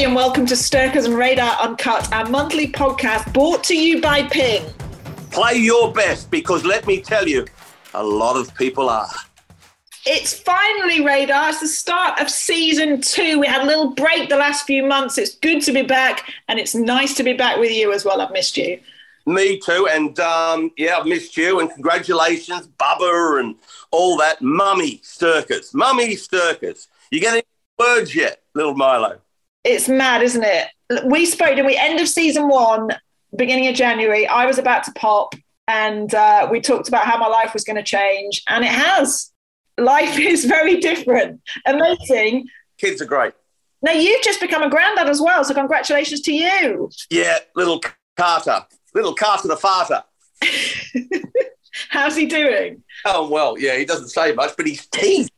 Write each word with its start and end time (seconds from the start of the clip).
Everybody, 0.00 0.16
and 0.16 0.28
welcome 0.28 0.46
to 0.46 0.56
Stirkers 0.56 1.04
and 1.04 1.14
Radar 1.14 1.58
Uncut, 1.60 2.10
our 2.10 2.26
monthly 2.30 2.72
podcast 2.72 3.30
brought 3.34 3.62
to 3.64 3.76
you 3.76 4.00
by 4.00 4.22
Ping. 4.22 4.64
Play 5.30 5.56
your 5.56 5.92
best 5.92 6.30
because 6.30 6.64
let 6.64 6.86
me 6.86 7.02
tell 7.02 7.28
you, 7.28 7.44
a 7.92 8.02
lot 8.02 8.36
of 8.38 8.54
people 8.54 8.88
are. 8.88 9.10
It's 10.06 10.32
finally 10.32 11.04
Radar. 11.04 11.50
It's 11.50 11.60
the 11.60 11.68
start 11.68 12.18
of 12.18 12.30
season 12.30 13.02
two. 13.02 13.38
We 13.40 13.46
had 13.46 13.60
a 13.60 13.66
little 13.66 13.90
break 13.90 14.30
the 14.30 14.38
last 14.38 14.64
few 14.64 14.86
months. 14.86 15.18
It's 15.18 15.34
good 15.34 15.60
to 15.64 15.72
be 15.72 15.82
back, 15.82 16.32
and 16.48 16.58
it's 16.58 16.74
nice 16.74 17.12
to 17.16 17.22
be 17.22 17.34
back 17.34 17.58
with 17.58 17.70
you 17.70 17.92
as 17.92 18.02
well. 18.02 18.22
I've 18.22 18.32
missed 18.32 18.56
you. 18.56 18.80
Me 19.26 19.58
too. 19.58 19.86
And 19.92 20.18
um, 20.18 20.70
yeah, 20.78 20.96
I've 20.96 21.06
missed 21.06 21.36
you. 21.36 21.60
And 21.60 21.70
congratulations, 21.70 22.68
Bubba, 22.78 23.40
and 23.40 23.54
all 23.90 24.16
that. 24.16 24.40
Mummy 24.40 25.00
Stirkers. 25.02 25.74
Mummy 25.74 26.16
Stirkers. 26.16 26.88
You 27.10 27.20
get 27.20 27.34
any 27.34 27.42
words 27.78 28.14
yet, 28.14 28.40
little 28.54 28.74
Milo? 28.74 29.18
It's 29.64 29.88
mad, 29.88 30.22
isn't 30.22 30.44
it? 30.44 30.68
We 31.04 31.26
spoke, 31.26 31.56
and 31.56 31.66
we 31.66 31.76
end 31.76 32.00
of 32.00 32.08
season 32.08 32.48
one, 32.48 32.88
beginning 33.36 33.68
of 33.68 33.74
January. 33.74 34.26
I 34.26 34.46
was 34.46 34.58
about 34.58 34.84
to 34.84 34.92
pop, 34.92 35.34
and 35.68 36.12
uh, 36.14 36.48
we 36.50 36.60
talked 36.60 36.88
about 36.88 37.04
how 37.04 37.18
my 37.18 37.26
life 37.26 37.52
was 37.52 37.64
going 37.64 37.76
to 37.76 37.82
change, 37.82 38.42
and 38.48 38.64
it 38.64 38.70
has. 38.70 39.30
Life 39.78 40.18
is 40.18 40.44
very 40.44 40.78
different. 40.80 41.40
Amazing. 41.66 42.48
Kids 42.78 43.00
are 43.02 43.06
great. 43.06 43.34
Now 43.82 43.92
you've 43.92 44.22
just 44.22 44.40
become 44.40 44.62
a 44.62 44.70
granddad 44.70 45.08
as 45.08 45.20
well, 45.20 45.44
so 45.44 45.54
congratulations 45.54 46.20
to 46.22 46.32
you. 46.32 46.90
Yeah, 47.10 47.38
little 47.56 47.80
Carter. 48.16 48.66
Little 48.94 49.14
Carter 49.14 49.48
the 49.48 49.56
farter. 49.56 50.02
How's 51.88 52.16
he 52.16 52.26
doing? 52.26 52.82
Oh, 53.04 53.28
well, 53.28 53.58
yeah, 53.58 53.76
he 53.76 53.84
doesn't 53.84 54.08
say 54.08 54.32
much, 54.32 54.56
but 54.56 54.66
he's 54.66 54.86
teething. 54.86 55.29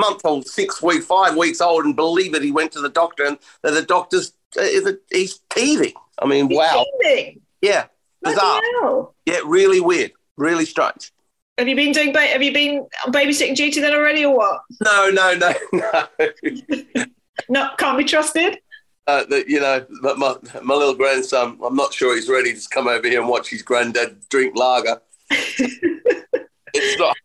Month 0.00 0.22
old, 0.24 0.46
six 0.46 0.82
weeks, 0.82 1.04
five 1.06 1.36
weeks 1.36 1.60
old, 1.60 1.84
and 1.84 1.94
believe 1.94 2.34
it, 2.34 2.42
he 2.42 2.50
went 2.50 2.72
to 2.72 2.80
the 2.80 2.88
doctor, 2.88 3.24
and 3.24 3.38
the 3.62 3.82
doctor's 3.82 4.32
uh, 4.58 4.66
he's 5.10 5.40
teething. 5.50 5.92
I 6.18 6.26
mean, 6.26 6.48
He's 6.48 6.56
wow. 6.58 6.84
teething. 7.02 7.40
Yeah, 7.62 7.86
bizarre. 8.22 8.60
Yeah, 9.26 9.40
really 9.44 9.80
weird, 9.80 10.12
really 10.36 10.64
strange. 10.64 11.12
Have 11.58 11.68
you 11.68 11.76
been 11.76 11.92
doing? 11.92 12.12
Ba- 12.12 12.26
have 12.34 12.42
you 12.42 12.52
been 12.52 12.86
babysitting 13.08 13.54
duty 13.54 13.80
then 13.80 13.92
already, 13.92 14.24
or 14.24 14.34
what? 14.36 14.60
No, 14.82 15.10
no, 15.10 15.34
no, 15.34 15.52
no. 15.72 17.04
No, 17.48 17.70
can't 17.78 17.98
be 17.98 18.04
trusted. 18.04 18.58
uh, 19.06 19.24
that 19.26 19.48
you 19.48 19.60
know, 19.60 19.84
my, 20.16 20.36
my 20.62 20.74
little 20.74 20.94
grandson. 20.94 21.58
I'm 21.64 21.76
not 21.76 21.92
sure 21.92 22.14
he's 22.16 22.28
ready 22.28 22.54
to 22.54 22.68
come 22.70 22.88
over 22.88 23.06
here 23.06 23.20
and 23.20 23.28
watch 23.28 23.50
his 23.50 23.62
granddad 23.62 24.26
drink 24.30 24.56
lager. 24.56 25.00
it's 25.30 26.98
not. 26.98 27.16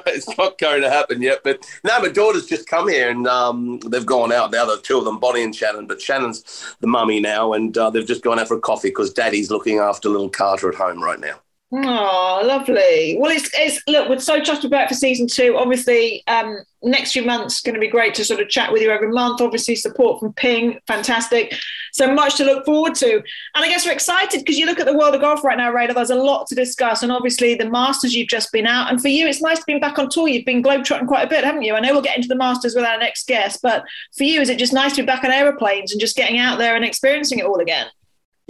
It's 0.06 0.36
not 0.38 0.58
going 0.58 0.82
to 0.82 0.90
happen 0.90 1.22
yet, 1.22 1.40
but 1.42 1.66
no, 1.84 2.00
my 2.00 2.08
daughter's 2.08 2.46
just 2.46 2.68
come 2.68 2.88
here 2.88 3.10
and 3.10 3.26
um, 3.26 3.78
they've 3.80 4.06
gone 4.06 4.32
out. 4.32 4.50
The 4.50 4.80
two 4.82 4.98
of 4.98 5.04
them, 5.04 5.18
Bonnie 5.18 5.42
and 5.42 5.54
Shannon, 5.54 5.86
but 5.86 6.00
Shannon's 6.00 6.74
the 6.80 6.86
mummy 6.86 7.20
now, 7.20 7.52
and 7.52 7.76
uh, 7.76 7.90
they've 7.90 8.06
just 8.06 8.22
gone 8.22 8.38
out 8.38 8.48
for 8.48 8.56
a 8.56 8.60
coffee 8.60 8.88
because 8.88 9.12
Daddy's 9.12 9.50
looking 9.50 9.78
after 9.78 10.08
little 10.08 10.30
Carter 10.30 10.68
at 10.68 10.74
home 10.74 11.02
right 11.02 11.20
now. 11.20 11.41
Oh, 11.74 12.42
lovely. 12.44 13.16
Well, 13.18 13.30
it's, 13.30 13.48
it's 13.54 13.82
look, 13.88 14.10
we're 14.10 14.18
so 14.18 14.40
chuffed 14.40 14.64
about 14.64 14.88
for 14.88 14.94
season 14.94 15.26
two. 15.26 15.56
Obviously, 15.56 16.22
um, 16.26 16.58
next 16.82 17.12
few 17.12 17.24
months 17.24 17.62
going 17.62 17.74
to 17.74 17.80
be 17.80 17.88
great 17.88 18.14
to 18.16 18.26
sort 18.26 18.40
of 18.40 18.50
chat 18.50 18.70
with 18.70 18.82
you 18.82 18.90
every 18.90 19.10
month. 19.10 19.40
Obviously, 19.40 19.74
support 19.74 20.20
from 20.20 20.34
Ping, 20.34 20.78
fantastic. 20.86 21.54
So 21.94 22.12
much 22.12 22.36
to 22.36 22.44
look 22.44 22.66
forward 22.66 22.94
to. 22.96 23.14
And 23.14 23.24
I 23.54 23.68
guess 23.68 23.86
we're 23.86 23.92
excited 23.92 24.40
because 24.40 24.58
you 24.58 24.66
look 24.66 24.80
at 24.80 24.86
the 24.86 24.94
world 24.94 25.14
of 25.14 25.22
golf 25.22 25.42
right 25.44 25.56
now, 25.56 25.72
Radar. 25.72 25.94
There's 25.94 26.10
a 26.10 26.14
lot 26.14 26.46
to 26.48 26.54
discuss, 26.54 27.02
and 27.02 27.10
obviously 27.10 27.54
the 27.54 27.70
Masters 27.70 28.14
you've 28.14 28.28
just 28.28 28.52
been 28.52 28.66
out. 28.66 28.90
And 28.90 29.00
for 29.00 29.08
you, 29.08 29.26
it's 29.26 29.40
nice 29.40 29.60
to 29.60 29.64
be 29.66 29.78
back 29.78 29.98
on 29.98 30.10
tour. 30.10 30.28
You've 30.28 30.44
been 30.44 30.62
globetrotting 30.62 31.06
quite 31.06 31.24
a 31.24 31.30
bit, 31.30 31.42
haven't 31.42 31.62
you? 31.62 31.74
I 31.74 31.80
know 31.80 31.92
we'll 31.92 32.02
get 32.02 32.16
into 32.16 32.28
the 32.28 32.36
Masters 32.36 32.74
with 32.74 32.84
our 32.84 32.98
next 32.98 33.26
guest, 33.26 33.60
but 33.62 33.82
for 34.14 34.24
you, 34.24 34.42
is 34.42 34.50
it 34.50 34.58
just 34.58 34.74
nice 34.74 34.94
to 34.96 35.02
be 35.02 35.06
back 35.06 35.24
on 35.24 35.30
aeroplanes 35.30 35.92
and 35.92 36.00
just 36.02 36.16
getting 36.16 36.38
out 36.38 36.58
there 36.58 36.76
and 36.76 36.84
experiencing 36.84 37.38
it 37.38 37.46
all 37.46 37.60
again? 37.60 37.86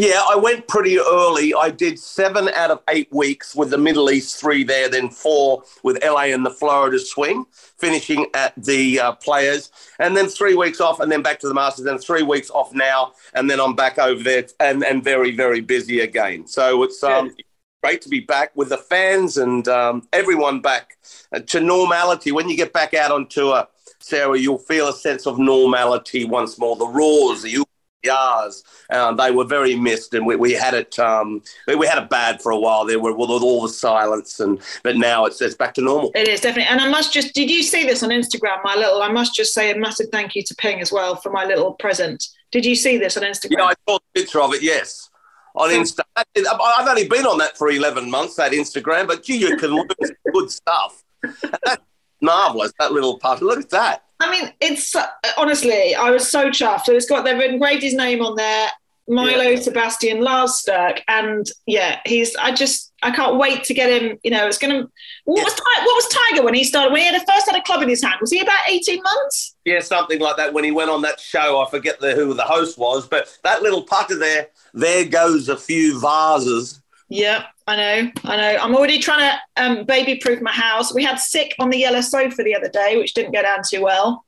Yeah, 0.02 0.20
I 0.28 0.34
went 0.34 0.66
pretty 0.66 0.98
early. 0.98 1.54
I 1.54 1.70
did 1.70 1.96
seven 1.96 2.48
out 2.48 2.72
of 2.72 2.80
eight 2.88 3.06
weeks 3.12 3.54
with 3.54 3.70
the 3.70 3.78
Middle 3.78 4.10
East 4.10 4.40
three 4.40 4.64
there, 4.64 4.88
then 4.88 5.08
four 5.08 5.62
with 5.84 6.02
LA 6.02 6.32
and 6.34 6.44
the 6.44 6.50
Florida 6.50 6.98
swing, 6.98 7.44
finishing 7.78 8.26
at 8.34 8.52
the 8.56 8.98
uh, 8.98 9.12
Players, 9.12 9.70
and 10.00 10.16
then 10.16 10.26
three 10.26 10.56
weeks 10.56 10.80
off, 10.80 10.98
and 10.98 11.12
then 11.12 11.22
back 11.22 11.38
to 11.38 11.46
the 11.46 11.54
Masters, 11.54 11.86
and 11.86 12.00
three 12.00 12.24
weeks 12.24 12.50
off 12.50 12.74
now, 12.74 13.12
and 13.34 13.48
then 13.48 13.60
I'm 13.60 13.76
back 13.76 13.96
over 13.96 14.20
there 14.20 14.44
and, 14.58 14.82
and 14.82 15.04
very, 15.04 15.36
very 15.36 15.60
busy 15.60 16.00
again. 16.00 16.48
So 16.48 16.82
it's 16.82 17.00
um, 17.04 17.32
great 17.80 18.02
to 18.02 18.08
be 18.08 18.18
back 18.18 18.50
with 18.56 18.70
the 18.70 18.78
fans 18.78 19.36
and 19.36 19.68
um, 19.68 20.08
everyone 20.12 20.60
back 20.60 20.98
uh, 21.32 21.38
to 21.38 21.60
normality. 21.60 22.32
When 22.32 22.48
you 22.48 22.56
get 22.56 22.72
back 22.72 22.92
out 22.92 23.12
on 23.12 23.28
tour, 23.28 23.68
Sarah, 24.00 24.36
you'll 24.36 24.58
feel 24.58 24.88
a 24.88 24.92
sense 24.92 25.28
of 25.28 25.38
normality 25.38 26.24
once 26.24 26.58
more. 26.58 26.74
The 26.74 26.88
roars, 26.88 27.42
the 27.42 27.64
yars. 28.04 28.62
Um, 28.90 29.16
they 29.16 29.30
were 29.30 29.44
very 29.44 29.74
missed, 29.74 30.14
and 30.14 30.26
we, 30.26 30.36
we 30.36 30.52
had 30.52 30.74
it. 30.74 30.98
Um, 30.98 31.42
we, 31.66 31.74
we 31.74 31.86
had 31.86 32.02
it 32.02 32.10
bad 32.10 32.42
for 32.42 32.52
a 32.52 32.58
while 32.58 32.84
there, 32.84 32.98
with 32.98 33.16
all 33.18 33.62
the 33.62 33.68
silence, 33.68 34.40
and 34.40 34.60
but 34.82 34.96
now 34.96 35.24
it's 35.24 35.40
it's 35.40 35.54
back 35.54 35.74
to 35.74 35.80
normal. 35.80 36.10
It 36.14 36.28
is 36.28 36.40
definitely, 36.40 36.70
and 36.70 36.80
I 36.80 36.88
must 36.88 37.12
just. 37.12 37.34
Did 37.34 37.50
you 37.50 37.62
see 37.62 37.84
this 37.84 38.02
on 38.02 38.10
Instagram? 38.10 38.62
My 38.64 38.74
little. 38.74 39.02
I 39.02 39.10
must 39.10 39.34
just 39.34 39.54
say 39.54 39.70
a 39.70 39.76
massive 39.76 40.08
thank 40.12 40.34
you 40.34 40.42
to 40.44 40.54
Ping 40.54 40.80
as 40.80 40.92
well 40.92 41.16
for 41.16 41.30
my 41.30 41.44
little 41.44 41.74
present. 41.74 42.24
Did 42.50 42.66
you 42.66 42.74
see 42.74 42.98
this 42.98 43.16
on 43.16 43.22
Instagram? 43.22 43.58
Yeah, 43.58 43.64
I 43.64 43.74
saw 43.88 43.98
the 43.98 44.20
picture 44.20 44.40
of 44.40 44.52
it. 44.52 44.62
Yes. 44.62 45.08
On 45.54 45.68
Insta, 45.68 46.00
I've 46.16 46.88
only 46.88 47.08
been 47.08 47.26
on 47.26 47.36
that 47.38 47.58
for 47.58 47.70
eleven 47.70 48.10
months. 48.10 48.36
That 48.36 48.52
Instagram, 48.52 49.06
but 49.06 49.22
gee, 49.22 49.36
you 49.36 49.56
can 49.58 49.70
learn 49.74 49.86
some 50.02 50.16
good 50.32 50.50
stuff. 50.50 51.04
That's 51.22 51.82
marvelous. 52.22 52.72
That 52.78 52.92
little 52.92 53.18
part. 53.18 53.42
Look 53.42 53.60
at 53.60 53.70
that. 53.70 54.04
I 54.22 54.30
mean, 54.30 54.52
it's 54.60 54.94
honestly, 55.36 55.94
I 55.94 56.10
was 56.10 56.30
so 56.30 56.48
chuffed. 56.50 56.84
So 56.84 56.92
it's 56.92 57.06
got 57.06 57.24
they've 57.24 57.40
engraved 57.40 57.82
his 57.82 57.94
name 57.94 58.22
on 58.22 58.36
there. 58.36 58.68
Milo 59.08 59.42
Yeah. 59.42 59.60
Sebastian 59.60 60.20
Lars 60.20 60.60
Stirk, 60.60 61.02
and 61.08 61.44
yeah, 61.66 61.98
he's. 62.06 62.36
I 62.36 62.54
just, 62.54 62.92
I 63.02 63.10
can't 63.10 63.36
wait 63.36 63.64
to 63.64 63.74
get 63.74 63.90
him. 63.90 64.16
You 64.22 64.30
know, 64.30 64.46
it's 64.46 64.58
gonna. 64.58 64.88
What 65.24 65.44
was 65.44 65.54
Ti- 65.54 65.84
what 65.84 65.96
was 65.96 66.08
Tiger 66.30 66.44
when 66.44 66.54
he 66.54 66.62
started? 66.62 66.92
When 66.92 67.00
he 67.00 67.06
had 67.08 67.16
a, 67.16 67.26
first 67.26 67.50
had 67.50 67.58
a 67.58 67.62
club 67.62 67.82
in 67.82 67.88
his 67.88 68.00
hand, 68.02 68.16
was 68.20 68.30
he 68.30 68.40
about 68.40 68.60
eighteen 68.68 69.02
months? 69.02 69.56
Yeah, 69.64 69.80
something 69.80 70.20
like 70.20 70.36
that. 70.36 70.52
When 70.52 70.62
he 70.62 70.70
went 70.70 70.88
on 70.90 71.02
that 71.02 71.18
show, 71.18 71.60
I 71.60 71.68
forget 71.68 71.98
the, 72.00 72.14
who 72.14 72.32
the 72.34 72.44
host 72.44 72.78
was, 72.78 73.06
but 73.06 73.36
that 73.42 73.62
little 73.62 73.82
putter 73.82 74.18
there, 74.18 74.48
there 74.72 75.04
goes 75.04 75.48
a 75.48 75.56
few 75.56 76.00
vases. 76.00 76.80
Yeah, 77.12 77.44
I 77.66 77.76
know, 77.76 78.10
I 78.24 78.36
know. 78.36 78.58
I'm 78.58 78.74
already 78.74 78.98
trying 78.98 79.30
to 79.30 79.62
um, 79.62 79.84
baby-proof 79.84 80.40
my 80.40 80.50
house. 80.50 80.94
We 80.94 81.04
had 81.04 81.16
sick 81.16 81.54
on 81.58 81.68
the 81.68 81.76
yellow 81.76 82.00
sofa 82.00 82.42
the 82.42 82.56
other 82.56 82.70
day, 82.70 82.96
which 82.96 83.12
didn't 83.12 83.34
go 83.34 83.42
down 83.42 83.58
too 83.68 83.82
well. 83.82 84.24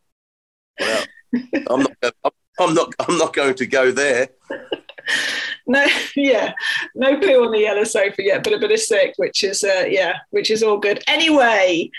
Well, 0.78 1.04
I'm 1.70 1.80
not. 1.80 2.34
I'm 2.60 2.74
not. 2.74 2.94
I'm 3.00 3.16
not 3.16 3.32
going 3.32 3.54
to 3.54 3.66
go 3.66 3.90
there. 3.90 4.28
no, 5.66 5.86
yeah, 6.14 6.52
no 6.94 7.18
poo 7.18 7.46
on 7.46 7.52
the 7.52 7.60
yellow 7.60 7.84
sofa 7.84 8.22
yet, 8.22 8.44
but 8.44 8.52
a 8.52 8.58
bit 8.58 8.70
of 8.70 8.80
sick, 8.80 9.14
which 9.16 9.42
is 9.44 9.64
uh, 9.64 9.86
yeah, 9.88 10.18
which 10.28 10.50
is 10.50 10.62
all 10.62 10.76
good. 10.76 11.02
Anyway, 11.06 11.90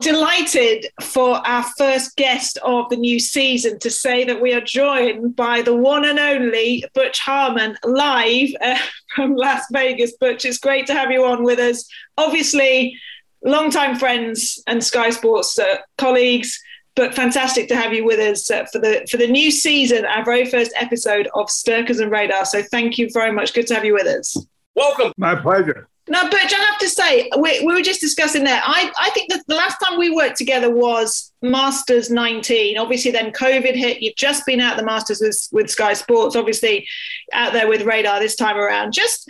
delighted 0.00 0.86
for 1.00 1.36
our 1.46 1.62
first 1.78 2.16
guest 2.16 2.58
of 2.62 2.88
the 2.90 2.96
new 2.96 3.18
season 3.18 3.78
to 3.78 3.90
say 3.90 4.24
that 4.24 4.40
we 4.40 4.52
are 4.52 4.60
joined 4.60 5.34
by 5.36 5.62
the 5.62 5.74
one 5.74 6.04
and 6.04 6.18
only 6.18 6.84
Butch 6.94 7.18
Harmon 7.20 7.76
live 7.84 8.50
uh, 8.60 8.78
from 9.14 9.36
Las 9.36 9.62
Vegas. 9.72 10.16
Butch, 10.16 10.44
it's 10.44 10.58
great 10.58 10.86
to 10.86 10.94
have 10.94 11.10
you 11.10 11.24
on 11.24 11.44
with 11.44 11.58
us. 11.58 11.88
Obviously, 12.18 12.98
longtime 13.44 13.96
friends 13.96 14.62
and 14.66 14.82
Sky 14.82 15.10
Sports 15.10 15.58
uh, 15.58 15.76
colleagues 15.98 16.60
but 16.96 17.14
fantastic 17.14 17.68
to 17.68 17.76
have 17.76 17.92
you 17.92 18.04
with 18.04 18.18
us 18.18 18.50
uh, 18.50 18.64
for 18.72 18.78
the 18.78 19.06
for 19.08 19.18
the 19.18 19.26
new 19.26 19.50
season, 19.50 20.06
our 20.06 20.24
very 20.24 20.46
first 20.46 20.72
episode 20.76 21.28
of 21.34 21.50
Stirkers 21.50 22.00
and 22.00 22.10
Radar. 22.10 22.46
So 22.46 22.62
thank 22.62 22.98
you 22.98 23.08
very 23.12 23.30
much. 23.30 23.52
Good 23.52 23.66
to 23.66 23.74
have 23.74 23.84
you 23.84 23.92
with 23.92 24.06
us. 24.06 24.34
Welcome. 24.74 25.12
My 25.18 25.34
pleasure. 25.34 25.88
Now, 26.08 26.28
Butch, 26.28 26.54
I 26.54 26.58
have 26.58 26.78
to 26.78 26.88
say, 26.88 27.28
we, 27.36 27.64
we 27.64 27.74
were 27.74 27.82
just 27.82 28.00
discussing 28.00 28.44
there. 28.44 28.60
I, 28.64 28.92
I 29.00 29.10
think 29.10 29.30
that 29.30 29.44
the 29.48 29.56
last 29.56 29.78
time 29.78 29.98
we 29.98 30.10
worked 30.10 30.36
together 30.36 30.70
was 30.70 31.32
Masters 31.42 32.10
19. 32.10 32.78
Obviously, 32.78 33.10
then 33.10 33.32
COVID 33.32 33.74
hit. 33.74 34.00
You've 34.00 34.14
just 34.14 34.46
been 34.46 34.60
out 34.60 34.76
the 34.76 34.84
Masters 34.84 35.20
with, 35.20 35.48
with 35.50 35.70
Sky 35.70 35.94
Sports, 35.94 36.36
obviously 36.36 36.86
out 37.32 37.52
there 37.52 37.66
with 37.68 37.82
Radar 37.82 38.20
this 38.20 38.36
time 38.36 38.56
around. 38.56 38.92
Just 38.92 39.28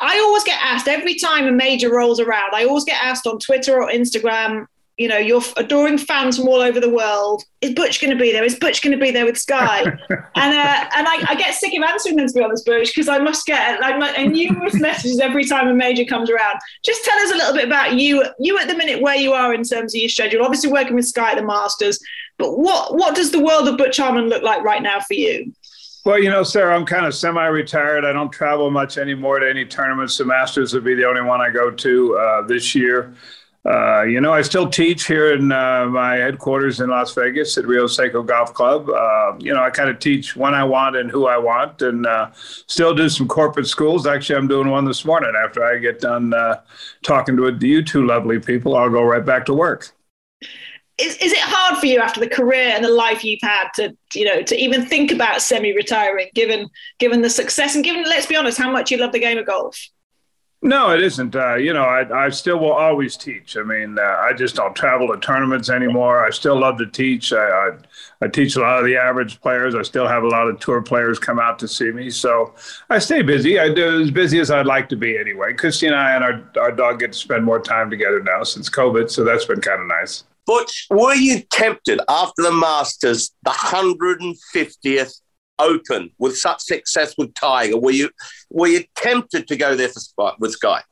I 0.00 0.18
always 0.18 0.44
get 0.44 0.60
asked 0.62 0.88
every 0.88 1.14
time 1.14 1.46
a 1.46 1.52
major 1.52 1.92
rolls 1.94 2.20
around. 2.20 2.50
I 2.52 2.64
always 2.64 2.84
get 2.84 3.02
asked 3.02 3.26
on 3.26 3.38
Twitter 3.38 3.80
or 3.80 3.88
Instagram, 3.88 4.66
you 4.98 5.06
know, 5.06 5.16
your 5.16 5.40
adoring 5.56 5.96
fans 5.96 6.36
from 6.36 6.48
all 6.48 6.60
over 6.60 6.80
the 6.80 6.90
world. 6.90 7.44
Is 7.60 7.72
Butch 7.72 8.00
going 8.00 8.10
to 8.10 8.20
be 8.20 8.32
there? 8.32 8.44
Is 8.44 8.56
Butch 8.56 8.82
going 8.82 8.96
to 8.96 9.02
be 9.02 9.12
there 9.12 9.24
with 9.24 9.38
Sky? 9.38 9.82
and 9.84 9.96
uh, 10.10 10.90
and 10.94 11.06
I, 11.06 11.24
I, 11.28 11.34
get 11.36 11.54
sick 11.54 11.72
of 11.76 11.82
answering 11.84 12.16
them 12.16 12.26
to 12.26 12.32
be 12.34 12.42
honest, 12.42 12.66
Butch, 12.66 12.88
because 12.88 13.08
I 13.08 13.18
must 13.18 13.46
get 13.46 13.80
like 13.80 14.18
numerous 14.28 14.74
messages 14.80 15.20
every 15.20 15.44
time 15.44 15.68
a 15.68 15.74
major 15.74 16.04
comes 16.04 16.28
around. 16.28 16.58
Just 16.84 17.04
tell 17.04 17.18
us 17.20 17.30
a 17.30 17.36
little 17.36 17.54
bit 17.54 17.64
about 17.64 17.94
you, 17.94 18.24
you 18.40 18.58
at 18.58 18.66
the 18.66 18.74
minute 18.74 19.00
where 19.00 19.16
you 19.16 19.32
are 19.32 19.54
in 19.54 19.62
terms 19.62 19.94
of 19.94 20.00
your 20.00 20.08
schedule. 20.08 20.44
Obviously 20.44 20.70
working 20.70 20.96
with 20.96 21.06
Sky 21.06 21.32
at 21.32 21.36
the 21.36 21.46
Masters, 21.46 22.00
but 22.36 22.58
what 22.58 22.96
what 22.96 23.14
does 23.14 23.30
the 23.30 23.40
world 23.40 23.68
of 23.68 23.78
Butch 23.78 23.98
Harmon 23.98 24.28
look 24.28 24.42
like 24.42 24.62
right 24.62 24.82
now 24.82 24.98
for 25.00 25.14
you? 25.14 25.52
Well, 26.04 26.18
you 26.18 26.30
know, 26.30 26.42
Sarah, 26.42 26.74
I'm 26.74 26.86
kind 26.86 27.04
of 27.04 27.14
semi-retired. 27.14 28.04
I 28.04 28.12
don't 28.12 28.30
travel 28.30 28.70
much 28.70 28.96
anymore 28.96 29.40
to 29.40 29.50
any 29.50 29.66
tournaments. 29.66 30.16
The 30.16 30.24
Masters 30.24 30.72
would 30.72 30.84
be 30.84 30.94
the 30.94 31.04
only 31.04 31.20
one 31.20 31.40
I 31.40 31.50
go 31.50 31.70
to 31.70 32.16
uh, 32.16 32.42
this 32.46 32.74
year. 32.74 33.14
Uh, 33.68 34.02
you 34.02 34.18
know, 34.18 34.32
I 34.32 34.40
still 34.40 34.70
teach 34.70 35.06
here 35.06 35.34
in 35.34 35.52
uh, 35.52 35.84
my 35.86 36.14
headquarters 36.14 36.80
in 36.80 36.88
Las 36.88 37.12
Vegas 37.12 37.58
at 37.58 37.66
Rio 37.66 37.84
Secco 37.84 38.24
Golf 38.24 38.54
Club. 38.54 38.88
Uh, 38.88 39.36
you 39.38 39.52
know, 39.52 39.62
I 39.62 39.68
kind 39.68 39.90
of 39.90 39.98
teach 39.98 40.34
when 40.34 40.54
I 40.54 40.64
want 40.64 40.96
and 40.96 41.10
who 41.10 41.26
I 41.26 41.36
want, 41.36 41.82
and 41.82 42.06
uh, 42.06 42.30
still 42.32 42.94
do 42.94 43.10
some 43.10 43.28
corporate 43.28 43.66
schools. 43.66 44.06
Actually, 44.06 44.36
I'm 44.36 44.48
doing 44.48 44.70
one 44.70 44.86
this 44.86 45.04
morning. 45.04 45.32
After 45.44 45.62
I 45.62 45.76
get 45.78 46.00
done 46.00 46.32
uh, 46.32 46.60
talking 47.02 47.36
to 47.36 47.58
you 47.60 47.82
two 47.82 48.06
lovely 48.06 48.38
people, 48.38 48.74
I'll 48.74 48.88
go 48.88 49.02
right 49.02 49.24
back 49.24 49.44
to 49.46 49.54
work. 49.54 49.90
Is, 50.96 51.16
is 51.18 51.32
it 51.32 51.38
hard 51.38 51.78
for 51.78 51.86
you 51.86 51.98
after 52.00 52.20
the 52.20 52.28
career 52.28 52.72
and 52.74 52.82
the 52.82 52.90
life 52.90 53.22
you've 53.22 53.42
had 53.42 53.68
to 53.74 53.96
you 54.14 54.24
know 54.24 54.42
to 54.42 54.56
even 54.56 54.84
think 54.84 55.12
about 55.12 55.40
semi-retiring 55.42 56.28
given 56.34 56.68
given 56.98 57.22
the 57.22 57.30
success 57.30 57.76
and 57.76 57.84
given 57.84 58.02
let's 58.02 58.26
be 58.26 58.34
honest 58.34 58.58
how 58.58 58.68
much 58.68 58.90
you 58.90 58.96
love 58.96 59.12
the 59.12 59.20
game 59.20 59.38
of 59.38 59.46
golf 59.46 59.78
no, 60.60 60.90
it 60.90 61.00
isn't. 61.02 61.36
Uh, 61.36 61.54
you 61.54 61.72
know, 61.72 61.84
I, 61.84 62.26
I 62.26 62.28
still 62.30 62.58
will 62.58 62.72
always 62.72 63.16
teach. 63.16 63.56
I 63.56 63.62
mean, 63.62 63.96
uh, 63.96 64.02
I 64.02 64.32
just 64.32 64.56
don't 64.56 64.74
travel 64.74 65.06
to 65.08 65.18
tournaments 65.20 65.70
anymore. 65.70 66.24
I 66.24 66.30
still 66.30 66.58
love 66.58 66.78
to 66.78 66.86
teach. 66.86 67.32
I, 67.32 67.36
I, 67.36 67.70
I, 68.22 68.28
teach 68.28 68.56
a 68.56 68.60
lot 68.60 68.80
of 68.80 68.84
the 68.84 68.96
average 68.96 69.40
players. 69.40 69.76
I 69.76 69.82
still 69.82 70.08
have 70.08 70.24
a 70.24 70.28
lot 70.28 70.48
of 70.48 70.58
tour 70.58 70.82
players 70.82 71.20
come 71.20 71.38
out 71.38 71.60
to 71.60 71.68
see 71.68 71.92
me. 71.92 72.10
So 72.10 72.54
I 72.90 72.98
stay 72.98 73.22
busy. 73.22 73.60
I 73.60 73.72
do 73.72 74.02
as 74.02 74.10
busy 74.10 74.40
as 74.40 74.50
I'd 74.50 74.66
like 74.66 74.88
to 74.88 74.96
be 74.96 75.16
anyway. 75.16 75.54
Christy 75.54 75.86
and 75.86 75.94
I 75.94 76.16
and 76.16 76.24
our, 76.24 76.50
our 76.60 76.72
dog 76.72 76.98
get 76.98 77.12
to 77.12 77.18
spend 77.18 77.44
more 77.44 77.60
time 77.60 77.88
together 77.88 78.20
now 78.20 78.42
since 78.42 78.68
COVID. 78.68 79.10
So 79.10 79.22
that's 79.22 79.44
been 79.44 79.60
kind 79.60 79.80
of 79.80 79.86
nice. 79.86 80.24
Butch, 80.44 80.86
were 80.90 81.14
you 81.14 81.42
tempted 81.52 82.00
after 82.08 82.42
the 82.42 82.52
Masters, 82.52 83.30
the 83.42 83.50
150th 83.50 85.20
open 85.58 86.10
with 86.18 86.36
such 86.36 86.60
success 86.62 87.14
with 87.18 87.34
Tiger? 87.34 87.78
Were 87.78 87.90
you 87.90 88.10
were 88.50 88.68
you 88.68 88.84
tempted 88.96 89.48
to 89.48 89.56
go 89.56 89.74
there 89.74 89.88
for 90.16 90.32
with 90.38 90.52
Sky? 90.52 90.82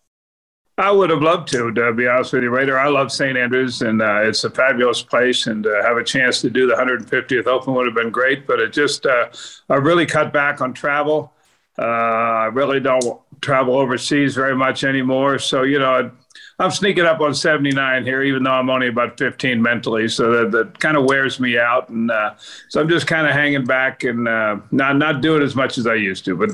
I 0.78 0.90
would 0.90 1.08
have 1.08 1.22
loved 1.22 1.48
to, 1.52 1.72
to 1.72 1.92
be 1.94 2.06
honest 2.06 2.34
with 2.34 2.42
you, 2.42 2.50
Radar. 2.50 2.78
I 2.78 2.88
love 2.88 3.10
St. 3.10 3.38
Andrews, 3.38 3.80
and 3.80 4.02
uh, 4.02 4.20
it's 4.20 4.44
a 4.44 4.50
fabulous 4.50 5.00
place, 5.00 5.46
and 5.46 5.66
uh, 5.66 5.82
have 5.82 5.96
a 5.96 6.04
chance 6.04 6.42
to 6.42 6.50
do 6.50 6.66
the 6.66 6.74
150th 6.74 7.46
Open 7.46 7.72
would 7.74 7.86
have 7.86 7.94
been 7.94 8.10
great. 8.10 8.46
But 8.46 8.60
it 8.60 8.74
just, 8.74 9.06
uh, 9.06 9.28
I 9.70 9.76
really 9.76 10.04
cut 10.04 10.34
back 10.34 10.60
on 10.60 10.74
travel. 10.74 11.32
Uh, 11.78 11.82
I 11.82 12.46
really 12.46 12.80
don't 12.80 13.20
travel 13.40 13.76
overseas 13.76 14.34
very 14.34 14.54
much 14.54 14.84
anymore. 14.84 15.38
So, 15.38 15.62
you 15.62 15.78
know, 15.78 16.10
I'm 16.58 16.70
sneaking 16.70 17.04
up 17.04 17.20
on 17.20 17.34
79 17.34 18.04
here, 18.04 18.22
even 18.22 18.42
though 18.42 18.52
I'm 18.52 18.70
only 18.70 18.88
about 18.88 19.18
15 19.18 19.60
mentally. 19.60 20.08
So 20.08 20.30
that, 20.32 20.52
that 20.52 20.78
kind 20.80 20.96
of 20.96 21.04
wears 21.04 21.38
me 21.38 21.58
out. 21.58 21.90
And 21.90 22.10
uh, 22.10 22.34
so 22.68 22.80
I'm 22.80 22.88
just 22.88 23.06
kind 23.06 23.26
of 23.26 23.34
hanging 23.34 23.64
back 23.64 24.04
and 24.04 24.26
uh, 24.26 24.56
not, 24.70 24.96
not 24.96 25.20
doing 25.20 25.42
as 25.42 25.54
much 25.54 25.76
as 25.76 25.86
I 25.86 25.94
used 25.94 26.24
to. 26.24 26.36
But 26.36 26.50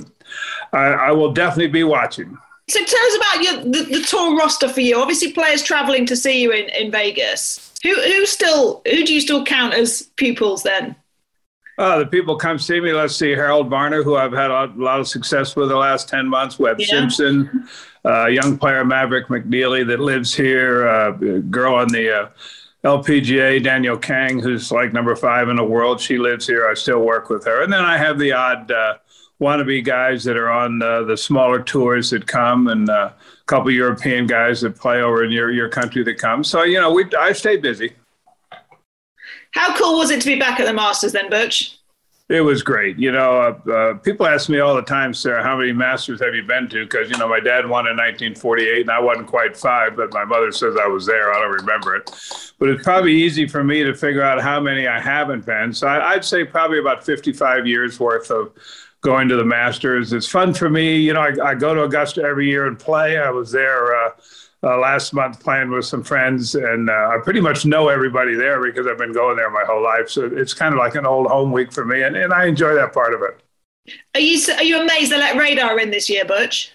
I, 0.72 0.86
I 0.86 1.10
will 1.12 1.32
definitely 1.32 1.68
be 1.68 1.84
watching. 1.84 2.36
So 2.68 2.84
tell 2.84 3.06
us 3.06 3.16
about 3.16 3.42
your, 3.42 3.72
the, 3.72 3.98
the 3.98 4.02
tour 4.02 4.36
roster 4.36 4.68
for 4.68 4.80
you. 4.80 4.98
Obviously, 4.98 5.32
players 5.32 5.62
traveling 5.62 6.06
to 6.06 6.16
see 6.16 6.42
you 6.42 6.50
in, 6.50 6.68
in 6.70 6.90
Vegas. 6.90 7.72
Who, 7.82 7.94
who 7.94 8.26
still 8.26 8.82
who 8.88 9.04
do 9.04 9.12
you 9.12 9.20
still 9.20 9.44
count 9.44 9.74
as 9.74 10.02
pupils 10.16 10.62
then? 10.62 10.96
Uh, 11.78 11.98
the 11.98 12.06
people 12.06 12.36
come 12.36 12.58
see 12.58 12.80
me. 12.80 12.92
Let's 12.92 13.16
see, 13.16 13.30
Harold 13.30 13.68
Varner, 13.68 14.02
who 14.02 14.16
I've 14.16 14.32
had 14.32 14.50
a 14.50 14.72
lot 14.76 15.00
of 15.00 15.08
success 15.08 15.56
with 15.56 15.68
the 15.68 15.76
last 15.76 16.08
10 16.08 16.28
months, 16.28 16.58
Webb 16.58 16.76
yeah. 16.78 16.86
Simpson, 16.86 17.68
uh, 18.04 18.26
young 18.26 18.58
player 18.58 18.84
Maverick 18.84 19.28
McNealy 19.28 19.86
that 19.86 20.00
lives 20.00 20.34
here, 20.34 20.88
uh, 20.88 21.10
girl 21.12 21.74
on 21.74 21.88
the 21.88 22.22
uh, 22.22 22.28
LPGA, 22.84 23.62
Danielle 23.62 23.96
Kang, 23.96 24.40
who's 24.40 24.72
like 24.72 24.92
number 24.92 25.14
five 25.14 25.48
in 25.48 25.56
the 25.56 25.64
world. 25.64 26.00
She 26.00 26.18
lives 26.18 26.46
here. 26.46 26.68
I 26.68 26.74
still 26.74 27.00
work 27.00 27.30
with 27.30 27.44
her. 27.44 27.62
And 27.62 27.72
then 27.72 27.84
I 27.84 27.96
have 27.96 28.18
the 28.18 28.32
odd 28.32 28.70
uh, 28.72 28.94
wannabe 29.40 29.84
guys 29.84 30.24
that 30.24 30.36
are 30.36 30.50
on 30.50 30.82
uh, 30.82 31.02
the 31.02 31.16
smaller 31.16 31.62
tours 31.62 32.10
that 32.10 32.26
come 32.26 32.68
and 32.68 32.88
a 32.88 33.14
couple 33.46 33.70
European 33.70 34.26
guys 34.26 34.60
that 34.62 34.76
play 34.76 35.00
over 35.00 35.24
in 35.24 35.30
your, 35.30 35.52
your 35.52 35.68
country 35.68 36.02
that 36.02 36.18
come. 36.18 36.42
So, 36.42 36.64
you 36.64 36.80
know, 36.80 36.92
we 36.92 37.04
I 37.18 37.32
stay 37.32 37.56
busy. 37.56 37.92
How 39.52 39.76
cool 39.76 39.98
was 39.98 40.10
it 40.10 40.20
to 40.22 40.26
be 40.26 40.38
back 40.38 40.58
at 40.58 40.66
the 40.66 40.72
Masters 40.72 41.12
then, 41.12 41.28
Butch? 41.28 41.78
It 42.28 42.40
was 42.40 42.62
great. 42.62 42.98
You 42.98 43.12
know, 43.12 43.58
uh, 43.66 43.70
uh, 43.70 43.94
people 43.94 44.26
ask 44.26 44.48
me 44.48 44.60
all 44.60 44.74
the 44.74 44.82
time, 44.82 45.12
Sarah, 45.12 45.42
how 45.42 45.56
many 45.56 45.72
Masters 45.72 46.20
have 46.20 46.34
you 46.34 46.42
been 46.44 46.68
to? 46.70 46.84
Because, 46.84 47.10
you 47.10 47.18
know, 47.18 47.28
my 47.28 47.40
dad 47.40 47.68
won 47.68 47.86
in 47.86 47.96
1948 47.96 48.82
and 48.82 48.90
I 48.90 49.00
wasn't 49.00 49.26
quite 49.26 49.56
five, 49.56 49.96
but 49.96 50.12
my 50.14 50.24
mother 50.24 50.50
says 50.50 50.76
I 50.80 50.86
was 50.86 51.04
there. 51.04 51.34
I 51.34 51.40
don't 51.40 51.52
remember 51.52 51.94
it. 51.96 52.10
But 52.58 52.70
it's 52.70 52.82
probably 52.82 53.12
easy 53.12 53.46
for 53.46 53.62
me 53.62 53.82
to 53.82 53.94
figure 53.94 54.22
out 54.22 54.40
how 54.40 54.60
many 54.60 54.86
I 54.86 55.00
haven't 55.00 55.44
been. 55.44 55.74
So 55.74 55.88
I, 55.88 56.12
I'd 56.12 56.24
say 56.24 56.44
probably 56.44 56.78
about 56.78 57.04
55 57.04 57.66
years 57.66 58.00
worth 58.00 58.30
of 58.30 58.52
going 59.02 59.28
to 59.28 59.36
the 59.36 59.44
Masters. 59.44 60.12
It's 60.12 60.28
fun 60.28 60.54
for 60.54 60.70
me. 60.70 60.96
You 60.96 61.12
know, 61.12 61.20
I, 61.20 61.50
I 61.50 61.54
go 61.54 61.74
to 61.74 61.82
Augusta 61.82 62.22
every 62.22 62.48
year 62.48 62.66
and 62.66 62.78
play. 62.78 63.18
I 63.18 63.30
was 63.30 63.50
there. 63.50 63.94
Uh, 63.94 64.10
uh, 64.64 64.78
last 64.78 65.12
month 65.12 65.40
playing 65.40 65.70
with 65.70 65.84
some 65.84 66.04
friends, 66.04 66.54
and 66.54 66.88
uh, 66.88 66.92
I 66.92 67.18
pretty 67.22 67.40
much 67.40 67.66
know 67.66 67.88
everybody 67.88 68.34
there 68.34 68.62
because 68.62 68.86
I've 68.86 68.98
been 68.98 69.12
going 69.12 69.36
there 69.36 69.50
my 69.50 69.64
whole 69.66 69.82
life. 69.82 70.08
So 70.08 70.24
it's 70.24 70.54
kind 70.54 70.72
of 70.72 70.78
like 70.78 70.94
an 70.94 71.04
old 71.04 71.26
home 71.26 71.50
week 71.50 71.72
for 71.72 71.84
me, 71.84 72.02
and, 72.02 72.16
and 72.16 72.32
I 72.32 72.46
enjoy 72.46 72.74
that 72.74 72.92
part 72.92 73.12
of 73.12 73.22
it. 73.22 73.42
Are 74.14 74.20
you 74.20 74.40
are 74.54 74.62
you 74.62 74.80
amazed 74.80 75.10
they 75.10 75.18
let 75.18 75.36
Radar 75.36 75.78
in 75.80 75.90
this 75.90 76.08
year, 76.08 76.24
Butch? 76.24 76.72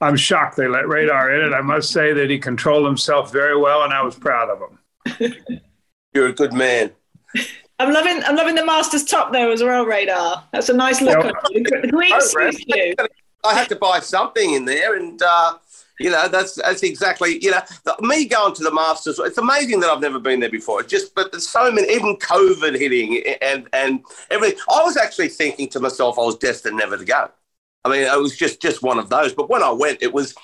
I'm 0.00 0.16
shocked 0.16 0.56
they 0.56 0.66
let 0.66 0.88
Radar 0.88 1.32
in, 1.34 1.44
and 1.44 1.54
I 1.54 1.60
must 1.60 1.90
say 1.90 2.12
that 2.12 2.28
he 2.28 2.38
controlled 2.38 2.84
himself 2.84 3.30
very 3.32 3.56
well, 3.56 3.84
and 3.84 3.92
I 3.92 4.02
was 4.02 4.16
proud 4.16 4.50
of 4.50 4.60
him. 4.60 5.34
You're 6.14 6.28
a 6.28 6.32
good 6.32 6.52
man. 6.52 6.90
I'm 7.78 7.92
loving 7.92 8.22
I'm 8.24 8.34
loving 8.34 8.56
the 8.56 8.66
Masters 8.66 9.04
top 9.04 9.32
there 9.32 9.50
as 9.50 9.62
well, 9.62 9.86
Radar. 9.86 10.42
That's 10.52 10.68
a 10.68 10.74
nice 10.74 11.00
look. 11.00 11.24
I, 11.24 12.94
I 13.44 13.54
had 13.54 13.68
to 13.68 13.76
buy 13.76 14.00
something 14.00 14.54
in 14.54 14.64
there, 14.64 14.96
and. 14.96 15.22
Uh, 15.22 15.58
you 16.00 16.10
know, 16.10 16.28
that's 16.28 16.56
that's 16.56 16.82
exactly 16.82 17.42
you 17.42 17.50
know 17.50 17.60
the, 17.84 17.96
me 18.00 18.26
going 18.26 18.54
to 18.54 18.64
the 18.64 18.72
Masters. 18.74 19.18
It's 19.18 19.38
amazing 19.38 19.80
that 19.80 19.90
I've 19.90 20.00
never 20.00 20.18
been 20.18 20.40
there 20.40 20.50
before. 20.50 20.82
Just, 20.82 21.14
but 21.14 21.30
there's 21.30 21.48
so 21.48 21.70
many, 21.70 21.90
even 21.92 22.16
COVID 22.16 22.78
hitting 22.78 23.22
and 23.40 23.68
and 23.72 24.04
everything. 24.30 24.58
I 24.70 24.82
was 24.82 24.96
actually 24.96 25.28
thinking 25.28 25.68
to 25.70 25.80
myself, 25.80 26.18
I 26.18 26.22
was 26.22 26.36
destined 26.36 26.76
never 26.76 26.96
to 26.96 27.04
go. 27.04 27.30
I 27.84 27.90
mean, 27.90 28.02
it 28.02 28.18
was 28.18 28.36
just 28.36 28.60
just 28.60 28.82
one 28.82 28.98
of 28.98 29.08
those. 29.08 29.32
But 29.34 29.48
when 29.48 29.62
I 29.62 29.70
went, 29.70 30.02
it 30.02 30.12
was 30.12 30.34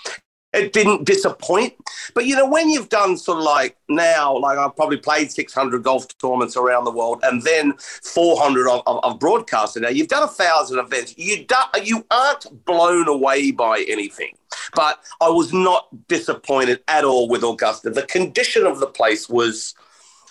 it 0.52 0.72
didn't 0.72 1.04
disappoint. 1.04 1.74
But 2.14 2.26
you 2.26 2.34
know, 2.34 2.48
when 2.48 2.70
you've 2.70 2.88
done 2.88 3.16
sort 3.16 3.38
of 3.38 3.44
like 3.44 3.76
now, 3.88 4.36
like 4.36 4.58
I've 4.58 4.74
probably 4.74 4.96
played 4.96 5.30
600 5.30 5.82
golf 5.82 6.06
tournaments 6.18 6.56
around 6.56 6.84
the 6.84 6.90
world, 6.90 7.20
and 7.22 7.42
then 7.42 7.74
400 7.78 8.68
of, 8.68 8.82
of, 8.86 9.04
of 9.04 9.20
broadcasting. 9.20 9.82
Now 9.82 9.90
you've 9.90 10.08
done 10.08 10.22
a 10.22 10.28
thousand 10.28 10.78
events. 10.78 11.14
You 11.16 11.44
do, 11.44 11.54
you 11.82 12.04
aren't 12.10 12.64
blown 12.64 13.08
away 13.08 13.50
by 13.52 13.84
anything. 13.88 14.36
But 14.74 15.00
I 15.20 15.28
was 15.28 15.52
not 15.52 15.88
disappointed 16.08 16.82
at 16.88 17.04
all 17.04 17.28
with 17.28 17.44
Augusta. 17.44 17.90
The 17.90 18.02
condition 18.02 18.66
of 18.66 18.80
the 18.80 18.86
place 18.86 19.28
was 19.28 19.74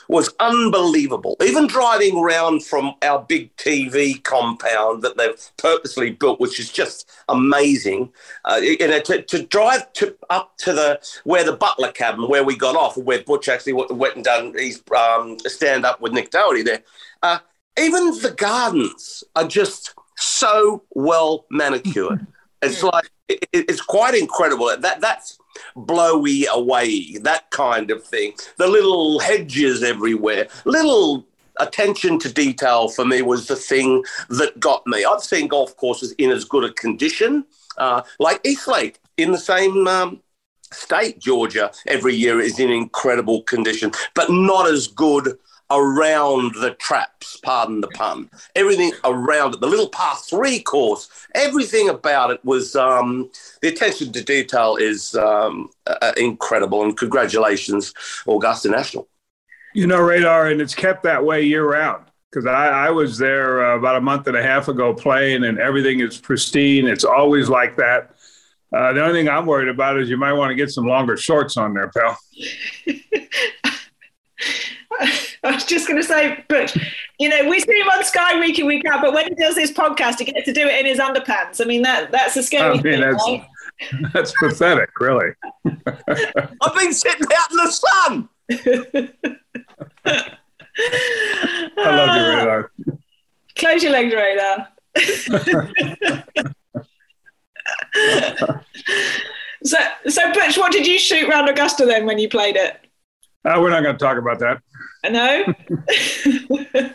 was 0.10 0.34
unbelievable. 0.40 1.38
Even 1.42 1.68
driving 1.68 2.18
around 2.18 2.66
from 2.66 2.96
our 3.04 3.24
big 3.24 3.56
TV 3.58 4.22
compound 4.24 5.04
that 5.04 5.18
they've 5.18 5.52
purposely 5.58 6.10
built, 6.10 6.40
which 6.40 6.60
is 6.60 6.72
just 6.72 7.10
amazing, 7.30 8.12
uh, 8.46 8.60
you 8.62 8.76
know, 8.80 9.00
to, 9.00 9.22
to 9.22 9.44
drive 9.44 9.94
to, 9.94 10.18
up 10.32 10.58
to 10.58 10.74
the 10.74 11.00
where 11.24 11.44
the 11.44 11.56
butler 11.56 11.92
cabin 11.92 12.28
where 12.28 12.44
we 12.44 12.58
got 12.58 12.76
off, 12.76 12.98
where 12.98 13.22
Butch 13.24 13.48
actually 13.48 13.74
went 13.74 14.16
and 14.16 14.26
done 14.26 14.54
his 14.58 14.82
um, 14.98 15.38
stand 15.46 15.86
up 15.86 16.02
with 16.02 16.12
Nick 16.12 16.32
Dougherty 16.32 16.64
there. 16.64 16.82
Uh, 17.22 17.38
even 17.80 18.08
the 18.22 18.34
gardens 18.36 19.24
are 19.36 19.48
just 19.48 19.94
so 20.18 20.84
well 20.92 21.46
manicured. 21.52 22.26
it's 22.64 22.82
like 22.82 23.10
it, 23.28 23.48
it's 23.54 23.82
quite 23.82 24.16
incredible. 24.16 24.76
That 24.76 25.02
that's 25.02 25.39
blowy 25.76 26.46
away, 26.52 27.18
that 27.22 27.50
kind 27.52 27.92
of 27.92 28.04
thing. 28.04 28.34
The 28.58 28.68
little 28.68 29.20
hedges 29.20 29.84
everywhere, 29.84 30.48
little 30.66 31.26
attention 31.60 32.18
to 32.20 32.32
detail 32.32 32.88
for 32.88 33.06
me 33.06 33.22
was 33.22 33.48
the 33.48 33.56
thing 33.56 34.04
that 34.30 34.60
got 34.60 34.86
me. 34.88 35.04
I've 35.04 35.24
seen 35.24 35.48
golf 35.48 35.76
courses 35.76 36.14
in 36.14 36.32
as 36.32 36.46
good 36.46 36.64
a 36.64 36.74
condition, 36.74 37.46
uh, 37.78 38.02
like 38.20 38.40
East 38.46 38.68
Lake 38.68 39.00
in 39.18 39.32
the 39.32 39.38
same 39.38 39.88
um, 39.88 40.22
state, 40.72 41.20
Georgia, 41.20 41.72
every 41.88 42.16
year 42.16 42.40
is 42.40 42.60
in 42.60 42.70
incredible 42.70 43.42
condition, 43.44 43.92
but 44.16 44.30
not 44.30 44.68
as 44.68 44.88
good 44.88 45.38
around 45.72 46.56
the 46.56 46.72
traps, 46.80 47.38
pardon 47.44 47.82
the 47.82 47.88
pun. 47.90 48.30
Everything 48.56 48.92
around 49.04 49.54
it, 49.54 49.62
the 49.62 49.68
little 49.68 49.90
par 49.90 50.16
three 50.18 50.62
course, 50.62 51.10
everything 51.36 51.90
about 51.90 52.32
it 52.32 52.44
was 52.44 52.76
um, 52.76 53.30
the 53.62 53.68
attention 53.68 54.12
to 54.12 54.24
detail 54.24 54.76
is 54.76 55.16
um, 55.16 55.70
uh, 55.88 56.12
incredible. 56.18 56.84
And 56.84 56.98
congratulations, 56.98 57.94
Augusta 58.28 58.70
National. 58.70 59.08
You 59.74 59.86
know, 59.86 60.00
Radar, 60.00 60.48
and 60.48 60.62
it's 60.62 60.74
kept 60.74 61.04
that 61.04 61.24
way 61.24 61.44
year 61.44 61.70
round 61.70 62.06
because 62.32 62.46
I, 62.46 62.88
I, 62.88 62.90
was 62.90 63.18
there 63.18 63.72
uh, 63.74 63.78
about 63.78 63.96
a 63.96 64.02
month 64.02 64.28
and 64.28 64.36
a 64.36 64.42
half 64.42 64.68
ago 64.68 64.94
playing, 64.94 65.44
and 65.44 65.60
everything 65.60 66.00
is 66.00 66.18
pristine. 66.18 66.88
It's 66.88 67.04
always 67.04 67.50
like 67.50 67.78
that. 67.78 68.16
Uh, 68.72 68.94
the 68.94 69.04
only 69.04 69.20
thing 69.20 69.30
I'm 69.30 69.46
worried 69.46 69.70
about 69.70 70.00
is 70.00 70.10
you 70.10 70.18
might 70.18 70.34
want 70.34 70.52
to 70.52 70.56
get 70.56 70.70
some 70.70 70.86
longer 70.86 71.18
shorts 71.18 71.58
on 71.58 71.74
there, 71.74 71.90
pal. 71.90 72.18
I 75.44 75.52
was 75.54 75.66
just 75.66 75.88
going 75.88 76.02
to 76.02 76.08
say, 76.08 76.44
but 76.48 76.76
you 77.20 77.30
know, 77.30 77.48
we 77.50 77.60
see 77.60 77.80
him 77.80 77.88
on 77.90 78.04
Sky 78.04 78.40
week 78.40 78.58
in 78.60 78.66
week 78.66 78.86
out, 78.86 79.02
but 79.02 79.14
when 79.14 79.28
he 79.28 79.36
does 79.36 79.56
this 79.56 79.72
podcast, 79.72 80.20
he 80.20 80.26
gets 80.26 80.46
to 80.46 80.54
do 80.54 80.66
it 80.66 80.80
in 80.80 80.86
his 80.86 81.00
underpants. 81.00 81.62
I 81.62 81.66
mean, 81.66 81.84
that 81.84 82.12
that's 82.12 82.36
a 82.38 82.44
scary 82.44 82.70
I 82.70 82.74
mean, 82.74 82.82
thing, 82.82 83.02
that's, 83.02 83.24
right? 83.28 83.46
That's 84.14 84.34
pathetic, 84.34 84.90
really. 85.00 85.30
I've 85.66 86.76
been 86.76 86.92
sitting 86.92 87.28
out 87.38 87.50
in 87.50 87.58
the 87.58 87.72
sun. 87.72 88.30
I 91.76 91.96
love 91.96 92.18
you, 92.18 92.24
Radar. 92.28 92.72
Close 93.56 93.84
your 93.84 93.94
legs, 93.94 94.14
Radar. 94.14 94.68
so, 99.64 99.78
so 100.10 100.34
Butch, 100.34 100.58
what 100.58 100.74
did 100.74 100.86
you 100.86 101.00
shoot 101.00 101.30
round 101.30 101.48
Augusta 101.48 101.86
then 101.86 102.06
when 102.06 102.20
you 102.20 102.28
played 102.28 102.58
it? 102.58 102.89
Uh, 103.46 103.58
we're 103.62 103.70
not 103.70 103.84
going 103.84 103.98
to 103.98 104.04
talk 104.04 104.18
about 104.18 104.40
that. 104.40 104.62
I 105.04 105.10
know. 105.10 106.92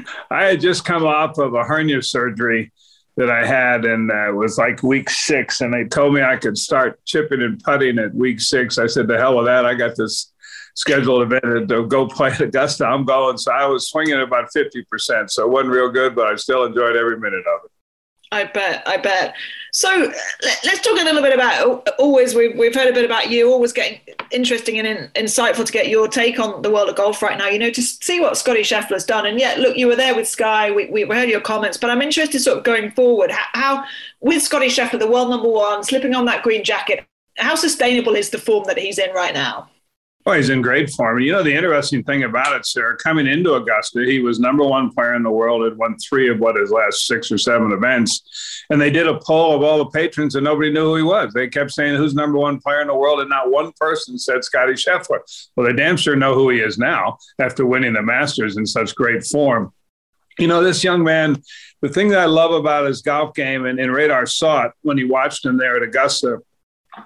I 0.30 0.44
had 0.44 0.60
just 0.60 0.84
come 0.84 1.04
off 1.04 1.38
of 1.38 1.54
a 1.54 1.64
hernia 1.64 2.02
surgery 2.02 2.72
that 3.16 3.30
I 3.30 3.44
had, 3.44 3.84
and 3.84 4.10
uh, 4.10 4.28
it 4.28 4.34
was 4.34 4.58
like 4.58 4.82
week 4.82 5.10
six, 5.10 5.60
and 5.60 5.74
they 5.74 5.84
told 5.84 6.14
me 6.14 6.22
I 6.22 6.36
could 6.36 6.56
start 6.56 7.04
chipping 7.04 7.42
and 7.42 7.60
putting 7.62 7.98
at 7.98 8.14
week 8.14 8.40
six. 8.40 8.78
I 8.78 8.86
said, 8.86 9.08
"The 9.08 9.18
hell 9.18 9.36
with 9.36 9.46
that! 9.46 9.66
I 9.66 9.74
got 9.74 9.96
this 9.96 10.32
scheduled 10.76 11.22
event 11.22 11.68
to 11.68 11.86
go 11.88 12.06
play 12.06 12.30
at 12.30 12.40
Augusta. 12.40 12.86
I'm 12.86 13.04
going." 13.04 13.36
So 13.36 13.50
I 13.50 13.66
was 13.66 13.88
swinging 13.88 14.20
about 14.20 14.52
fifty 14.52 14.84
percent, 14.84 15.32
so 15.32 15.42
it 15.44 15.50
wasn't 15.50 15.72
real 15.72 15.90
good, 15.90 16.14
but 16.14 16.28
I 16.28 16.36
still 16.36 16.64
enjoyed 16.64 16.94
every 16.94 17.18
minute 17.18 17.44
of 17.46 17.64
it. 17.64 17.72
I 18.30 18.44
bet, 18.44 18.86
I 18.86 18.98
bet. 18.98 19.34
So 19.72 20.12
let's 20.64 20.80
talk 20.80 20.98
a 21.00 21.04
little 21.04 21.22
bit 21.22 21.34
about. 21.34 21.88
Always, 21.98 22.34
we've, 22.34 22.56
we've 22.56 22.74
heard 22.74 22.88
a 22.88 22.92
bit 22.92 23.04
about 23.04 23.30
you. 23.30 23.50
Always 23.50 23.72
getting 23.72 24.00
interesting 24.30 24.78
and 24.78 24.86
in, 24.86 25.08
insightful 25.14 25.64
to 25.64 25.72
get 25.72 25.88
your 25.88 26.08
take 26.08 26.38
on 26.38 26.62
the 26.62 26.70
world 26.70 26.88
of 26.88 26.96
golf 26.96 27.22
right 27.22 27.38
now. 27.38 27.48
You 27.48 27.58
know, 27.58 27.70
to 27.70 27.82
see 27.82 28.20
what 28.20 28.36
Scotty 28.36 28.62
Scheffler's 28.62 29.04
done. 29.04 29.24
And 29.26 29.38
yet, 29.38 29.58
look, 29.58 29.76
you 29.76 29.86
were 29.86 29.96
there 29.96 30.14
with 30.14 30.28
Sky. 30.28 30.70
We, 30.70 30.86
we 30.86 31.04
heard 31.04 31.28
your 31.28 31.40
comments, 31.40 31.78
but 31.78 31.90
I'm 31.90 32.02
interested, 32.02 32.40
sort 32.40 32.58
of 32.58 32.64
going 32.64 32.90
forward, 32.92 33.30
how, 33.30 33.46
how 33.54 33.84
with 34.20 34.42
Scotty 34.42 34.68
Scheffler, 34.68 34.98
the 34.98 35.06
world 35.06 35.30
number 35.30 35.48
one, 35.48 35.82
slipping 35.84 36.14
on 36.14 36.26
that 36.26 36.42
green 36.42 36.64
jacket, 36.64 37.06
how 37.36 37.54
sustainable 37.54 38.14
is 38.14 38.30
the 38.30 38.38
form 38.38 38.64
that 38.66 38.78
he's 38.78 38.98
in 38.98 39.12
right 39.14 39.32
now? 39.32 39.70
Oh, 40.28 40.32
he's 40.32 40.50
in 40.50 40.60
great 40.60 40.90
form. 40.90 41.16
And 41.16 41.24
you 41.24 41.32
know, 41.32 41.42
the 41.42 41.54
interesting 41.54 42.04
thing 42.04 42.24
about 42.24 42.54
it, 42.54 42.66
sir, 42.66 42.96
coming 42.96 43.26
into 43.26 43.54
Augusta, 43.54 44.04
he 44.04 44.20
was 44.20 44.38
number 44.38 44.62
one 44.62 44.90
player 44.90 45.14
in 45.14 45.22
the 45.22 45.30
world, 45.30 45.64
had 45.64 45.78
won 45.78 45.96
three 45.96 46.28
of 46.28 46.38
what 46.38 46.60
his 46.60 46.70
last 46.70 47.06
six 47.06 47.32
or 47.32 47.38
seven 47.38 47.72
events. 47.72 48.62
And 48.68 48.78
they 48.78 48.90
did 48.90 49.06
a 49.06 49.18
poll 49.20 49.56
of 49.56 49.62
all 49.62 49.78
the 49.78 49.86
patrons, 49.86 50.34
and 50.34 50.44
nobody 50.44 50.70
knew 50.70 50.84
who 50.84 50.96
he 50.96 51.02
was. 51.02 51.32
They 51.32 51.48
kept 51.48 51.70
saying, 51.70 51.96
Who's 51.96 52.12
number 52.12 52.36
one 52.36 52.60
player 52.60 52.82
in 52.82 52.88
the 52.88 52.94
world? 52.94 53.20
And 53.20 53.30
not 53.30 53.50
one 53.50 53.72
person 53.80 54.18
said 54.18 54.44
Scotty 54.44 54.74
Scheffler. 54.74 55.20
Well, 55.56 55.66
they 55.66 55.72
damn 55.72 55.96
sure 55.96 56.14
know 56.14 56.34
who 56.34 56.50
he 56.50 56.58
is 56.58 56.76
now 56.76 57.16
after 57.38 57.64
winning 57.64 57.94
the 57.94 58.02
Masters 58.02 58.58
in 58.58 58.66
such 58.66 58.94
great 58.94 59.24
form. 59.24 59.72
You 60.38 60.46
know, 60.46 60.62
this 60.62 60.84
young 60.84 61.04
man, 61.04 61.42
the 61.80 61.88
thing 61.88 62.08
that 62.08 62.20
I 62.20 62.26
love 62.26 62.52
about 62.52 62.84
his 62.84 63.00
golf 63.00 63.34
game, 63.34 63.64
and, 63.64 63.80
and 63.80 63.90
Radar 63.90 64.26
saw 64.26 64.66
it 64.66 64.72
when 64.82 64.98
he 64.98 65.04
watched 65.04 65.46
him 65.46 65.56
there 65.56 65.78
at 65.78 65.82
Augusta 65.82 66.40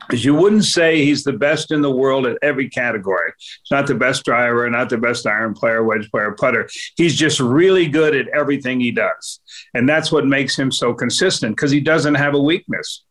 because 0.01 0.25
you 0.25 0.35
wouldn't 0.35 0.65
say 0.65 1.05
he's 1.05 1.25
the 1.25 1.33
best 1.33 1.71
in 1.71 1.83
the 1.83 1.91
world 1.91 2.27
at 2.27 2.39
every 2.43 2.69
category. 2.69 3.33
He's 3.39 3.71
not 3.71 3.87
the 3.87 3.95
best 3.95 4.25
driver, 4.25 4.69
not 4.69 4.89
the 4.89 4.99
best 4.99 5.27
iron 5.27 5.55
player, 5.55 5.83
wedge 5.83 6.11
player, 6.11 6.33
putter. 6.33 6.69
He's 6.97 7.17
just 7.17 7.41
really 7.41 7.89
good 7.89 8.15
at 8.15 8.29
everything 8.29 8.81
he 8.81 8.91
does. 8.91 9.41
And 9.75 9.89
that's 9.89 10.13
what 10.13 10.27
makes 10.27 10.59
him 10.59 10.71
so 10.71 10.95
consistent 10.95 11.57
because 11.57 11.71
he 11.71 11.81
doesn't 11.81 12.15
have 12.15 12.35
a 12.35 12.43
weakness. 12.43 13.05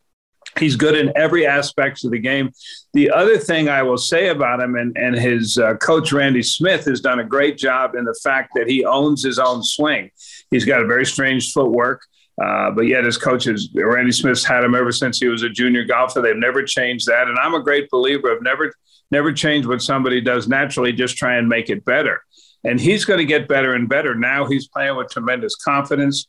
He's 0.58 0.76
good 0.76 0.94
in 0.94 1.12
every 1.16 1.46
aspect 1.46 2.04
of 2.04 2.10
the 2.10 2.18
game. 2.18 2.50
The 2.92 3.10
other 3.10 3.38
thing 3.38 3.68
I 3.68 3.82
will 3.82 3.96
say 3.96 4.28
about 4.28 4.60
him, 4.60 4.74
and, 4.74 4.96
and 4.98 5.14
his 5.14 5.56
uh, 5.56 5.76
coach 5.76 6.12
Randy 6.12 6.42
Smith 6.42 6.84
has 6.84 7.00
done 7.00 7.20
a 7.20 7.24
great 7.24 7.56
job 7.56 7.94
in 7.94 8.04
the 8.04 8.18
fact 8.22 8.50
that 8.54 8.68
he 8.68 8.84
owns 8.84 9.22
his 9.22 9.38
own 9.38 9.62
swing. 9.62 10.10
He's 10.50 10.66
got 10.66 10.82
a 10.82 10.86
very 10.86 11.06
strange 11.06 11.52
footwork. 11.52 12.02
Uh, 12.42 12.70
but 12.72 12.82
yet, 12.82 13.04
his 13.04 13.16
coaches, 13.16 13.70
Randy 13.74 14.10
Smith's 14.10 14.44
had 14.44 14.64
him 14.64 14.74
ever 14.74 14.90
since 14.90 15.20
he 15.20 15.28
was 15.28 15.42
a 15.42 15.48
junior 15.48 15.84
golfer. 15.84 16.20
They've 16.20 16.36
never 16.36 16.62
changed 16.64 17.06
that, 17.06 17.28
and 17.28 17.38
I'm 17.38 17.54
a 17.54 17.62
great 17.62 17.88
believer 17.90 18.32
of 18.32 18.42
never, 18.42 18.72
never 19.10 19.32
change 19.32 19.66
what 19.66 19.80
somebody 19.82 20.20
does 20.20 20.48
naturally. 20.48 20.92
Just 20.92 21.16
try 21.16 21.36
and 21.36 21.48
make 21.48 21.70
it 21.70 21.84
better. 21.84 22.22
And 22.64 22.80
he's 22.80 23.04
going 23.04 23.18
to 23.18 23.24
get 23.24 23.48
better 23.48 23.74
and 23.74 23.88
better. 23.88 24.14
Now 24.14 24.46
he's 24.46 24.66
playing 24.66 24.96
with 24.96 25.10
tremendous 25.10 25.54
confidence. 25.56 26.26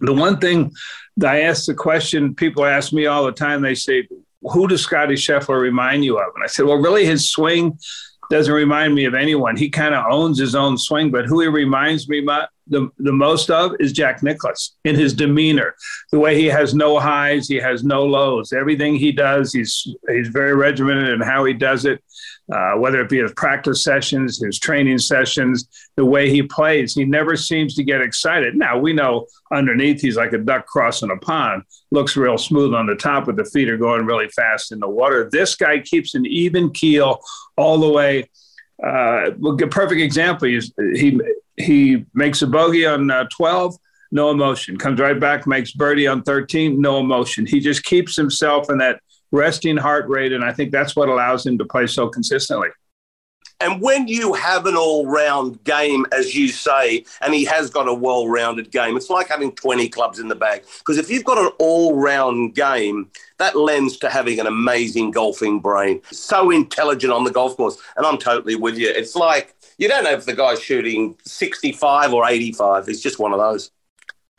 The 0.00 0.12
one 0.12 0.38
thing 0.38 0.72
I 1.24 1.42
ask 1.42 1.66
the 1.66 1.74
question, 1.74 2.34
people 2.34 2.64
ask 2.64 2.92
me 2.92 3.06
all 3.06 3.24
the 3.24 3.32
time. 3.32 3.62
They 3.62 3.74
say, 3.74 4.08
"Who 4.42 4.66
does 4.66 4.82
Scotty 4.82 5.14
Scheffler 5.14 5.60
remind 5.60 6.04
you 6.04 6.18
of?" 6.18 6.32
And 6.34 6.44
I 6.44 6.48
said, 6.48 6.66
"Well, 6.66 6.78
really, 6.78 7.04
his 7.06 7.30
swing." 7.30 7.78
Doesn't 8.30 8.54
remind 8.54 8.94
me 8.94 9.04
of 9.04 9.14
anyone. 9.14 9.56
He 9.56 9.68
kind 9.68 9.94
of 9.94 10.04
owns 10.10 10.38
his 10.38 10.54
own 10.54 10.78
swing, 10.78 11.10
but 11.10 11.26
who 11.26 11.40
he 11.40 11.48
reminds 11.48 12.08
me 12.08 12.20
the, 12.68 12.88
the 12.98 13.12
most 13.12 13.50
of 13.50 13.72
is 13.80 13.92
Jack 13.92 14.22
Nicklaus 14.22 14.76
in 14.84 14.94
his 14.94 15.12
demeanor, 15.12 15.74
the 16.12 16.20
way 16.20 16.40
he 16.40 16.46
has 16.46 16.72
no 16.72 16.98
highs, 16.98 17.48
he 17.48 17.56
has 17.56 17.82
no 17.82 18.04
lows. 18.04 18.52
Everything 18.52 18.94
he 18.94 19.12
does, 19.12 19.52
he's 19.52 19.86
he's 20.08 20.28
very 20.28 20.54
regimented 20.54 21.08
in 21.10 21.20
how 21.20 21.44
he 21.44 21.52
does 21.52 21.84
it. 21.84 22.02
Uh, 22.52 22.72
whether 22.72 23.00
it 23.00 23.08
be 23.08 23.18
his 23.18 23.32
practice 23.34 23.84
sessions, 23.84 24.42
his 24.42 24.58
training 24.58 24.98
sessions, 24.98 25.68
the 25.96 26.04
way 26.04 26.28
he 26.28 26.42
plays, 26.42 26.94
he 26.94 27.04
never 27.04 27.36
seems 27.36 27.74
to 27.74 27.84
get 27.84 28.00
excited. 28.00 28.56
Now 28.56 28.76
we 28.76 28.92
know 28.92 29.26
underneath 29.52 30.00
he's 30.00 30.16
like 30.16 30.32
a 30.32 30.38
duck 30.38 30.66
crossing 30.66 31.10
a 31.10 31.16
pond, 31.16 31.62
looks 31.92 32.16
real 32.16 32.38
smooth 32.38 32.74
on 32.74 32.86
the 32.86 32.96
top, 32.96 33.26
but 33.26 33.36
the 33.36 33.44
feet 33.44 33.68
are 33.68 33.76
going 33.76 34.04
really 34.04 34.28
fast 34.28 34.72
in 34.72 34.80
the 34.80 34.88
water. 34.88 35.28
This 35.30 35.54
guy 35.54 35.78
keeps 35.78 36.14
an 36.14 36.26
even 36.26 36.70
keel 36.70 37.20
all 37.56 37.78
the 37.78 37.88
way. 37.88 38.28
Uh, 38.82 39.30
a 39.30 39.66
perfect 39.68 40.00
example 40.00 40.48
is 40.48 40.72
he 40.94 41.20
he 41.56 42.06
makes 42.14 42.42
a 42.42 42.46
bogey 42.46 42.86
on 42.86 43.10
uh, 43.10 43.26
12, 43.30 43.76
no 44.10 44.30
emotion. 44.30 44.76
Comes 44.76 44.98
right 44.98 45.18
back, 45.18 45.46
makes 45.46 45.72
birdie 45.72 46.06
on 46.06 46.22
13, 46.22 46.80
no 46.80 46.98
emotion. 46.98 47.46
He 47.46 47.60
just 47.60 47.84
keeps 47.84 48.16
himself 48.16 48.70
in 48.70 48.78
that 48.78 49.00
resting 49.32 49.76
heart 49.76 50.08
rate. 50.08 50.32
And 50.32 50.44
I 50.44 50.52
think 50.52 50.72
that's 50.72 50.96
what 50.96 51.08
allows 51.08 51.46
him 51.46 51.58
to 51.58 51.64
play 51.64 51.86
so 51.86 52.08
consistently. 52.08 52.68
And 53.62 53.82
when 53.82 54.08
you 54.08 54.32
have 54.32 54.64
an 54.64 54.74
all 54.74 55.06
round 55.06 55.62
game, 55.64 56.06
as 56.12 56.34
you 56.34 56.48
say, 56.48 57.04
and 57.20 57.34
he 57.34 57.44
has 57.44 57.68
got 57.68 57.88
a 57.88 57.92
well 57.92 58.26
rounded 58.26 58.70
game, 58.70 58.96
it's 58.96 59.10
like 59.10 59.28
having 59.28 59.52
20 59.52 59.88
clubs 59.90 60.18
in 60.18 60.28
the 60.28 60.34
bag. 60.34 60.62
Because 60.78 60.96
if 60.96 61.10
you've 61.10 61.24
got 61.24 61.36
an 61.36 61.50
all 61.58 61.94
round 61.94 62.54
game, 62.54 63.10
that 63.38 63.56
lends 63.56 63.98
to 63.98 64.08
having 64.08 64.40
an 64.40 64.46
amazing 64.46 65.10
golfing 65.10 65.60
brain. 65.60 66.00
So 66.10 66.50
intelligent 66.50 67.12
on 67.12 67.24
the 67.24 67.30
golf 67.30 67.56
course. 67.56 67.76
And 67.96 68.06
I'm 68.06 68.16
totally 68.16 68.54
with 68.54 68.78
you. 68.78 68.88
It's 68.88 69.14
like 69.14 69.54
you 69.76 69.88
don't 69.88 70.04
know 70.04 70.12
if 70.12 70.24
the 70.24 70.34
guy's 70.34 70.62
shooting 70.62 71.16
65 71.24 72.14
or 72.14 72.26
85. 72.26 72.86
He's 72.86 73.02
just 73.02 73.18
one 73.18 73.32
of 73.32 73.38
those. 73.38 73.70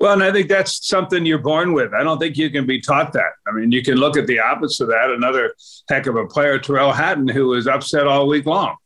Well, 0.01 0.13
and 0.13 0.23
I 0.23 0.31
think 0.31 0.49
that's 0.49 0.87
something 0.87 1.27
you're 1.27 1.37
born 1.37 1.73
with. 1.73 1.93
I 1.93 2.01
don't 2.01 2.17
think 2.17 2.35
you 2.35 2.49
can 2.49 2.65
be 2.65 2.81
taught 2.81 3.13
that. 3.13 3.33
I 3.47 3.51
mean, 3.51 3.71
you 3.71 3.83
can 3.83 3.97
look 3.97 4.17
at 4.17 4.25
the 4.25 4.39
opposite 4.39 4.85
of 4.85 4.89
that. 4.89 5.11
Another 5.11 5.53
heck 5.89 6.07
of 6.07 6.15
a 6.15 6.25
player, 6.25 6.57
Tyrrell 6.57 6.91
Hatton, 6.91 7.27
who 7.27 7.49
was 7.49 7.67
upset 7.67 8.07
all 8.07 8.27
week 8.27 8.47
long. 8.47 8.77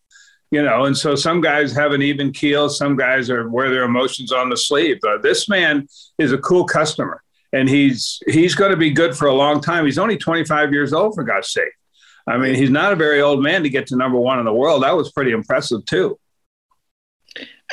you 0.51 0.61
know, 0.61 0.85
and 0.85 0.97
so 0.97 1.15
some 1.15 1.41
guys 1.41 1.73
have 1.73 1.91
an 1.93 2.01
even 2.01 2.31
keel, 2.31 2.69
some 2.69 2.95
guys 2.95 3.29
are 3.29 3.47
wear 3.49 3.69
their 3.69 3.83
emotions 3.83 4.31
on 4.31 4.49
the 4.49 4.57
sleeve. 4.57 4.99
But 5.01 5.23
this 5.23 5.47
man 5.47 5.87
is 6.17 6.33
a 6.33 6.37
cool 6.37 6.65
customer, 6.65 7.23
and 7.53 7.67
he's 7.69 8.19
he's 8.27 8.53
going 8.55 8.71
to 8.71 8.77
be 8.77 8.91
good 8.91 9.15
for 9.15 9.27
a 9.27 9.33
long 9.33 9.61
time. 9.61 9.85
He's 9.85 9.97
only 9.97 10.17
25 10.17 10.73
years 10.73 10.93
old, 10.93 11.15
for 11.15 11.23
God's 11.23 11.49
sake. 11.51 11.73
I 12.27 12.37
mean, 12.37 12.55
he's 12.55 12.69
not 12.69 12.91
a 12.91 12.95
very 12.95 13.21
old 13.21 13.41
man 13.41 13.63
to 13.63 13.69
get 13.69 13.87
to 13.87 13.95
number 13.95 14.19
one 14.19 14.39
in 14.39 14.45
the 14.45 14.53
world. 14.53 14.83
That 14.83 14.95
was 14.97 15.11
pretty 15.11 15.31
impressive 15.31 15.85
too. 15.85 16.19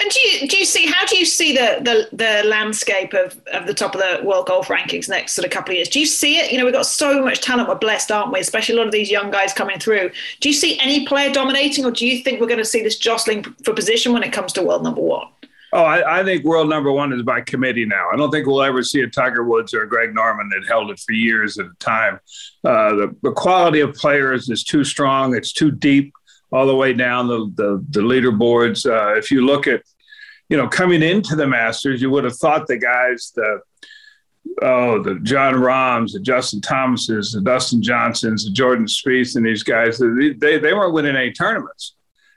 And 0.00 0.10
do 0.10 0.20
you 0.20 0.48
do 0.48 0.56
you 0.56 0.64
see 0.64 0.86
how 0.86 1.04
do 1.04 1.18
you 1.18 1.26
see 1.26 1.54
the 1.54 1.78
the, 1.82 2.16
the 2.16 2.48
landscape 2.48 3.12
of, 3.12 3.38
of 3.52 3.66
the 3.66 3.74
top 3.74 3.94
of 3.94 4.00
the 4.00 4.24
world 4.24 4.46
golf 4.46 4.68
rankings 4.68 5.08
next 5.08 5.34
sort 5.34 5.44
of 5.44 5.52
couple 5.52 5.72
of 5.72 5.76
years? 5.76 5.88
Do 5.88 6.00
you 6.00 6.06
see 6.06 6.38
it? 6.38 6.50
You 6.50 6.58
know, 6.58 6.64
we've 6.64 6.72
got 6.72 6.86
so 6.86 7.22
much 7.22 7.40
talent. 7.42 7.68
We're 7.68 7.74
blessed, 7.74 8.10
aren't 8.10 8.32
we? 8.32 8.40
Especially 8.40 8.74
a 8.74 8.78
lot 8.78 8.86
of 8.86 8.92
these 8.92 9.10
young 9.10 9.30
guys 9.30 9.52
coming 9.52 9.78
through. 9.78 10.10
Do 10.40 10.48
you 10.48 10.54
see 10.54 10.78
any 10.80 11.06
player 11.06 11.30
dominating, 11.30 11.84
or 11.84 11.90
do 11.90 12.06
you 12.06 12.22
think 12.22 12.40
we're 12.40 12.46
going 12.46 12.58
to 12.58 12.64
see 12.64 12.82
this 12.82 12.96
jostling 12.96 13.44
for 13.64 13.74
position 13.74 14.14
when 14.14 14.22
it 14.22 14.32
comes 14.32 14.54
to 14.54 14.62
world 14.62 14.82
number 14.82 15.02
one? 15.02 15.28
Oh, 15.74 15.84
I, 15.84 16.20
I, 16.20 16.24
think 16.24 16.44
world 16.44 16.68
number 16.68 16.92
one 16.92 17.14
is 17.14 17.22
by 17.22 17.40
committee 17.40 17.86
now. 17.86 18.10
I 18.12 18.16
don't 18.16 18.30
think 18.30 18.46
we'll 18.46 18.62
ever 18.62 18.82
see 18.82 19.00
a 19.00 19.08
Tiger 19.08 19.42
Woods 19.42 19.72
or 19.72 19.82
a 19.82 19.88
Greg 19.88 20.14
Norman 20.14 20.50
that 20.50 20.68
held 20.68 20.90
it 20.90 21.00
for 21.00 21.12
years 21.12 21.58
at 21.58 21.64
a 21.64 21.74
time. 21.80 22.20
Uh, 22.62 22.94
the, 22.94 23.16
the 23.22 23.32
quality 23.32 23.80
of 23.80 23.94
players 23.94 24.50
is 24.50 24.64
too 24.64 24.84
strong. 24.84 25.34
It's 25.34 25.50
too 25.50 25.70
deep 25.70 26.12
all 26.52 26.66
the 26.66 26.76
way 26.76 26.92
down 26.92 27.28
the, 27.28 27.50
the, 27.54 27.84
the 27.90 28.00
leaderboards. 28.00 28.86
Uh, 28.86 29.16
if 29.16 29.30
you 29.30 29.44
look 29.44 29.66
at, 29.66 29.82
you 30.48 30.56
know, 30.56 30.68
coming 30.68 31.02
into 31.02 31.34
the 31.34 31.46
Masters, 31.46 32.02
you 32.02 32.10
would 32.10 32.24
have 32.24 32.36
thought 32.36 32.66
the 32.66 32.76
guys, 32.76 33.32
the 33.34 33.60
oh, 34.60 35.02
the 35.02 35.18
Jon 35.20 35.54
Rahms, 35.54 36.12
the 36.12 36.20
Justin 36.20 36.60
Thomases, 36.60 37.32
the 37.32 37.40
Dustin 37.40 37.82
Johnsons, 37.82 38.44
the 38.44 38.50
Jordan 38.50 38.86
Spieth, 38.86 39.36
and 39.36 39.46
these 39.46 39.62
guys, 39.62 39.98
they, 39.98 40.58
they, 40.58 40.74
weren't 40.74 40.92
winning 40.92 41.16
any 41.16 41.32
tournaments. 41.32 41.94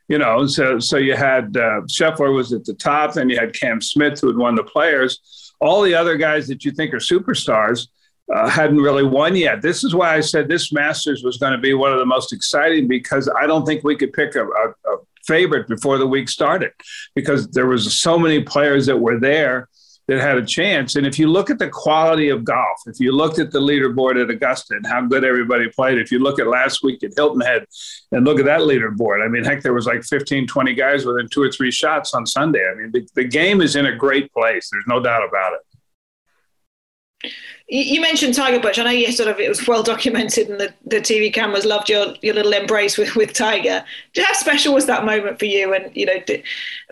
You 0.07 0.19
know, 0.19 0.45
so 0.45 0.77
so 0.77 0.98
you 0.98 1.15
had 1.15 1.57
uh, 1.57 1.81
Scheffler 1.88 2.34
was 2.34 2.53
at 2.53 2.63
the 2.63 2.75
top, 2.75 3.13
then 3.13 3.27
you 3.27 3.39
had 3.39 3.60
Cam 3.60 3.81
Smith 3.81 4.22
who 4.22 4.27
had 4.27 4.38
won 4.38 4.53
the 4.53 4.63
Players. 4.63 5.53
All 5.60 5.81
the 5.81 5.95
other 5.95 6.15
guys 6.15 6.48
that 6.48 6.63
you 6.63 6.72
think 6.72 6.93
are 6.93 6.98
superstars, 6.98 7.88
uh, 8.34 8.50
hadn't 8.50 8.77
really 8.77 9.03
won 9.03 9.36
yet. 9.36 9.62
This 9.62 9.84
is 9.84 9.94
why 9.94 10.15
I 10.15 10.22
said 10.22 10.48
this 10.48 10.72
Masters 10.72 11.24
was 11.24 11.38
going 11.38 11.53
to 11.53 11.60
be 11.60 11.74
one 11.74 11.91
of 11.91 12.00
the 12.00 12.05
most 12.05 12.34
exciting 12.34 12.88
because 12.88 13.29
I 13.29 13.46
don't 13.46 13.65
think 13.65 13.84
we 13.84 13.96
could 13.96 14.13
pick 14.13 14.36
a, 14.36 14.46
a, 14.46 14.70
a 14.70 14.98
favorite 15.25 15.67
before 15.67 15.98
the 15.98 16.08
week 16.08 16.29
started 16.29 16.72
because 17.13 17.48
there 17.50 17.67
was 17.67 17.94
so 17.94 18.17
many 18.17 18.41
players 18.41 18.86
that 18.88 18.98
were 18.98 19.20
there 19.20 19.70
that 20.08 20.20
had 20.20 20.38
a 20.38 20.46
chance. 20.46 20.96
And 20.96 21.08
if 21.08 21.17
you 21.17 21.27
look 21.27 21.50
at 21.50 21.58
the 21.58 21.67
quality 21.67 22.29
of 22.29 22.44
golf, 22.44 22.79
if 22.86 23.00
you 23.00 23.12
looked 23.12 23.39
at 23.39 23.51
the 23.51 23.60
leaderboard 23.60 24.22
at 24.22 24.29
Augusta 24.29 24.75
and 24.75 24.86
how 24.86 25.01
good 25.01 25.24
everybody 25.24 25.67
played, 25.70 25.98
if 25.98 26.12
you 26.12 26.20
look 26.20 26.39
at 26.39 26.48
last 26.48 26.84
week 26.84 27.03
at 27.03 27.13
Hilton 27.15 27.41
Head 27.41 27.65
and 28.12 28.24
look 28.24 28.39
at 28.39 28.46
that 28.46 28.62
leaderboard, 28.62 29.25
I 29.25 29.27
mean, 29.27 29.44
heck, 29.44 29.63
there 29.63 29.74
was 29.74 29.88
like 29.88 30.03
15, 30.03 30.46
20 30.46 30.74
guys 30.75 31.05
within 31.05 31.27
two 31.29 31.41
or 31.41 31.51
three 31.51 31.72
shots 31.72 32.13
on 32.13 32.25
Sunday. 32.25 32.63
I 32.72 32.75
mean, 32.75 32.91
the, 32.91 33.08
the 33.15 33.24
game 33.24 33.62
is 33.62 33.75
in 33.75 33.88
a 33.88 33.96
great 33.96 34.32
place. 34.32 34.70
There's 34.72 34.86
no 34.88 35.01
doubt 35.01 35.27
about 35.27 35.53
it. 35.53 37.32
You 37.67 38.00
mentioned 38.00 38.36
Tiger 38.36 38.60
Butch. 38.60 38.77
I 38.77 38.84
know 38.84 38.91
you 38.91 39.12
sort 39.12 39.27
of 39.27 39.39
it 39.39 39.50
was 39.50 39.67
well 39.67 39.81
documented, 39.81 40.50
and 40.50 40.60
the, 40.60 40.72
the 40.86 40.98
TV 40.98 41.34
cameras 41.34 41.65
loved 41.65 41.89
your 41.89 42.13
your 42.22 42.36
little 42.36 42.53
embrace 42.53 42.95
with, 42.95 43.15
with 43.15 43.34
Tiger. 43.34 43.84
How 44.15 44.34
special 44.34 44.75
was 44.75 44.86
that 44.86 45.03
moment 45.03 45.39
for 45.39 45.45
you? 45.45 45.74
And 45.74 45.89
you 45.95 46.05
know, 46.05 46.19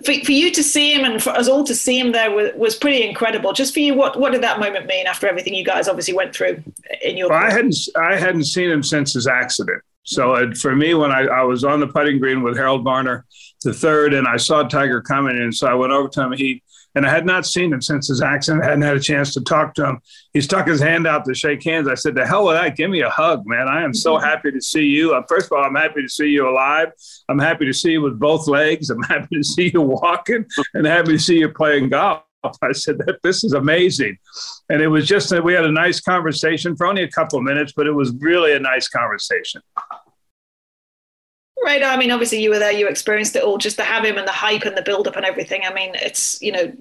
for, 0.04 0.14
for 0.26 0.32
you 0.32 0.50
to 0.50 0.64
see 0.64 0.92
him 0.96 1.06
and 1.06 1.22
for 1.22 1.30
us 1.30 1.48
all 1.48 1.64
to 1.66 1.76
see 1.76 2.00
him 2.00 2.12
there 2.12 2.32
was, 2.32 2.54
was 2.56 2.76
pretty 2.76 3.08
incredible. 3.08 3.54
Just 3.54 3.76
for 3.76 3.82
you, 3.82 3.94
what 3.94 4.20
what 4.20 4.32
did 4.32 4.42
that 4.42 4.60
moment 4.60 4.88
mean 4.88 5.06
after 5.06 5.28
everything 5.28 5.54
you 5.54 5.64
guys 5.64 5.88
obviously 5.88 6.16
went 6.16 6.36
through 6.36 6.64
in 7.04 7.18
your? 7.18 7.30
Well, 7.30 7.38
I 7.38 7.52
hadn't 7.52 7.76
I 7.96 8.16
hadn't 8.16 8.46
seen 8.46 8.72
him 8.72 8.82
since 8.82 9.14
his 9.14 9.28
accident. 9.28 9.84
So 10.06 10.34
it, 10.34 10.58
for 10.58 10.76
me, 10.76 10.96
when 10.96 11.12
I, 11.12 11.26
I 11.26 11.44
was 11.44 11.64
on 11.64 11.82
the 11.82 11.88
putting 11.88 12.20
green 12.20 12.42
with 12.42 12.58
Harold 12.58 12.84
Varner, 12.84 13.26
the 13.64 13.74
third, 13.74 14.14
and 14.16 14.28
I 14.28 14.38
saw 14.38 14.64
Tiger 14.64 15.02
coming, 15.02 15.38
and 15.38 15.54
so 15.54 15.68
I 15.68 15.76
went 15.76 15.94
over 15.94 16.10
to 16.10 16.22
him. 16.24 16.32
He 16.32 16.64
and 16.96 17.06
I 17.06 17.10
had 17.10 17.26
not 17.26 17.46
seen 17.46 17.74
him 17.74 17.82
since 17.82 18.08
his 18.08 18.22
accident. 18.22 18.64
I 18.64 18.68
hadn't 18.68 18.84
had 18.84 18.96
a 18.96 19.00
chance 19.00 19.34
to 19.34 19.42
talk 19.42 19.74
to 19.76 19.86
him. 19.86 20.02
He 20.34 20.42
stuck 20.42 20.68
his 20.68 20.80
hand 20.80 21.08
out 21.08 21.26
to 21.26 21.34
shake 21.34 21.64
hands. 21.64 21.88
I 21.88 21.96
said, 21.96 22.16
"The 22.16 22.26
hell 22.26 22.46
with 22.46 22.56
that! 22.56 22.76
Give 22.76 22.90
me 22.90 23.02
a 23.02 23.10
hug, 23.10 23.44
man. 23.46 23.68
I 23.68 23.84
am 23.84 23.94
so 23.94 24.16
mm-hmm. 24.16 24.26
happy 24.26 24.52
to 24.52 24.62
see 24.62 24.86
you. 24.86 25.14
Uh, 25.14 25.24
first 25.28 25.48
of 25.48 25.54
all, 25.54 25.64
I'm 25.64 25.76
happy 25.76 26.02
to 26.02 26.10
see 26.10 26.28
you 26.28 26.48
alive. 26.48 26.90
I'm 27.30 27.40
happy 27.40 27.66
to 27.66 27.74
see 27.74 27.94
you 27.94 28.02
with 28.02 28.20
both 28.20 28.48
legs. 28.48 28.90
I'm 28.90 29.04
happy 29.04 29.36
to 29.36 29.44
see 29.44 29.72
you 29.74 29.82
walking, 29.82 30.46
and 30.74 30.86
happy 30.86 31.14
to 31.14 31.20
see 31.20 31.40
you 31.40 31.50
playing 31.50 31.90
golf." 31.90 32.24
I 32.62 32.74
said 32.74 32.98
that 33.00 33.20
this 33.24 33.46
is 33.46 33.54
amazing, 33.54 34.18
and 34.70 34.82
it 34.82 34.88
was 34.88 35.08
just 35.08 35.30
that 35.30 35.44
we 35.44 35.54
had 35.54 35.66
a 35.66 35.72
nice 35.72 36.02
conversation 36.02 36.76
for 36.76 36.86
only 36.86 37.04
a 37.04 37.10
couple 37.10 37.40
of 37.40 37.46
minutes, 37.46 37.74
but 37.76 37.88
it 37.88 37.94
was 37.94 38.14
really 38.20 38.54
a 38.54 38.60
nice 38.60 38.90
conversation. 38.90 39.62
Right. 41.64 41.82
I 41.82 41.96
mean, 41.96 42.12
obviously 42.12 42.42
you 42.44 42.50
were 42.50 42.60
there, 42.60 42.74
you 42.74 42.90
experienced 42.90 43.38
it 43.38 43.44
all, 43.44 43.58
just 43.58 43.78
to 43.78 43.84
have 43.84 44.04
him 44.04 44.18
and 44.18 44.28
the 44.28 44.34
hype 44.34 44.64
and 44.64 44.76
the 44.76 44.82
build 44.82 45.08
up 45.08 45.16
and 45.16 45.26
everything. 45.26 45.62
I 45.66 45.74
mean, 45.74 45.94
it's, 45.96 46.42
you 46.42 46.52
know, 46.52 46.74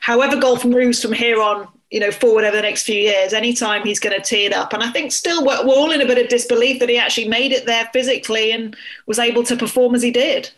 however 0.00 0.40
golf 0.40 0.64
moves 0.64 1.00
from 1.02 1.12
here 1.12 1.40
on, 1.40 1.68
you 1.90 2.00
know, 2.00 2.10
forward 2.10 2.44
over 2.44 2.56
the 2.56 2.62
next 2.62 2.84
few 2.84 3.00
years, 3.00 3.32
anytime 3.32 3.82
he's 3.82 4.00
going 4.00 4.16
to 4.16 4.22
tee 4.22 4.44
it 4.44 4.52
up. 4.52 4.72
And 4.72 4.82
I 4.82 4.90
think 4.90 5.12
still 5.12 5.44
we're, 5.44 5.66
we're 5.66 5.74
all 5.74 5.90
in 5.90 6.00
a 6.00 6.06
bit 6.06 6.18
of 6.18 6.28
disbelief 6.28 6.80
that 6.80 6.88
he 6.88 6.98
actually 6.98 7.28
made 7.28 7.52
it 7.52 7.66
there 7.66 7.88
physically 7.92 8.52
and 8.52 8.76
was 9.06 9.18
able 9.18 9.42
to 9.44 9.56
perform 9.56 9.94
as 9.94 10.02
he 10.02 10.10
did. 10.10 10.50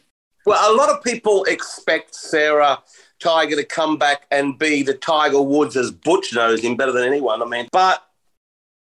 Well, 0.46 0.74
a 0.74 0.76
lot 0.76 0.88
of 0.88 1.02
people 1.04 1.44
expect 1.44 2.14
Sarah 2.14 2.78
Tiger 3.20 3.56
to 3.56 3.64
come 3.64 3.98
back 3.98 4.26
and 4.30 4.58
be 4.58 4.82
the 4.82 4.94
Tiger 4.94 5.42
Woods 5.42 5.76
as 5.76 5.90
Butch 5.90 6.32
knows 6.32 6.60
him 6.60 6.76
better 6.76 6.92
than 6.92 7.04
anyone. 7.04 7.42
I 7.42 7.44
mean, 7.44 7.68
but 7.70 8.02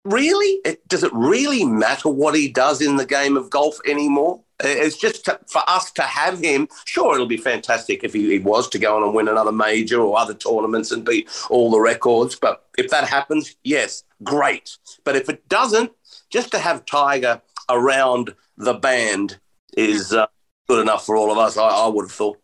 really, 0.05 0.61
it, 0.65 0.87
does 0.89 1.05
it 1.05 1.13
really 1.15 1.65
matter 1.65 2.09
what 2.09 2.35
he 2.35 2.49
does 2.49 2.83
in 2.83 2.97
the 2.97 3.07
game 3.07 3.37
of 3.37 3.51
golf 3.51 3.79
anymore? 3.87 4.41
It's 4.61 4.97
just 4.97 5.25
to, 5.27 5.39
for 5.47 5.63
us 5.69 5.91
to 5.93 6.03
have 6.03 6.41
him. 6.41 6.69
Sure, 6.87 7.15
it'll 7.15 7.27
be 7.27 7.37
fantastic 7.37 8.05
if 8.05 8.15
he, 8.15 8.31
he, 8.31 8.39
was 8.39 8.69
to 8.71 8.79
go 8.79 8.97
on 8.97 9.03
and 9.03 9.15
win 9.15 9.29
another 9.29 9.53
major 9.53 10.01
or 10.01 10.19
other 10.19 10.35
tournaments 10.35 10.93
and 10.93 11.05
beat 11.05 11.29
all 11.51 11.71
the 11.71 11.81
records. 11.81 12.37
But 12.37 12.65
if 12.79 12.91
that 12.91 13.09
happens, 13.09 13.55
yes, 13.65 14.05
great. 14.23 14.77
But 15.05 15.17
if 15.17 15.29
it 15.29 15.47
doesn't, 15.49 15.93
just 16.31 16.51
to 16.53 16.59
have 16.59 16.87
Tiger 16.87 17.43
around 17.69 18.35
the 18.57 18.75
band 18.75 19.39
is 19.77 20.13
uh, 20.13 20.27
good 20.69 20.81
enough 20.81 21.05
for 21.05 21.17
all 21.17 21.31
of 21.31 21.39
us. 21.39 21.57
I, 21.57 21.69
I 21.69 21.89
would 21.89 22.05
have 22.05 22.13
thought. 22.13 22.39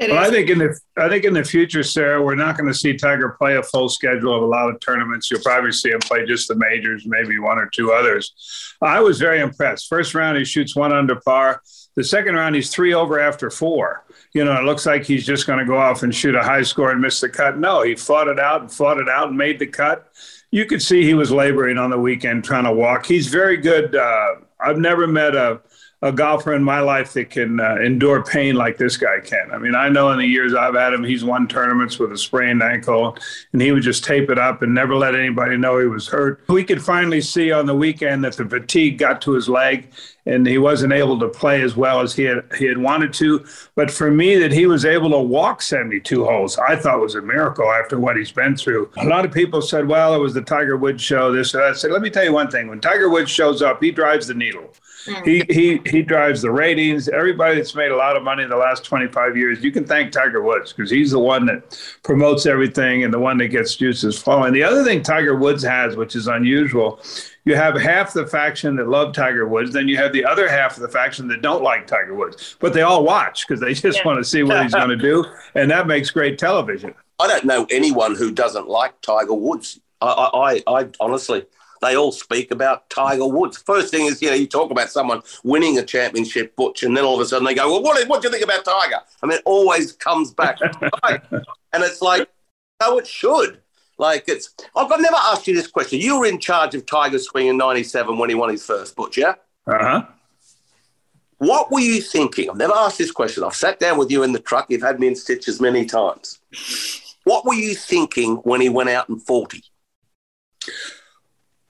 Well, 0.00 0.18
I 0.18 0.30
think 0.30 0.48
in 0.48 0.58
the 0.58 0.78
I 0.96 1.08
think 1.08 1.24
in 1.24 1.34
the 1.34 1.44
future, 1.44 1.82
Sarah, 1.82 2.22
we're 2.22 2.34
not 2.34 2.56
going 2.56 2.68
to 2.68 2.74
see 2.74 2.96
Tiger 2.96 3.36
play 3.38 3.56
a 3.56 3.62
full 3.62 3.90
schedule 3.90 4.34
of 4.34 4.42
a 4.42 4.46
lot 4.46 4.70
of 4.70 4.80
tournaments. 4.80 5.30
You'll 5.30 5.42
probably 5.42 5.72
see 5.72 5.90
him 5.90 6.00
play 6.00 6.24
just 6.24 6.48
the 6.48 6.54
majors, 6.54 7.04
maybe 7.06 7.38
one 7.38 7.58
or 7.58 7.68
two 7.68 7.92
others. 7.92 8.32
I 8.80 9.00
was 9.00 9.18
very 9.18 9.40
impressed. 9.40 9.88
First 9.88 10.14
round, 10.14 10.38
he 10.38 10.44
shoots 10.44 10.74
one 10.74 10.92
under 10.92 11.16
par. 11.16 11.60
The 11.96 12.04
second 12.04 12.34
round, 12.34 12.54
he's 12.54 12.70
three 12.70 12.94
over 12.94 13.20
after 13.20 13.50
four. 13.50 14.04
You 14.32 14.44
know, 14.44 14.54
it 14.58 14.64
looks 14.64 14.86
like 14.86 15.04
he's 15.04 15.26
just 15.26 15.46
going 15.46 15.58
to 15.58 15.66
go 15.66 15.76
off 15.76 16.02
and 16.02 16.14
shoot 16.14 16.34
a 16.34 16.42
high 16.42 16.62
score 16.62 16.92
and 16.92 17.00
miss 17.00 17.20
the 17.20 17.28
cut. 17.28 17.58
No, 17.58 17.82
he 17.82 17.94
fought 17.94 18.28
it 18.28 18.40
out 18.40 18.62
and 18.62 18.72
fought 18.72 18.98
it 18.98 19.08
out 19.08 19.28
and 19.28 19.36
made 19.36 19.58
the 19.58 19.66
cut. 19.66 20.10
You 20.50 20.64
could 20.64 20.82
see 20.82 21.02
he 21.02 21.14
was 21.14 21.30
laboring 21.30 21.78
on 21.78 21.90
the 21.90 21.98
weekend 21.98 22.44
trying 22.44 22.64
to 22.64 22.72
walk. 22.72 23.04
He's 23.04 23.26
very 23.26 23.58
good. 23.58 23.94
Uh, 23.94 24.36
I've 24.58 24.78
never 24.78 25.06
met 25.06 25.34
a 25.34 25.60
a 26.02 26.10
golfer 26.10 26.54
in 26.54 26.64
my 26.64 26.80
life 26.80 27.12
that 27.12 27.28
can 27.28 27.60
uh, 27.60 27.76
endure 27.76 28.24
pain 28.24 28.54
like 28.54 28.78
this 28.78 28.96
guy 28.96 29.20
can. 29.20 29.50
I 29.52 29.58
mean, 29.58 29.74
I 29.74 29.90
know 29.90 30.10
in 30.10 30.18
the 30.18 30.26
years 30.26 30.54
I've 30.54 30.74
had 30.74 30.94
him, 30.94 31.04
he's 31.04 31.24
won 31.24 31.46
tournaments 31.46 31.98
with 31.98 32.10
a 32.10 32.16
sprained 32.16 32.62
ankle, 32.62 33.18
and 33.52 33.60
he 33.60 33.70
would 33.70 33.82
just 33.82 34.02
tape 34.02 34.30
it 34.30 34.38
up 34.38 34.62
and 34.62 34.74
never 34.74 34.96
let 34.96 35.14
anybody 35.14 35.58
know 35.58 35.78
he 35.78 35.86
was 35.86 36.08
hurt. 36.08 36.42
We 36.48 36.64
could 36.64 36.82
finally 36.82 37.20
see 37.20 37.52
on 37.52 37.66
the 37.66 37.74
weekend 37.74 38.24
that 38.24 38.36
the 38.36 38.48
fatigue 38.48 38.96
got 38.96 39.20
to 39.22 39.32
his 39.32 39.46
leg, 39.46 39.90
and 40.24 40.46
he 40.46 40.56
wasn't 40.56 40.94
able 40.94 41.18
to 41.18 41.28
play 41.28 41.60
as 41.60 41.76
well 41.76 42.00
as 42.00 42.14
he 42.14 42.24
had 42.24 42.44
he 42.56 42.64
had 42.64 42.78
wanted 42.78 43.12
to. 43.14 43.44
But 43.74 43.90
for 43.90 44.10
me, 44.10 44.36
that 44.36 44.52
he 44.52 44.66
was 44.66 44.86
able 44.86 45.10
to 45.10 45.18
walk 45.18 45.60
72 45.60 46.24
holes, 46.24 46.56
I 46.58 46.76
thought 46.76 47.00
was 47.00 47.14
a 47.14 47.22
miracle 47.22 47.70
after 47.70 47.98
what 47.98 48.16
he's 48.16 48.32
been 48.32 48.56
through. 48.56 48.90
A 48.96 49.06
lot 49.06 49.26
of 49.26 49.32
people 49.32 49.60
said, 49.60 49.86
"Well, 49.86 50.14
it 50.14 50.18
was 50.18 50.32
the 50.32 50.40
Tiger 50.40 50.78
Woods 50.78 51.02
show." 51.02 51.30
This, 51.30 51.54
I 51.54 51.74
said, 51.74 51.90
"Let 51.90 52.00
me 52.00 52.08
tell 52.08 52.24
you 52.24 52.32
one 52.32 52.50
thing: 52.50 52.68
when 52.68 52.80
Tiger 52.80 53.10
Woods 53.10 53.30
shows 53.30 53.60
up, 53.60 53.82
he 53.82 53.90
drives 53.90 54.28
the 54.28 54.34
needle." 54.34 54.72
Mm. 55.06 55.24
He 55.24 55.54
he 55.54 55.80
he 55.90 56.02
drives 56.02 56.42
the 56.42 56.50
ratings. 56.50 57.08
Everybody 57.08 57.56
that's 57.56 57.74
made 57.74 57.90
a 57.90 57.96
lot 57.96 58.16
of 58.16 58.22
money 58.22 58.42
in 58.42 58.50
the 58.50 58.56
last 58.56 58.84
25 58.84 59.36
years, 59.36 59.62
you 59.62 59.72
can 59.72 59.84
thank 59.84 60.12
Tiger 60.12 60.42
Woods 60.42 60.72
because 60.72 60.90
he's 60.90 61.10
the 61.10 61.18
one 61.18 61.46
that 61.46 61.80
promotes 62.02 62.46
everything 62.46 63.04
and 63.04 63.12
the 63.12 63.18
one 63.18 63.38
that 63.38 63.48
gets 63.48 63.76
juices 63.76 64.20
flowing. 64.20 64.52
The 64.52 64.62
other 64.62 64.84
thing 64.84 65.02
Tiger 65.02 65.36
Woods 65.36 65.62
has, 65.62 65.96
which 65.96 66.16
is 66.16 66.26
unusual, 66.26 67.00
you 67.44 67.54
have 67.54 67.80
half 67.80 68.12
the 68.12 68.26
faction 68.26 68.76
that 68.76 68.88
love 68.88 69.14
Tiger 69.14 69.48
Woods, 69.48 69.72
then 69.72 69.88
you 69.88 69.96
have 69.96 70.12
the 70.12 70.24
other 70.24 70.48
half 70.48 70.76
of 70.76 70.82
the 70.82 70.88
faction 70.88 71.26
that 71.28 71.40
don't 71.40 71.62
like 71.62 71.86
Tiger 71.86 72.14
Woods, 72.14 72.56
but 72.60 72.72
they 72.72 72.82
all 72.82 73.04
watch 73.04 73.46
because 73.46 73.60
they 73.60 73.72
just 73.74 73.98
yeah. 73.98 74.06
want 74.06 74.18
to 74.18 74.24
see 74.24 74.42
what 74.42 74.62
he's 74.62 74.74
going 74.74 74.90
to 74.90 74.96
do, 74.96 75.24
and 75.54 75.70
that 75.70 75.86
makes 75.86 76.10
great 76.10 76.38
television. 76.38 76.94
I 77.18 77.26
don't 77.26 77.44
know 77.44 77.66
anyone 77.70 78.14
who 78.14 78.30
doesn't 78.30 78.68
like 78.68 79.00
Tiger 79.00 79.34
Woods. 79.34 79.80
I, 80.00 80.62
I, 80.66 80.80
I 80.80 80.88
honestly, 81.00 81.44
they 81.80 81.96
all 81.96 82.12
speak 82.12 82.50
about 82.50 82.88
Tiger 82.90 83.26
Woods. 83.26 83.58
First 83.58 83.90
thing 83.90 84.06
is, 84.06 84.20
you 84.20 84.28
know, 84.28 84.36
you 84.36 84.46
talk 84.46 84.70
about 84.70 84.90
someone 84.90 85.22
winning 85.44 85.78
a 85.78 85.82
championship, 85.82 86.54
Butch, 86.56 86.82
and 86.82 86.96
then 86.96 87.04
all 87.04 87.14
of 87.14 87.20
a 87.20 87.26
sudden 87.26 87.46
they 87.46 87.54
go, 87.54 87.70
well, 87.70 87.82
what, 87.82 88.06
what 88.08 88.22
do 88.22 88.28
you 88.28 88.32
think 88.32 88.44
about 88.44 88.64
Tiger? 88.64 89.00
I 89.22 89.26
mean, 89.26 89.38
it 89.38 89.42
always 89.46 89.92
comes 89.92 90.32
back. 90.32 90.58
and 90.62 91.82
it's 91.82 92.02
like, 92.02 92.28
no, 92.80 92.98
it 92.98 93.06
should. 93.06 93.60
Like 93.98 94.24
it's, 94.28 94.54
I've 94.74 94.88
never 94.88 95.16
asked 95.16 95.46
you 95.46 95.54
this 95.54 95.66
question. 95.66 96.00
You 96.00 96.20
were 96.20 96.26
in 96.26 96.38
charge 96.38 96.74
of 96.74 96.86
Tiger 96.86 97.18
Swing 97.18 97.48
in 97.48 97.58
'97 97.58 98.16
when 98.16 98.30
he 98.30 98.34
won 98.34 98.48
his 98.48 98.64
first, 98.64 98.96
Butch, 98.96 99.18
yeah? 99.18 99.34
Uh 99.66 99.78
huh. 99.78 100.02
What 101.36 101.70
were 101.70 101.80
you 101.80 102.00
thinking? 102.00 102.48
I've 102.48 102.56
never 102.56 102.72
asked 102.74 102.96
this 102.96 103.10
question. 103.10 103.44
I've 103.44 103.54
sat 103.54 103.78
down 103.78 103.98
with 103.98 104.10
you 104.10 104.22
in 104.22 104.32
the 104.32 104.38
truck. 104.38 104.66
You've 104.70 104.82
had 104.82 105.00
me 105.00 105.08
in 105.08 105.16
stitches 105.16 105.60
many 105.60 105.84
times. 105.84 106.38
What 107.24 107.44
were 107.44 107.54
you 107.54 107.74
thinking 107.74 108.36
when 108.36 108.60
he 108.60 108.68
went 108.70 108.88
out 108.88 109.08
in 109.10 109.18
40? 109.18 109.62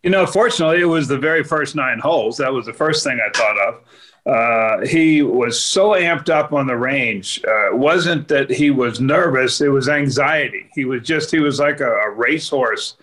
You 0.03 0.11
know, 0.11 0.27
fortunately, 0.27 0.81
it 0.81 0.87
was 0.87 1.09
the 1.09 1.19
very 1.19 1.45
first 1.45 1.75
nine 1.75 1.99
holes. 1.99 2.39
That 2.39 2.53
was 2.53 2.67
the 2.67 2.73
first 2.73 3.05
thing 3.05 3.19
I 3.21 3.31
thought 3.37 3.59
of. 3.59 3.81
Uh, 4.27 4.87
he 4.87 5.23
was 5.23 5.63
so 5.63 5.91
amped 5.91 6.29
up 6.29 6.53
on 6.53 6.67
the 6.67 6.77
range. 6.77 7.41
Uh, 7.47 7.69
it 7.69 7.79
wasn't 7.79 8.29
that 8.29 8.51
he 8.51 8.71
was 8.71 9.01
nervous; 9.01 9.61
it 9.61 9.69
was 9.69 9.89
anxiety. 9.89 10.69
He 10.75 10.85
was 10.85 11.03
just—he 11.03 11.41
was 11.41 11.59
like 11.59 11.81
a, 11.81 11.91
a 11.91 12.11
racehorse 12.11 12.97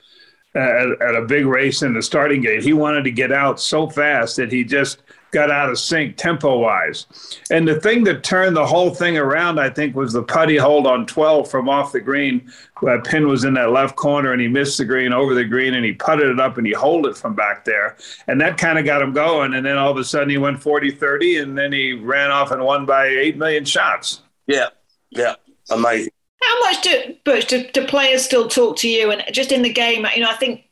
at, 0.56 1.02
at, 1.02 1.16
a 1.16 1.26
big 1.28 1.46
race 1.46 1.82
in 1.82 1.94
the 1.94 2.02
starting 2.02 2.42
gate. 2.42 2.64
He 2.64 2.74
wanted 2.74 3.04
to 3.04 3.12
get 3.12 3.32
out 3.32 3.60
so 3.60 3.90
fast 3.90 4.38
that 4.38 4.52
he 4.52 4.64
just 4.64 5.02
got 5.32 5.52
out 5.52 5.70
of 5.70 5.80
sync 5.80 6.18
tempo 6.18 6.58
wise. 6.58 7.06
And 7.52 7.68
the 7.68 7.80
thing 7.80 8.04
that 8.06 8.24
turned 8.24 8.56
the 8.56 8.66
whole 8.66 8.94
thing 8.94 9.18
around, 9.18 9.60
I 9.60 9.70
think, 9.70 9.96
was 9.96 10.14
the 10.14 10.24
putty 10.24 10.58
hold 10.58 10.88
on 10.88 11.06
12 11.06 11.50
from 11.50 11.70
off 11.70 11.92
the 11.92 12.00
green. 12.00 12.52
That 12.82 13.04
pin 13.04 13.28
was 13.28 13.44
in 13.44 13.54
that 13.56 13.72
left 13.72 13.96
corner 13.96 14.32
and 14.32 14.42
he 14.42 14.48
missed 14.48 14.78
the 14.78 14.86
green 14.86 15.14
over 15.14 15.34
the 15.34 15.44
green 15.44 15.74
and 15.74 15.86
he 15.86 15.94
putted 15.94 16.30
it 16.30 16.40
up 16.40 16.58
and 16.58 16.66
he 16.66 16.74
holed 16.74 17.06
it 17.08 17.18
from 17.18 17.34
back 17.36 17.66
there. 17.66 17.98
And 18.28 18.40
that 18.42 18.58
kind 18.58 18.80
of 18.80 18.86
got 18.86 19.02
him 19.02 19.14
going. 19.14 19.54
And 19.54 19.66
then 19.66 19.78
all 19.78 19.92
of 19.92 19.98
a 19.98 20.04
sudden 20.04 20.30
he 20.30 20.38
went 20.38 20.62
40 20.62 20.92
30 20.92 21.38
and 21.38 21.58
then 21.58 21.72
he 21.72 21.94
ran 21.94 22.32
off 22.32 22.52
and 22.52 22.64
won 22.64 22.86
by 22.86 23.08
8 23.08 23.38
million 23.38 23.66
shots. 23.66 24.22
Yeah. 24.46 24.70
Yeah. 25.10 25.36
Amazing. 25.70 26.12
How 26.42 26.60
much 26.62 26.82
do 26.84 27.16
Butch 27.26 27.48
do, 27.48 27.68
do 27.72 27.86
players 27.88 28.24
still 28.24 28.48
talk 28.48 28.78
to 28.78 28.90
you 28.90 29.12
and 29.12 29.24
just 29.34 29.52
in 29.52 29.64
the 29.64 29.74
game? 29.74 30.06
You 30.16 30.22
know, 30.22 30.30
I 30.30 30.36
think 30.36 30.67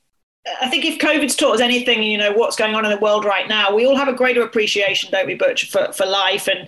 I 0.62 0.70
think 0.70 0.86
if 0.86 1.00
COVID's 1.00 1.36
taught 1.36 1.56
us 1.56 1.62
anything, 1.62 2.04
you 2.04 2.18
know, 2.18 2.32
what's 2.32 2.56
going 2.56 2.76
on 2.76 2.86
in 2.86 2.92
the 2.92 2.98
world 2.98 3.26
right 3.26 3.48
now, 3.48 3.76
we 3.76 3.86
all 3.86 3.96
have 3.96 4.08
a 4.08 4.14
greater 4.14 4.44
appreciation, 4.44 5.10
don't 5.12 5.26
we, 5.26 5.34
Butch, 5.34 5.70
for, 5.70 5.92
for 5.92 6.06
life 6.06 6.48
and, 6.48 6.68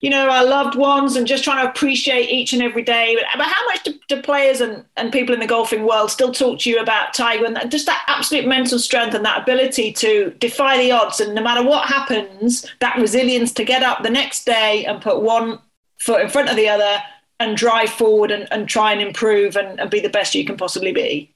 you 0.00 0.10
know, 0.10 0.28
our 0.28 0.44
loved 0.44 0.74
ones 0.74 1.14
and 1.14 1.26
just 1.26 1.44
trying 1.44 1.64
to 1.64 1.70
appreciate 1.70 2.28
each 2.28 2.52
and 2.52 2.60
every 2.60 2.82
day. 2.82 3.16
But, 3.16 3.38
but 3.38 3.46
how 3.46 3.66
much 3.66 3.84
do, 3.84 3.94
do, 4.08 4.20
players 4.20 4.60
and, 4.60 4.84
and 4.96 5.12
people 5.12 5.32
in 5.32 5.40
the 5.40 5.46
golfing 5.46 5.86
world 5.86 6.10
still 6.10 6.32
talk 6.32 6.58
to 6.60 6.70
you 6.70 6.80
about 6.80 7.14
Tiger 7.14 7.44
and 7.44 7.54
that, 7.54 7.70
just 7.70 7.86
that 7.86 8.04
absolute 8.08 8.46
mental 8.46 8.80
strength 8.80 9.14
and 9.14 9.24
that 9.24 9.42
ability 9.42 9.92
to 9.92 10.30
defy 10.38 10.76
the 10.78 10.90
odds 10.90 11.20
and 11.20 11.36
no 11.36 11.42
matter 11.42 11.62
what 11.62 11.88
happens, 11.88 12.66
that 12.80 12.98
resilience 12.98 13.52
to 13.52 13.64
get 13.64 13.84
up 13.84 14.02
the 14.02 14.10
next 14.10 14.44
day 14.44 14.84
and 14.86 15.00
put 15.00 15.22
one 15.22 15.60
foot 16.00 16.20
in 16.20 16.28
front 16.28 16.48
of 16.48 16.56
the 16.56 16.68
other 16.68 16.98
and 17.38 17.56
drive 17.56 17.90
forward 17.90 18.32
and, 18.32 18.48
and 18.52 18.68
try 18.68 18.92
and 18.92 19.00
improve 19.00 19.56
and, 19.56 19.78
and 19.78 19.90
be 19.90 20.00
the 20.00 20.08
best 20.08 20.34
you 20.34 20.44
can 20.44 20.56
possibly 20.56 20.92
be? 20.92 21.32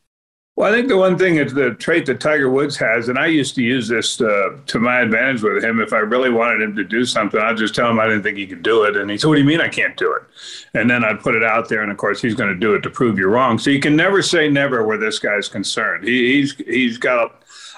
Well, 0.54 0.70
I 0.70 0.76
think 0.76 0.88
the 0.88 0.98
one 0.98 1.16
thing 1.16 1.36
is 1.36 1.54
the 1.54 1.70
trait 1.74 2.04
that 2.06 2.20
Tiger 2.20 2.50
Woods 2.50 2.76
has, 2.76 3.08
and 3.08 3.18
I 3.18 3.26
used 3.26 3.54
to 3.54 3.62
use 3.62 3.88
this 3.88 4.18
to, 4.18 4.58
to 4.66 4.78
my 4.78 5.00
advantage 5.00 5.42
with 5.42 5.64
him. 5.64 5.80
If 5.80 5.94
I 5.94 5.98
really 5.98 6.28
wanted 6.28 6.60
him 6.60 6.76
to 6.76 6.84
do 6.84 7.06
something, 7.06 7.40
I'd 7.40 7.56
just 7.56 7.74
tell 7.74 7.88
him 7.88 7.98
I 7.98 8.06
didn't 8.06 8.22
think 8.22 8.36
he 8.36 8.46
could 8.46 8.62
do 8.62 8.84
it. 8.84 8.94
And 8.94 9.10
he 9.10 9.16
said, 9.16 9.28
What 9.28 9.36
do 9.36 9.40
you 9.40 9.46
mean 9.46 9.62
I 9.62 9.68
can't 9.68 9.96
do 9.96 10.12
it? 10.12 10.22
And 10.74 10.90
then 10.90 11.04
I'd 11.04 11.20
put 11.20 11.34
it 11.34 11.42
out 11.42 11.70
there. 11.70 11.82
And 11.82 11.90
of 11.90 11.96
course, 11.96 12.20
he's 12.20 12.34
going 12.34 12.50
to 12.50 12.58
do 12.58 12.74
it 12.74 12.82
to 12.82 12.90
prove 12.90 13.18
you 13.18 13.28
wrong. 13.28 13.58
So 13.58 13.70
you 13.70 13.80
can 13.80 13.96
never 13.96 14.20
say 14.20 14.50
never 14.50 14.86
where 14.86 14.98
this 14.98 15.18
guy's 15.18 15.48
concerned. 15.48 16.04
He, 16.04 16.34
he's, 16.34 16.54
he's 16.56 16.98
got 16.98 17.32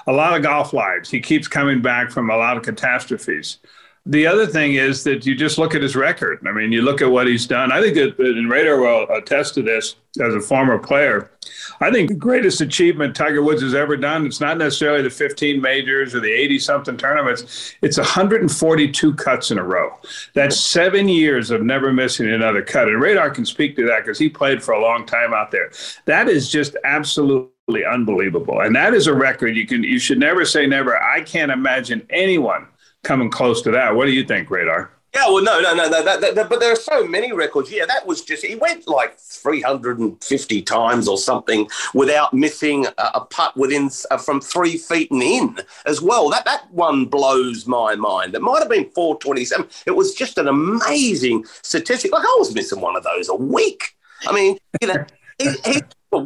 a, 0.07 0.11
a 0.11 0.13
lot 0.13 0.35
of 0.35 0.43
golf 0.43 0.73
lives. 0.73 1.09
He 1.09 1.21
keeps 1.21 1.47
coming 1.47 1.81
back 1.81 2.11
from 2.11 2.29
a 2.29 2.35
lot 2.35 2.57
of 2.57 2.63
catastrophes. 2.63 3.59
The 4.07 4.27
other 4.27 4.45
thing 4.45 4.75
is 4.75 5.03
that 5.05 5.25
you 5.25 5.33
just 5.33 5.57
look 5.57 5.73
at 5.73 5.81
his 5.81 5.95
record. 5.95 6.45
I 6.45 6.51
mean, 6.51 6.71
you 6.71 6.83
look 6.83 7.01
at 7.01 7.09
what 7.09 7.25
he's 7.25 7.47
done. 7.47 7.71
I 7.71 7.81
think 7.81 7.95
that, 7.95 8.19
and 8.19 8.51
Radar 8.51 8.79
will 8.79 9.07
attest 9.09 9.55
to 9.55 9.63
this 9.63 9.95
as 10.21 10.35
a 10.35 10.41
former 10.41 10.77
player. 10.77 11.31
I 11.79 11.91
think 11.91 12.09
the 12.09 12.15
greatest 12.15 12.61
achievement 12.61 13.15
Tiger 13.15 13.41
Woods 13.43 13.61
has 13.61 13.73
ever 13.73 13.97
done, 13.97 14.25
it's 14.25 14.39
not 14.39 14.57
necessarily 14.57 15.01
the 15.01 15.09
15 15.09 15.61
majors 15.61 16.15
or 16.15 16.19
the 16.19 16.31
80 16.31 16.59
something 16.59 16.97
tournaments, 16.97 17.75
it's 17.81 17.97
142 17.97 19.13
cuts 19.15 19.51
in 19.51 19.57
a 19.57 19.63
row. 19.63 19.97
That's 20.33 20.59
seven 20.59 21.09
years 21.09 21.51
of 21.51 21.61
never 21.61 21.91
missing 21.91 22.31
another 22.31 22.61
cut. 22.61 22.87
And 22.87 23.01
Radar 23.01 23.29
can 23.29 23.45
speak 23.45 23.75
to 23.75 23.85
that 23.87 24.05
because 24.05 24.19
he 24.19 24.29
played 24.29 24.63
for 24.63 24.73
a 24.73 24.81
long 24.81 25.05
time 25.05 25.33
out 25.33 25.51
there. 25.51 25.71
That 26.05 26.29
is 26.29 26.49
just 26.49 26.75
absolutely 26.83 27.85
unbelievable. 27.85 28.61
And 28.61 28.75
that 28.75 28.93
is 28.93 29.07
a 29.07 29.13
record 29.13 29.55
you 29.55 29.65
can 29.65 29.83
you 29.83 29.99
should 29.99 30.19
never 30.19 30.45
say 30.45 30.67
never. 30.67 31.01
I 31.01 31.21
can't 31.21 31.51
imagine 31.51 32.05
anyone 32.09 32.67
coming 33.03 33.29
close 33.29 33.61
to 33.63 33.71
that. 33.71 33.95
What 33.95 34.05
do 34.05 34.11
you 34.11 34.23
think, 34.23 34.49
Radar? 34.49 34.91
Yeah, 35.15 35.29
well, 35.29 35.41
no, 35.41 35.61
no, 35.61 35.73
no, 35.73 35.87
no. 35.87 36.03
That, 36.03 36.19
that, 36.19 36.35
that, 36.35 36.49
but 36.49 36.59
there 36.59 36.73
are 36.73 36.75
so 36.75 37.07
many 37.07 37.31
records. 37.31 37.71
Yeah, 37.71 37.85
that 37.85 38.05
was 38.05 38.21
just, 38.21 38.43
he 38.43 38.55
went 38.55 38.85
like 38.85 39.17
350 39.17 40.61
times 40.63 41.07
or 41.07 41.17
something 41.17 41.69
without 41.93 42.33
missing 42.33 42.85
a, 42.85 43.11
a 43.13 43.21
putt 43.21 43.55
within 43.55 43.89
uh, 44.11 44.17
from 44.17 44.41
three 44.41 44.77
feet 44.77 45.11
and 45.11 45.23
in 45.23 45.59
as 45.85 46.01
well. 46.01 46.29
That, 46.29 46.43
that 46.43 46.69
one 46.69 47.05
blows 47.05 47.65
my 47.65 47.95
mind. 47.95 48.35
It 48.35 48.41
might 48.41 48.59
have 48.59 48.67
been 48.67 48.89
427. 48.89 49.65
It 49.85 49.91
was 49.91 50.13
just 50.13 50.37
an 50.37 50.49
amazing 50.49 51.45
statistic. 51.61 52.11
Like 52.11 52.23
I 52.23 52.35
was 52.37 52.53
missing 52.53 52.81
one 52.81 52.97
of 52.97 53.03
those 53.03 53.29
a 53.29 53.35
week. 53.35 53.95
I 54.27 54.33
mean, 54.33 54.57
you 54.81 54.89
know, 54.89 55.05
he, 55.37 55.49
he 55.63 55.81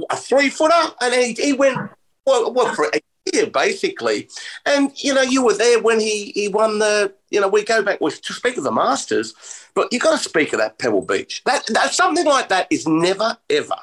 a 0.10 0.16
three 0.16 0.50
footer 0.50 0.96
and 1.00 1.14
he, 1.14 1.34
he 1.34 1.54
went, 1.54 1.78
well, 2.26 2.52
well 2.52 2.74
for 2.74 2.90
year, 3.34 3.48
basically. 3.48 4.30
And, 4.66 4.92
you 4.96 5.14
know, 5.14 5.22
you 5.22 5.44
were 5.44 5.54
there 5.54 5.82
when 5.82 6.00
he, 6.00 6.32
he 6.32 6.48
won 6.48 6.80
the, 6.80 7.14
you 7.32 7.40
know, 7.40 7.48
we 7.48 7.64
go 7.64 7.84
back, 7.84 8.00
to 8.00 8.34
speak 8.34 8.58
of 8.58 8.64
the 8.64 8.72
Masters, 8.72 9.34
but 9.76 9.88
you've 9.92 10.02
got 10.02 10.18
to 10.18 10.30
speak 10.30 10.54
of 10.54 10.60
that 10.60 10.78
Pebble 10.80 11.06
Beach. 11.06 11.42
That, 11.46 11.66
that 11.68 11.94
Something 11.94 12.26
like 12.26 12.50
that 12.50 12.68
is 12.70 12.88
never, 12.88 13.38
ever. 13.50 13.76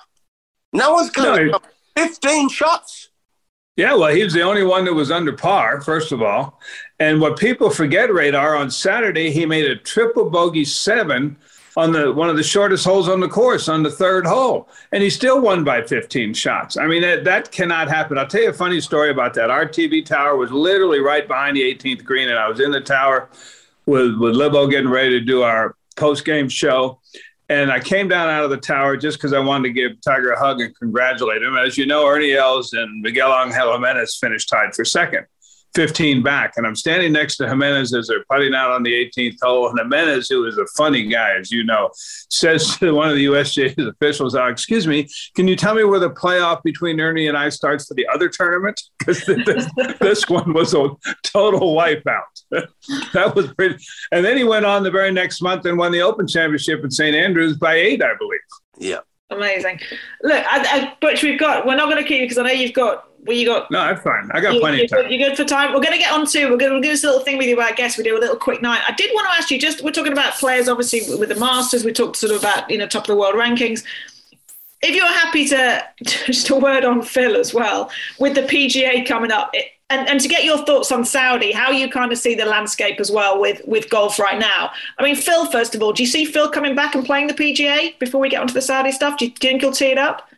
No 0.72 0.94
one's 0.94 1.10
going 1.10 1.48
no. 1.48 1.58
to 1.58 1.62
15 1.96 2.48
shots. 2.48 3.10
Yeah, 3.76 3.94
well, 3.94 4.14
he 4.14 4.24
was 4.24 4.32
the 4.32 4.42
only 4.42 4.62
one 4.62 4.86
that 4.86 4.94
was 4.94 5.10
under 5.10 5.34
par, 5.34 5.82
first 5.82 6.10
of 6.10 6.22
all. 6.22 6.60
And 6.98 7.20
what 7.20 7.38
people 7.38 7.68
forget, 7.68 8.12
Radar, 8.12 8.56
on 8.56 8.70
Saturday, 8.70 9.30
he 9.30 9.44
made 9.44 9.66
a 9.66 9.76
triple 9.76 10.30
bogey 10.30 10.64
seven 10.64 11.36
on 11.76 11.92
the 11.92 12.10
one 12.12 12.30
of 12.30 12.36
the 12.36 12.42
shortest 12.42 12.84
holes 12.84 13.08
on 13.08 13.20
the 13.20 13.28
course 13.28 13.68
on 13.68 13.82
the 13.82 13.90
third 13.90 14.26
hole, 14.26 14.68
and 14.92 15.02
he 15.02 15.10
still 15.10 15.40
won 15.40 15.62
by 15.62 15.82
15 15.82 16.32
shots. 16.32 16.76
I 16.76 16.86
mean, 16.86 17.02
that, 17.02 17.24
that 17.24 17.52
cannot 17.52 17.88
happen. 17.88 18.16
I'll 18.16 18.26
tell 18.26 18.42
you 18.42 18.50
a 18.50 18.54
funny 18.54 18.80
story 18.80 19.10
about 19.10 19.34
that. 19.34 19.50
Our 19.50 19.66
TV 19.66 20.04
tower 20.04 20.36
was 20.36 20.50
literally 20.50 21.00
right 21.00 21.26
behind 21.28 21.56
the 21.56 21.62
18th 21.62 22.04
green, 22.04 22.28
and 22.28 22.38
I 22.38 22.48
was 22.48 22.60
in 22.60 22.70
the 22.70 22.80
tower 22.80 23.28
with 23.84 24.16
with 24.16 24.34
Livo 24.34 24.70
getting 24.70 24.90
ready 24.90 25.10
to 25.10 25.20
do 25.20 25.42
our 25.42 25.76
post 25.96 26.24
game 26.24 26.48
show. 26.48 27.00
And 27.48 27.70
I 27.70 27.78
came 27.78 28.08
down 28.08 28.28
out 28.28 28.42
of 28.42 28.50
the 28.50 28.56
tower 28.56 28.96
just 28.96 29.18
because 29.18 29.32
I 29.32 29.38
wanted 29.38 29.68
to 29.68 29.72
give 29.72 30.00
Tiger 30.00 30.32
a 30.32 30.38
hug 30.38 30.60
and 30.60 30.76
congratulate 30.76 31.42
him. 31.42 31.56
As 31.56 31.78
you 31.78 31.86
know, 31.86 32.04
Ernie 32.04 32.32
Els 32.32 32.72
and 32.72 33.00
Miguel 33.02 33.32
Angel 33.32 33.72
Jimenez 33.72 34.18
finished 34.20 34.48
tied 34.48 34.74
for 34.74 34.84
second. 34.84 35.26
15 35.76 36.22
back. 36.22 36.54
And 36.56 36.66
I'm 36.66 36.74
standing 36.74 37.12
next 37.12 37.36
to 37.36 37.46
Jimenez 37.46 37.94
as 37.94 38.08
they're 38.08 38.24
putting 38.30 38.54
out 38.54 38.70
on 38.70 38.82
the 38.82 38.92
18th 38.92 39.36
hole. 39.42 39.68
And 39.68 39.78
Jimenez, 39.78 40.26
who 40.28 40.46
is 40.46 40.56
a 40.56 40.64
funny 40.74 41.06
guy, 41.06 41.36
as 41.38 41.52
you 41.52 41.64
know, 41.64 41.90
says 41.94 42.76
to 42.78 42.92
one 42.92 43.10
of 43.10 43.14
the 43.14 43.26
USGA's 43.26 43.86
officials, 43.86 44.34
oh, 44.34 44.46
Excuse 44.46 44.86
me, 44.86 45.06
can 45.34 45.46
you 45.46 45.54
tell 45.54 45.74
me 45.74 45.84
where 45.84 46.00
the 46.00 46.10
playoff 46.10 46.62
between 46.62 46.98
Ernie 46.98 47.28
and 47.28 47.36
I 47.36 47.50
starts 47.50 47.86
for 47.86 47.94
the 47.94 48.06
other 48.12 48.28
tournament? 48.28 48.80
Because 48.98 49.24
this, 49.24 49.70
this 50.00 50.28
one 50.28 50.52
was 50.52 50.74
a 50.74 50.88
total 51.22 51.76
wipeout. 51.76 52.22
that 53.12 53.34
was 53.36 53.52
pretty. 53.54 53.76
And 54.10 54.24
then 54.24 54.36
he 54.36 54.42
went 54.42 54.66
on 54.66 54.82
the 54.82 54.90
very 54.90 55.12
next 55.12 55.40
month 55.40 55.64
and 55.64 55.78
won 55.78 55.92
the 55.92 56.00
Open 56.00 56.26
Championship 56.26 56.82
in 56.82 56.90
St. 56.90 57.14
Andrews 57.14 57.56
by 57.56 57.74
eight, 57.74 58.02
I 58.02 58.16
believe. 58.18 58.40
Yeah. 58.78 59.00
Amazing. 59.30 59.80
Look, 60.22 60.44
I, 60.44 60.58
I, 60.58 60.96
Butch, 61.00 61.22
we've 61.22 61.38
got, 61.38 61.66
we're 61.66 61.76
not 61.76 61.88
going 61.88 62.02
to 62.02 62.08
keep 62.08 62.20
you 62.20 62.24
because 62.24 62.38
I 62.38 62.42
know 62.42 62.52
you've 62.52 62.72
got 62.72 63.05
well, 63.26 63.36
you 63.36 63.46
got. 63.46 63.70
No, 63.70 63.80
I'm 63.80 63.96
fine. 63.98 64.30
I 64.32 64.40
got 64.40 64.54
you, 64.54 64.60
plenty 64.60 64.84
of 64.84 64.90
time. 64.90 65.10
You're 65.10 65.28
good 65.28 65.36
for 65.36 65.44
time. 65.44 65.72
We're 65.72 65.80
going 65.80 65.92
to 65.92 65.98
get 65.98 66.12
on 66.12 66.26
to. 66.26 66.50
We're 66.50 66.56
going 66.56 66.80
to 66.80 66.80
do 66.80 66.88
this 66.88 67.04
little 67.04 67.20
thing 67.20 67.38
with 67.38 67.46
you. 67.46 67.60
I 67.60 67.72
guess 67.72 67.98
we 67.98 68.04
do 68.04 68.16
a 68.16 68.20
little 68.20 68.36
quick 68.36 68.62
night. 68.62 68.82
I 68.86 68.92
did 68.92 69.10
want 69.14 69.28
to 69.28 69.34
ask 69.36 69.50
you. 69.50 69.58
Just 69.58 69.82
we're 69.82 69.92
talking 69.92 70.12
about 70.12 70.34
players, 70.34 70.68
obviously 70.68 71.00
with 71.16 71.28
the 71.28 71.36
Masters. 71.36 71.84
We 71.84 71.92
talked 71.92 72.16
sort 72.16 72.32
of 72.32 72.40
about 72.40 72.70
you 72.70 72.78
know 72.78 72.86
top 72.86 73.02
of 73.02 73.08
the 73.08 73.16
world 73.16 73.34
rankings. 73.34 73.84
If 74.82 74.94
you're 74.94 75.06
happy 75.06 75.48
to 75.48 75.84
just 76.04 76.50
a 76.50 76.56
word 76.56 76.84
on 76.84 77.02
Phil 77.02 77.36
as 77.36 77.52
well 77.52 77.90
with 78.18 78.34
the 78.34 78.42
PGA 78.42 79.06
coming 79.06 79.32
up. 79.32 79.50
It, 79.52 79.72
and, 79.88 80.08
and 80.08 80.20
to 80.20 80.26
get 80.26 80.44
your 80.44 80.58
thoughts 80.64 80.90
on 80.90 81.04
Saudi, 81.04 81.52
how 81.52 81.70
you 81.70 81.88
kind 81.88 82.10
of 82.10 82.18
see 82.18 82.34
the 82.34 82.44
landscape 82.44 82.98
as 82.98 83.10
well 83.10 83.40
with, 83.40 83.62
with 83.66 83.88
golf 83.88 84.18
right 84.18 84.38
now. 84.38 84.72
I 84.98 85.04
mean, 85.04 85.14
Phil, 85.14 85.46
first 85.46 85.76
of 85.76 85.82
all, 85.82 85.92
do 85.92 86.02
you 86.02 86.08
see 86.08 86.24
Phil 86.24 86.50
coming 86.50 86.74
back 86.74 86.96
and 86.96 87.06
playing 87.06 87.28
the 87.28 87.34
PGA 87.34 87.96
before 88.00 88.20
we 88.20 88.28
get 88.28 88.40
onto 88.40 88.52
the 88.52 88.62
Saudi 88.62 88.90
stuff? 88.90 89.16
Do 89.16 89.26
you, 89.26 89.30
do 89.30 89.46
you 89.46 89.52
think 89.52 89.62
he'll 89.62 89.70
tee 89.70 89.92
it 89.92 89.98
up? 89.98 90.28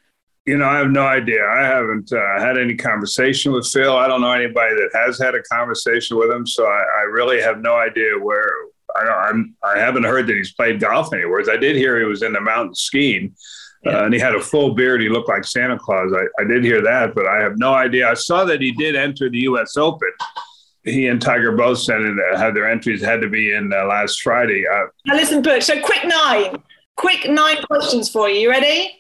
You 0.49 0.57
know, 0.57 0.65
I 0.65 0.79
have 0.79 0.91
no 0.91 1.05
idea. 1.05 1.45
I 1.47 1.63
haven't 1.63 2.11
uh, 2.11 2.41
had 2.41 2.57
any 2.57 2.75
conversation 2.75 3.53
with 3.53 3.67
Phil. 3.67 3.95
I 3.95 4.09
don't 4.09 4.23
know 4.23 4.33
anybody 4.33 4.75
that 4.77 4.91
has 4.95 5.19
had 5.19 5.35
a 5.35 5.43
conversation 5.43 6.17
with 6.17 6.31
him, 6.31 6.47
so 6.47 6.65
I, 6.65 6.85
I 7.01 7.03
really 7.03 7.39
have 7.43 7.61
no 7.61 7.77
idea 7.77 8.19
where. 8.19 8.51
I, 8.97 9.29
I'm, 9.29 9.55
I 9.63 9.79
haven't 9.79 10.05
heard 10.05 10.27
that 10.27 10.37
he's 10.37 10.55
played 10.55 10.81
golf 10.81 11.13
anywhere. 11.13 11.43
I 11.51 11.59
did 11.59 11.77
hear 11.77 11.99
he 11.99 12.07
was 12.07 12.23
in 12.23 12.33
the 12.33 12.41
mountains 12.41 12.81
skiing, 12.81 13.37
uh, 13.85 14.05
and 14.05 14.15
he 14.15 14.19
had 14.19 14.35
a 14.35 14.41
full 14.41 14.73
beard. 14.75 15.03
He 15.03 15.11
looked 15.11 15.29
like 15.29 15.45
Santa 15.45 15.79
Claus. 15.79 16.15
I, 16.17 16.43
I 16.43 16.47
did 16.47 16.65
hear 16.65 16.81
that, 16.81 17.15
but 17.15 17.27
I 17.27 17.43
have 17.43 17.59
no 17.59 17.75
idea. 17.75 18.11
I 18.11 18.15
saw 18.15 18.47
that 18.47 18.63
he 18.63 18.73
did 18.73 18.97
enter 18.97 19.29
the 19.29 19.41
U.S. 19.41 19.77
Open. 19.77 20.11
He 20.83 21.09
and 21.09 21.21
Tiger 21.21 21.53
both 21.53 21.81
said 21.81 22.01
it, 22.01 22.39
had 22.39 22.57
their 22.57 22.71
entries 22.71 23.03
had 23.03 23.21
to 23.21 23.29
be 23.29 23.53
in 23.53 23.71
uh, 23.71 23.85
last 23.85 24.23
Friday. 24.23 24.65
Uh, 24.67 24.87
now 25.05 25.15
listen, 25.15 25.43
Butch. 25.43 25.65
So 25.65 25.79
quick 25.83 26.07
nine, 26.07 26.57
quick 26.97 27.29
nine 27.29 27.63
questions 27.65 28.09
for 28.09 28.31
you. 28.31 28.41
You 28.41 28.49
ready? 28.49 28.98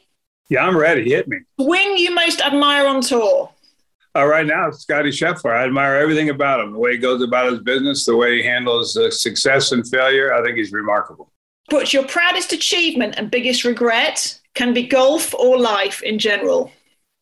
Yeah, 0.48 0.64
I'm 0.64 0.76
ready. 0.76 1.10
Hit 1.10 1.28
me. 1.28 1.38
Wing 1.58 1.98
you 1.98 2.14
most 2.14 2.40
admire 2.40 2.86
on 2.86 3.02
tour? 3.02 3.50
Uh, 4.16 4.26
right 4.26 4.46
now, 4.46 4.70
Scotty 4.70 5.10
Scheffler. 5.10 5.54
I 5.54 5.64
admire 5.64 5.96
everything 5.96 6.30
about 6.30 6.60
him. 6.60 6.72
The 6.72 6.78
way 6.78 6.92
he 6.92 6.98
goes 6.98 7.22
about 7.22 7.50
his 7.50 7.60
business, 7.60 8.06
the 8.06 8.16
way 8.16 8.36
he 8.36 8.42
handles 8.42 8.96
uh, 8.96 9.10
success 9.10 9.72
and 9.72 9.86
failure. 9.86 10.34
I 10.34 10.42
think 10.42 10.56
he's 10.56 10.72
remarkable. 10.72 11.30
But 11.68 11.92
your 11.92 12.04
proudest 12.06 12.52
achievement 12.52 13.14
and 13.18 13.30
biggest 13.30 13.64
regret 13.64 14.40
can 14.54 14.72
be 14.72 14.86
golf 14.86 15.34
or 15.34 15.58
life 15.58 16.02
in 16.02 16.18
general. 16.18 16.72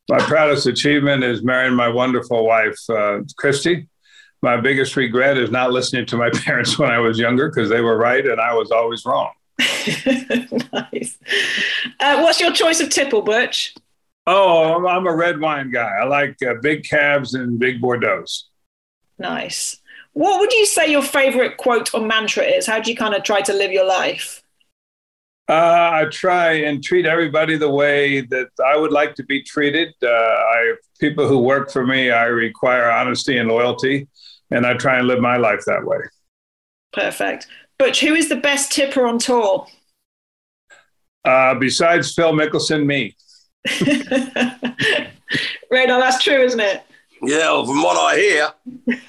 My 0.08 0.18
proudest 0.18 0.66
achievement 0.66 1.24
is 1.24 1.42
marrying 1.42 1.74
my 1.74 1.88
wonderful 1.88 2.46
wife, 2.46 2.78
uh, 2.88 3.22
Christy. 3.36 3.88
My 4.40 4.56
biggest 4.56 4.94
regret 4.94 5.36
is 5.36 5.50
not 5.50 5.72
listening 5.72 6.06
to 6.06 6.16
my 6.16 6.30
parents 6.34 6.78
when 6.78 6.90
I 6.90 7.00
was 7.00 7.18
younger 7.18 7.48
because 7.48 7.68
they 7.68 7.80
were 7.80 7.98
right 7.98 8.24
and 8.24 8.40
I 8.40 8.54
was 8.54 8.70
always 8.70 9.04
wrong. 9.04 9.32
nice. 10.73 11.19
Uh, 12.01 12.21
what's 12.21 12.40
your 12.40 12.53
choice 12.53 12.81
of 12.81 12.90
tipple, 12.90 13.23
Butch? 13.23 13.75
Oh, 14.27 14.87
I'm 14.87 15.07
a 15.07 15.14
red 15.14 15.40
wine 15.40 15.71
guy. 15.71 15.88
I 16.01 16.05
like 16.05 16.37
uh, 16.42 16.55
big 16.61 16.85
cabs 16.85 17.35
and 17.35 17.59
big 17.59 17.81
Bordeaux's. 17.81 18.49
Nice. 19.19 19.81
What 20.12 20.40
would 20.40 20.53
you 20.53 20.66
say 20.66 20.90
your 20.90 21.03
favorite 21.03 21.57
quote 21.59 21.95
or 21.95 22.01
mantra 22.01 22.42
is? 22.42 22.66
How 22.66 22.81
do 22.81 22.90
you 22.90 22.97
kind 22.97 23.14
of 23.14 23.23
try 23.23 23.40
to 23.42 23.53
live 23.53 23.71
your 23.71 23.87
life? 23.87 24.42
Uh, 25.49 25.90
I 25.92 26.05
try 26.11 26.55
and 26.55 26.83
treat 26.83 27.07
everybody 27.07 27.57
the 27.57 27.71
way 27.71 28.23
that 28.23 28.49
I 28.66 28.77
would 28.77 28.90
like 28.90 29.14
to 29.16 29.23
be 29.23 29.42
treated. 29.42 29.95
Uh, 30.03 30.09
I 30.09 30.75
people 30.99 31.29
who 31.29 31.38
work 31.38 31.71
for 31.71 31.87
me, 31.87 32.11
I 32.11 32.25
require 32.25 32.90
honesty 32.90 33.38
and 33.38 33.49
loyalty, 33.49 34.09
and 34.51 34.66
I 34.66 34.75
try 34.75 34.99
and 34.99 35.07
live 35.07 35.21
my 35.21 35.37
life 35.37 35.62
that 35.66 35.85
way. 35.85 35.99
Perfect. 36.92 37.47
Butch, 37.78 38.00
who 38.00 38.14
is 38.14 38.28
the 38.28 38.36
best 38.36 38.72
tipper 38.72 39.06
on 39.06 39.18
tour? 39.18 39.66
Uh, 41.24 41.54
besides 41.54 42.14
Phil 42.14 42.32
Mickelson, 42.32 42.86
me. 42.86 43.16
right 45.70 45.88
now, 45.88 46.00
that's 46.00 46.22
true, 46.22 46.42
isn't 46.42 46.60
it? 46.60 46.82
Yeah, 47.22 47.64
from 47.64 47.82
what 47.82 47.96
I 47.96 48.16
hear. 48.16 48.52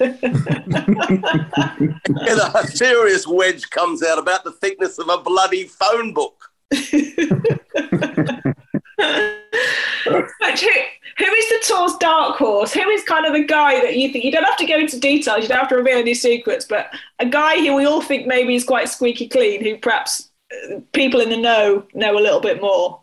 and 2.08 2.40
a 2.40 2.66
serious 2.66 3.26
wedge 3.26 3.68
comes 3.70 4.02
out 4.02 4.18
about 4.18 4.44
the 4.44 4.52
thickness 4.52 4.98
of 4.98 5.08
a 5.08 5.18
bloody 5.18 5.64
phone 5.64 6.12
book. 6.12 6.50
who, 10.04 10.22
who 11.18 11.24
is 11.24 11.48
the 11.48 11.64
tour's 11.66 11.96
dark 11.98 12.36
horse? 12.36 12.72
Who 12.72 12.88
is 12.88 13.02
kind 13.04 13.26
of 13.26 13.32
the 13.32 13.44
guy 13.44 13.80
that 13.80 13.96
you 13.96 14.12
think 14.12 14.24
you 14.24 14.32
don't 14.32 14.44
have 14.44 14.56
to 14.56 14.66
go 14.66 14.78
into 14.78 14.98
details, 14.98 15.42
you 15.42 15.48
don't 15.48 15.58
have 15.58 15.68
to 15.68 15.76
reveal 15.76 15.98
any 15.98 16.14
secrets, 16.14 16.64
but 16.64 16.90
a 17.18 17.26
guy 17.26 17.58
who 17.58 17.74
we 17.74 17.84
all 17.84 18.02
think 18.02 18.26
maybe 18.26 18.54
is 18.54 18.64
quite 18.64 18.88
squeaky 18.88 19.28
clean, 19.28 19.62
who 19.62 19.78
perhaps 19.78 20.30
uh, 20.52 20.80
people 20.92 21.20
in 21.20 21.30
the 21.30 21.36
know 21.36 21.86
know 21.94 22.18
a 22.18 22.20
little 22.20 22.40
bit 22.40 22.60
more? 22.60 23.00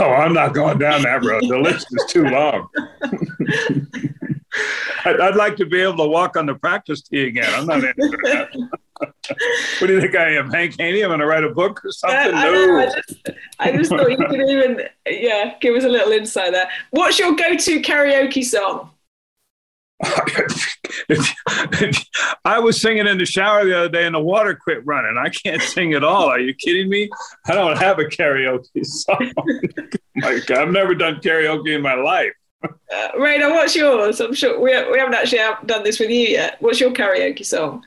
Oh, 0.00 0.10
I'm 0.10 0.34
not 0.34 0.54
going 0.54 0.78
down 0.78 1.02
that 1.02 1.24
road. 1.24 1.42
The 1.48 1.58
list 1.58 1.88
is 1.90 2.04
too 2.08 2.24
long. 2.24 2.68
I'd, 5.04 5.20
I'd, 5.20 5.36
like 5.36 5.56
to 5.56 5.66
be 5.66 5.80
able 5.80 5.96
to 5.98 6.06
walk 6.06 6.36
on 6.36 6.46
the 6.46 6.54
practice 6.54 7.02
tee 7.02 7.26
again. 7.26 7.52
I'm 7.54 7.66
not 7.66 7.84
into 7.84 8.16
that. 8.24 8.48
What 9.00 9.86
do 9.86 9.92
you 9.92 10.00
think 10.00 10.16
I 10.16 10.34
am, 10.34 10.50
Hank 10.50 10.76
Haney? 10.78 11.02
I'm 11.02 11.10
going 11.10 11.20
to 11.20 11.26
write 11.26 11.44
a 11.44 11.50
book 11.50 11.84
or 11.84 11.92
something? 11.92 12.34
I, 12.34 12.46
I, 12.46 12.50
know, 12.50 12.78
I, 12.78 12.86
just, 12.86 13.30
I 13.58 13.72
just 13.72 13.90
thought 13.90 14.10
you 14.10 14.16
could 14.16 14.40
even, 14.40 14.80
yeah, 15.06 15.54
give 15.60 15.76
us 15.76 15.84
a 15.84 15.88
little 15.88 16.12
insight 16.12 16.52
there. 16.52 16.68
What's 16.90 17.18
your 17.18 17.36
go-to 17.36 17.82
karaoke 17.82 18.44
song? 18.44 18.90
I 22.44 22.60
was 22.60 22.80
singing 22.80 23.06
in 23.06 23.18
the 23.18 23.26
shower 23.26 23.64
the 23.64 23.76
other 23.76 23.88
day 23.88 24.06
and 24.06 24.14
the 24.14 24.20
water 24.20 24.54
quit 24.54 24.86
running. 24.86 25.18
I 25.18 25.28
can't 25.28 25.60
sing 25.60 25.94
at 25.94 26.04
all. 26.04 26.28
Are 26.28 26.38
you 26.38 26.54
kidding 26.54 26.88
me? 26.88 27.10
I 27.46 27.54
don't 27.54 27.76
have 27.76 27.98
a 27.98 28.04
karaoke 28.04 28.84
song. 28.84 29.32
I've 30.22 30.70
never 30.70 30.94
done 30.94 31.16
karaoke 31.16 31.74
in 31.74 31.82
my 31.82 31.94
life. 31.94 32.32
Uh, 32.62 33.08
Radar, 33.18 33.50
what's 33.50 33.76
yours? 33.76 34.20
I'm 34.20 34.34
sure 34.34 34.60
we, 34.60 34.70
we 34.90 34.98
haven't 34.98 35.14
actually 35.14 35.40
done 35.66 35.84
this 35.84 36.00
with 36.00 36.10
you 36.10 36.28
yet. 36.28 36.56
What's 36.60 36.80
your 36.80 36.92
karaoke 36.92 37.44
song? 37.44 37.84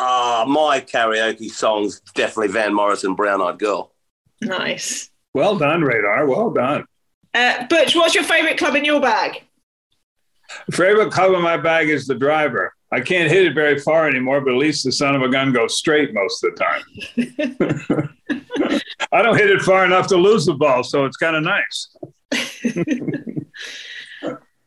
Uh, 0.00 0.44
my 0.48 0.80
karaoke 0.80 1.50
song's 1.50 2.00
definitely 2.14 2.48
Van 2.48 2.72
Morrison, 2.72 3.14
Brown 3.14 3.42
Eyed 3.42 3.58
Girl. 3.58 3.92
Nice. 4.40 5.10
Well 5.34 5.58
done, 5.58 5.82
Radar. 5.82 6.26
Well 6.26 6.48
done. 6.50 6.86
Uh, 7.34 7.66
Butch, 7.66 7.94
what's 7.94 8.14
your 8.14 8.24
favorite 8.24 8.56
club 8.56 8.76
in 8.76 8.86
your 8.86 8.98
bag? 8.98 9.42
Favorite 10.70 11.12
club 11.12 11.34
in 11.34 11.42
my 11.42 11.58
bag 11.58 11.90
is 11.90 12.06
the 12.06 12.14
driver. 12.14 12.72
I 12.90 13.00
can't 13.00 13.30
hit 13.30 13.44
it 13.44 13.54
very 13.54 13.78
far 13.78 14.08
anymore, 14.08 14.40
but 14.40 14.54
at 14.54 14.58
least 14.58 14.84
the 14.84 14.90
son 14.90 15.14
of 15.14 15.20
a 15.20 15.28
gun 15.28 15.52
goes 15.52 15.76
straight 15.76 16.14
most 16.14 16.42
of 16.44 16.54
the 16.54 16.64
time. 16.64 16.82
I 19.12 19.20
don't 19.20 19.36
hit 19.36 19.50
it 19.50 19.60
far 19.60 19.84
enough 19.84 20.06
to 20.08 20.16
lose 20.16 20.46
the 20.46 20.54
ball, 20.54 20.82
so 20.82 21.04
it's 21.04 21.18
kind 21.18 21.36
of 21.36 21.42
nice. 21.42 21.94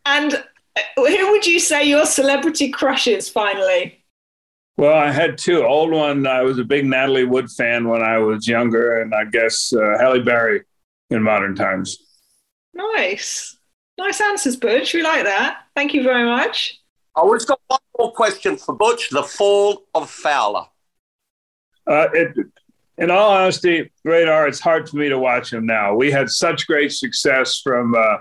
and 0.06 0.36
uh, 0.36 0.41
who 0.96 1.32
would 1.32 1.48
you 1.48 1.60
say 1.60 1.86
your 1.86 2.06
celebrity 2.06 2.69
crush 2.69 3.08
is 3.08 3.28
finally? 3.28 4.03
Well, 4.76 4.94
I 4.94 5.12
had 5.12 5.38
two. 5.38 5.66
Old 5.66 5.92
one, 5.92 6.26
I 6.26 6.42
was 6.42 6.58
a 6.58 6.64
big 6.64 6.86
Natalie 6.86 7.26
Wood 7.26 7.50
fan 7.52 7.88
when 7.88 8.02
I 8.02 8.18
was 8.18 8.48
younger, 8.48 9.02
and 9.02 9.14
I 9.14 9.26
guess 9.26 9.72
uh, 9.72 9.98
Halle 10.00 10.22
Berry 10.22 10.62
in 11.10 11.22
modern 11.22 11.56
times. 11.56 11.98
Nice. 12.74 13.58
Nice 13.98 14.20
answers, 14.20 14.56
Butch. 14.56 14.94
We 14.94 15.04
like 15.04 15.26
that. 15.26 15.62
Thank 15.76 15.94
you 15.94 16.02
very 16.02 16.26
much. 16.26 16.80
I 17.16 17.24
we've 17.24 17.46
got 17.46 17.60
one 17.68 17.80
more 18.00 18.12
question 18.12 18.58
for 18.58 18.74
Butch 18.74 19.10
the 19.12 19.22
fall 19.22 19.84
of 19.94 20.10
Fowler. 20.10 20.66
Uh, 21.86 22.08
it, 22.14 22.36
in 22.98 23.12
all 23.12 23.32
honesty, 23.32 23.92
Radar, 24.04 24.48
it's 24.48 24.60
hard 24.60 24.90
for 24.90 24.98
me 24.98 25.10
to 25.10 25.20
watch 25.20 25.54
him 25.54 25.66
now. 25.66 25.94
We 25.94 26.12
had 26.12 26.30
such 26.30 26.66
great 26.66 26.92
success 26.92 27.60
from 27.64 27.94
uh, 27.96 28.18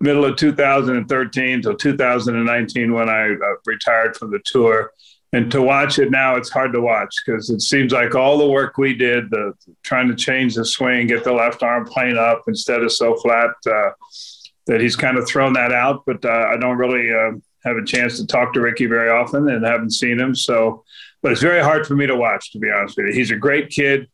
middle 0.00 0.24
of 0.24 0.36
2013 0.36 1.62
till 1.62 1.74
2019 1.74 2.92
when 2.92 3.08
I 3.08 3.32
uh, 3.32 3.36
retired 3.66 4.16
from 4.16 4.30
the 4.30 4.40
tour. 4.44 4.92
And 5.34 5.50
to 5.50 5.60
watch 5.60 5.98
it 5.98 6.12
now, 6.12 6.36
it's 6.36 6.48
hard 6.48 6.72
to 6.74 6.80
watch 6.80 7.12
because 7.26 7.50
it 7.50 7.60
seems 7.60 7.90
like 7.90 8.14
all 8.14 8.38
the 8.38 8.46
work 8.46 8.78
we 8.78 8.94
did, 8.94 9.30
the 9.30 9.52
trying 9.82 10.06
to 10.06 10.14
change 10.14 10.54
the 10.54 10.64
swing, 10.64 11.08
get 11.08 11.24
the 11.24 11.32
left 11.32 11.64
arm 11.64 11.84
plane 11.86 12.16
up 12.16 12.42
instead 12.46 12.84
of 12.84 12.92
so 12.92 13.16
flat, 13.16 13.50
uh, 13.66 13.90
that 14.68 14.80
he's 14.80 14.94
kind 14.94 15.18
of 15.18 15.26
thrown 15.26 15.52
that 15.54 15.72
out. 15.72 16.04
But 16.06 16.24
uh, 16.24 16.50
I 16.52 16.56
don't 16.56 16.78
really 16.78 17.12
uh, 17.12 17.32
have 17.64 17.76
a 17.76 17.84
chance 17.84 18.16
to 18.20 18.26
talk 18.28 18.52
to 18.52 18.60
Rickie 18.60 18.86
very 18.86 19.10
often 19.10 19.48
and 19.48 19.66
haven't 19.66 19.90
seen 19.90 20.20
him. 20.20 20.36
So, 20.36 20.84
but 21.20 21.32
it's 21.32 21.40
very 21.42 21.64
hard 21.64 21.84
for 21.84 21.96
me 21.96 22.06
to 22.06 22.14
watch, 22.14 22.52
to 22.52 22.60
be 22.60 22.70
honest 22.70 22.96
with 22.96 23.06
you. 23.06 23.14
He's 23.14 23.32
a 23.32 23.36
great 23.36 23.70
kid. 23.70 24.08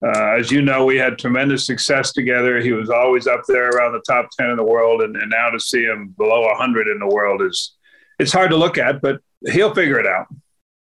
Uh, 0.00 0.36
as 0.38 0.52
you 0.52 0.62
know, 0.62 0.84
we 0.84 0.96
had 0.96 1.18
tremendous 1.18 1.66
success 1.66 2.12
together. 2.12 2.60
He 2.60 2.70
was 2.70 2.88
always 2.88 3.26
up 3.26 3.42
there 3.48 3.70
around 3.70 3.94
the 3.94 4.02
top 4.06 4.28
10 4.38 4.50
in 4.50 4.56
the 4.56 4.62
world. 4.62 5.02
And, 5.02 5.16
and 5.16 5.28
now 5.28 5.50
to 5.50 5.58
see 5.58 5.82
him 5.82 6.14
below 6.16 6.42
100 6.42 6.86
in 6.86 7.00
the 7.00 7.12
world 7.12 7.42
is, 7.42 7.74
it's 8.20 8.32
hard 8.32 8.50
to 8.50 8.56
look 8.56 8.78
at, 8.78 9.02
but 9.02 9.20
he'll 9.50 9.74
figure 9.74 9.98
it 9.98 10.06
out. 10.06 10.28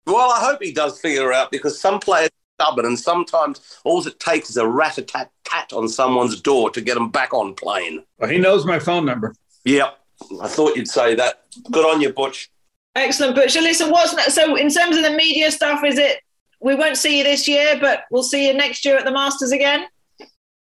Well, 0.07 0.31
I 0.31 0.41
hope 0.41 0.63
he 0.63 0.73
does 0.73 1.01
figure 1.01 1.31
it 1.31 1.37
out 1.37 1.51
because 1.51 1.81
some 1.81 2.01
players 2.01 2.29
are 2.29 2.65
stubborn 2.65 2.87
and 2.87 2.99
sometimes 2.99 3.61
all 3.85 4.07
it 4.07 4.19
takes 4.19 4.51
is 4.51 4.57
a 4.57 4.67
rat 4.67 4.99
a 4.99 5.03
tat 5.03 5.31
tat 5.45 5.73
on 5.73 5.89
someone's 5.89 6.41
door 6.41 6.71
to 6.71 6.81
get 6.81 6.95
them 6.95 7.11
back 7.11 7.33
on 7.35 7.55
plane. 7.55 8.05
Well, 8.19 8.31
he 8.31 8.39
knows 8.39 8.65
my 8.65 8.79
phone 8.79 9.05
number. 9.05 9.35
Yep. 9.65 9.99
I 10.43 10.49
thought 10.49 10.77
you'd 10.77 10.89
say 10.89 11.15
that. 11.15 11.45
Good 11.71 11.85
on 11.85 12.01
you, 12.01 12.13
Butch. 12.13 12.51
Excellent, 12.95 13.35
Butch. 13.37 13.53
So 13.53 13.61
listen, 13.61 13.91
what's 13.91 14.15
that? 14.15 14.33
so 14.33 14.57
in 14.57 14.69
terms 14.69 14.97
of 14.97 15.03
the 15.03 15.11
media 15.11 15.51
stuff? 15.51 15.85
Is 15.85 15.99
it 15.99 16.21
we 16.61 16.75
won't 16.75 16.97
see 16.97 17.19
you 17.19 17.25
this 17.25 17.49
year, 17.49 17.79
but 17.81 18.05
we'll 18.11 18.23
see 18.23 18.47
you 18.47 18.55
next 18.55 18.85
year 18.85 18.97
at 18.97 19.05
the 19.05 19.13
Masters 19.13 19.53
again? 19.53 19.87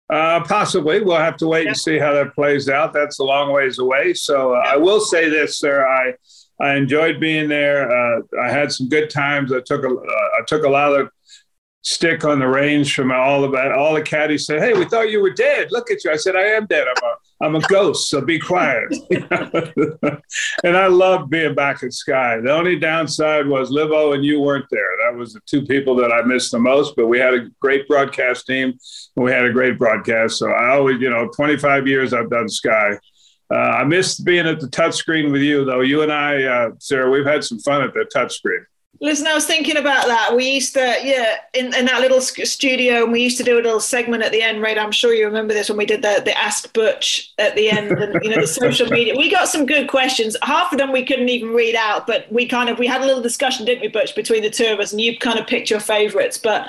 Uh, 0.09 0.41
possibly. 0.43 1.01
We'll 1.01 1.17
have 1.17 1.37
to 1.37 1.47
wait 1.47 1.67
and 1.67 1.75
see 1.75 1.99
how 1.99 2.13
that 2.13 2.33
plays 2.33 2.69
out. 2.69 2.93
That's 2.93 3.19
a 3.19 3.23
long 3.23 3.51
ways 3.51 3.79
away. 3.79 4.13
So 4.13 4.53
uh, 4.53 4.63
I 4.65 4.77
will 4.77 5.01
say 5.01 5.29
this, 5.29 5.57
sir. 5.57 5.85
I 5.85 6.13
I 6.59 6.75
enjoyed 6.75 7.19
being 7.19 7.49
there. 7.49 7.91
Uh, 7.91 8.21
I 8.41 8.49
had 8.49 8.71
some 8.71 8.89
good 8.89 9.09
times. 9.09 9.53
I 9.53 9.61
took 9.61 9.83
a 9.83 9.89
uh, 9.89 10.29
I 10.39 10.43
took 10.47 10.63
a 10.63 10.69
lot 10.69 10.99
of 10.99 11.09
stick 11.83 12.25
on 12.25 12.39
the 12.39 12.47
range 12.47 12.93
from 12.93 13.11
all 13.11 13.43
of. 13.43 13.53
All 13.53 13.93
the 13.93 14.01
caddies 14.01 14.45
said, 14.45 14.61
"Hey, 14.61 14.73
we 14.73 14.85
thought 14.85 15.09
you 15.11 15.21
were 15.21 15.33
dead. 15.33 15.71
Look 15.71 15.91
at 15.91 16.03
you." 16.03 16.11
I 16.11 16.15
said, 16.15 16.35
"I 16.35 16.43
am 16.43 16.65
dead. 16.65 16.87
I'm 16.87 17.03
a 17.03 17.15
I'm 17.45 17.55
a 17.63 17.67
ghost. 17.67 18.09
So 18.09 18.21
be 18.21 18.39
quiet." 18.39 18.93
and 20.63 20.77
I 20.77 20.87
loved 20.87 21.29
being 21.29 21.53
back 21.53 21.83
at 21.83 21.93
Sky. 21.93 22.39
The 22.41 22.51
only 22.51 22.77
downside 22.77 23.47
was 23.47 23.69
Livo 23.69 24.15
and 24.15 24.25
you 24.25 24.41
weren't 24.41 24.65
there. 24.71 24.89
That 25.05 25.17
was 25.17 25.33
the 25.33 25.41
two 25.45 25.63
people 25.63 25.95
that 25.97 26.11
I 26.11 26.23
missed 26.23 26.51
the 26.51 26.59
most. 26.59 26.95
But 26.95 27.07
we 27.07 27.19
had 27.19 27.35
a 27.35 27.49
great 27.61 27.87
broadcast 27.87 28.47
team, 28.47 28.77
and 29.15 29.25
we 29.25 29.31
had 29.31 29.45
a 29.45 29.53
great 29.53 29.77
broadcast. 29.77 30.39
So 30.39 30.49
I 30.49 30.69
always, 30.71 30.99
you 30.99 31.11
know, 31.11 31.29
25 31.29 31.87
years 31.87 32.13
I've 32.13 32.31
done 32.31 32.49
Sky. 32.49 32.97
Uh, 33.49 33.55
I 33.55 33.83
missed 33.85 34.25
being 34.25 34.45
at 34.45 34.59
the 34.59 34.67
touchscreen 34.67 35.31
with 35.31 35.41
you, 35.41 35.63
though. 35.63 35.81
You 35.81 36.01
and 36.01 36.11
I, 36.11 36.43
uh, 36.43 36.71
Sarah, 36.79 37.09
we've 37.09 37.25
had 37.25 37.43
some 37.43 37.59
fun 37.59 37.81
at 37.81 37.93
the 37.93 38.05
touchscreen. 38.13 38.65
Listen, 38.99 39.27
I 39.27 39.35
was 39.35 39.45
thinking 39.45 39.77
about 39.77 40.07
that. 40.07 40.35
We 40.35 40.49
used 40.49 40.73
to, 40.73 40.95
yeah, 41.03 41.35
in, 41.53 41.67
in 41.75 41.85
that 41.85 42.01
little 42.01 42.19
studio, 42.19 43.03
and 43.03 43.11
we 43.11 43.21
used 43.21 43.37
to 43.37 43.43
do 43.43 43.53
a 43.53 43.61
little 43.61 43.79
segment 43.79 44.23
at 44.23 44.31
the 44.31 44.41
end, 44.41 44.59
right? 44.59 44.77
I'm 44.77 44.91
sure 44.91 45.13
you 45.13 45.25
remember 45.25 45.53
this 45.53 45.69
when 45.69 45.77
we 45.77 45.85
did 45.85 46.01
the, 46.01 46.21
the 46.25 46.35
Ask 46.35 46.73
Butch 46.73 47.31
at 47.37 47.55
the 47.55 47.69
end, 47.69 47.91
and 47.91 48.17
you 48.23 48.31
know 48.31 48.41
the 48.41 48.47
social 48.47 48.87
media. 48.87 49.13
We 49.15 49.29
got 49.29 49.49
some 49.49 49.67
good 49.67 49.87
questions. 49.87 50.35
Half 50.41 50.71
of 50.71 50.79
them 50.79 50.91
we 50.91 51.05
couldn't 51.05 51.29
even 51.29 51.49
read 51.49 51.75
out, 51.75 52.07
but 52.07 52.31
we 52.31 52.47
kind 52.47 52.69
of 52.69 52.79
we 52.79 52.87
had 52.87 53.01
a 53.03 53.05
little 53.05 53.21
discussion, 53.21 53.67
didn't 53.67 53.81
we, 53.81 53.87
Butch, 53.87 54.15
between 54.15 54.41
the 54.41 54.49
two 54.49 54.65
of 54.65 54.79
us, 54.79 54.91
and 54.91 54.99
you 54.99 55.17
kind 55.19 55.37
of 55.37 55.45
picked 55.45 55.69
your 55.69 55.79
favourites. 55.79 56.39
But 56.39 56.67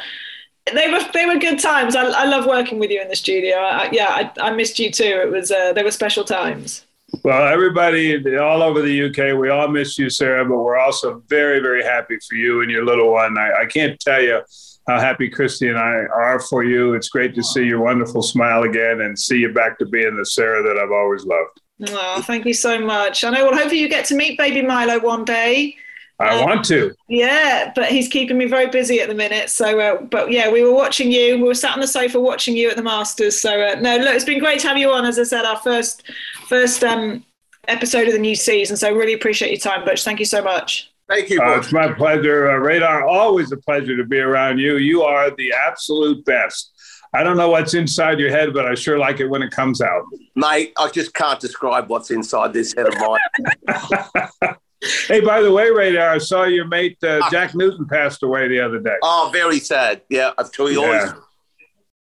they 0.75 0.91
were 0.91 1.01
they 1.13 1.27
were 1.27 1.37
good 1.37 1.59
times. 1.59 1.97
I, 1.97 2.05
I 2.05 2.25
love 2.25 2.47
working 2.47 2.79
with 2.79 2.91
you 2.91 3.01
in 3.01 3.09
the 3.09 3.17
studio. 3.17 3.57
I, 3.57 3.91
yeah, 3.93 4.31
I, 4.39 4.49
I 4.49 4.51
missed 4.53 4.79
you 4.79 4.91
too. 4.91 5.05
It 5.05 5.31
was 5.31 5.51
uh, 5.51 5.73
they 5.73 5.83
were 5.83 5.91
special 5.91 6.25
times. 6.25 6.85
Well, 7.25 7.49
everybody 7.49 8.37
all 8.37 8.63
over 8.63 8.83
the 8.83 9.07
UK, 9.07 9.39
we 9.39 9.49
all 9.49 9.69
miss 9.69 9.99
you, 9.99 10.11
Sarah, 10.11 10.45
but 10.45 10.59
we're 10.59 10.79
also 10.79 11.23
very, 11.27 11.59
very 11.59 11.83
happy 11.83 12.19
for 12.29 12.35
you 12.35 12.61
and 12.61 12.71
your 12.71 12.85
little 12.85 13.11
one. 13.13 13.39
I, 13.39 13.63
I 13.63 13.67
can't 13.67 13.99
tell 13.99 14.23
you 14.23 14.43
how 14.87 15.01
happy 15.01 15.29
Christy 15.29 15.69
and 15.69 15.79
I 15.79 16.05
are 16.15 16.39
for 16.39 16.65
you. 16.65 16.95
It's 16.95 17.09
great 17.09 17.35
to 17.35 17.43
see 17.43 17.65
your 17.65 17.81
wonderful 17.81 18.23
smile 18.23 18.65
again 18.65 19.01
and 19.01 19.19
see 19.19 19.39
you 19.39 19.53
back 19.53 19.79
to 19.79 19.87
being 19.87 20.17
the 20.17 20.25
Sarah 20.25 20.63
that 20.63 20.79
I've 20.79 20.93
always 20.93 21.25
loved. 21.25 21.61
Oh, 21.91 22.23
thank 22.23 22.45
you 22.45 22.55
so 22.55 22.81
much. 22.81 23.25
I 23.25 23.31
know. 23.31 23.45
Well, 23.45 23.55
hopefully 23.55 23.81
you 23.81 23.89
get 23.89 24.05
to 24.07 24.15
meet 24.15 24.37
baby 24.37 24.63
Milo 24.63 24.99
one 24.99 25.25
day. 25.25 25.77
I 26.21 26.41
um, 26.41 26.45
want 26.45 26.65
to. 26.67 26.95
Yeah, 27.09 27.73
but 27.75 27.87
he's 27.87 28.09
keeping 28.09 28.37
me 28.39 28.47
very 28.47 28.69
busy 28.69 29.01
at 29.01 29.09
the 29.09 29.15
minute. 29.15 29.51
So, 29.51 29.79
uh, 29.79 30.03
but 30.03 30.33
yeah, 30.33 30.51
we 30.51 30.63
were 30.63 30.73
watching 30.73 31.13
you. 31.13 31.37
We 31.37 31.45
were 31.45 31.55
sat 31.55 31.75
on 31.75 31.81
the 31.81 31.87
sofa 31.87 32.21
watching 32.21 32.57
you 32.57 32.69
at 32.71 32.77
the 32.77 32.83
Masters. 32.83 33.41
So, 33.41 33.61
uh, 33.61 33.77
no, 33.81 33.97
look, 33.97 34.15
it's 34.15 34.25
been 34.25 34.41
great 34.41 34.61
to 34.61 34.69
have 34.69 34.77
you 34.79 34.91
on. 34.91 35.05
As 35.05 35.19
I 35.19 35.23
said, 35.23 35.45
our 35.45 35.59
first 35.59 36.03
first 36.47 36.83
um, 36.83 37.25
episode 37.69 38.09
of 38.09 38.13
the 38.13 38.19
new 38.19 38.35
season. 38.35 38.77
So, 38.77 38.93
really 38.93 39.13
appreciate 39.13 39.51
your 39.51 39.61
time, 39.61 39.85
Butch. 39.85 40.03
Thank 40.03 40.19
you 40.19 40.27
so 40.27 40.43
much. 40.43 40.91
Thank 41.09 41.31
you. 41.31 41.41
Uh, 41.41 41.57
it's 41.57 41.73
my 41.73 41.93
pleasure, 41.93 42.51
uh, 42.51 42.57
Radar. 42.57 43.05
Always 43.05 43.53
a 43.53 43.57
pleasure 43.57 43.97
to 43.97 44.05
be 44.05 44.19
around 44.19 44.59
you. 44.59 44.77
You 44.77 45.03
are 45.03 45.31
the 45.31 45.53
absolute 45.53 46.25
best. 46.25 46.73
I 47.15 47.23
don't 47.23 47.39
know 47.39 47.49
what's 47.49 47.73
inside 47.73 48.19
your 48.19 48.31
head, 48.31 48.53
but 48.53 48.67
I 48.67 48.75
sure 48.75 48.99
like 48.99 49.21
it 49.21 49.27
when 49.27 49.43
it 49.43 49.51
comes 49.51 49.81
out. 49.81 50.03
Mate, 50.37 50.73
I 50.77 50.91
just 50.91 51.15
can't 51.15 51.41
describe 51.41 51.89
what's 51.89 52.11
inside 52.11 52.53
this 52.53 52.75
head 52.75 52.89
of 52.89 52.95
mine. 52.99 54.57
hey, 55.09 55.21
by 55.21 55.43
the 55.43 55.53
way, 55.53 55.71
Radar, 55.71 56.11
I 56.11 56.19
saw 56.19 56.45
your 56.45 56.67
mate 56.67 56.99
uh, 57.03 57.21
ah. 57.23 57.29
Jack 57.31 57.55
Newton 57.55 57.87
passed 57.87 58.23
away 58.23 58.49
the 58.49 58.61
other 58.61 58.79
day. 58.79 58.97
Oh, 59.03 59.31
very 59.33 59.61
sad. 59.61 60.03
Yeah, 60.09 60.33
I've 60.39 60.53
told 60.53 60.73
you 60.73 60.85
always 60.85 61.13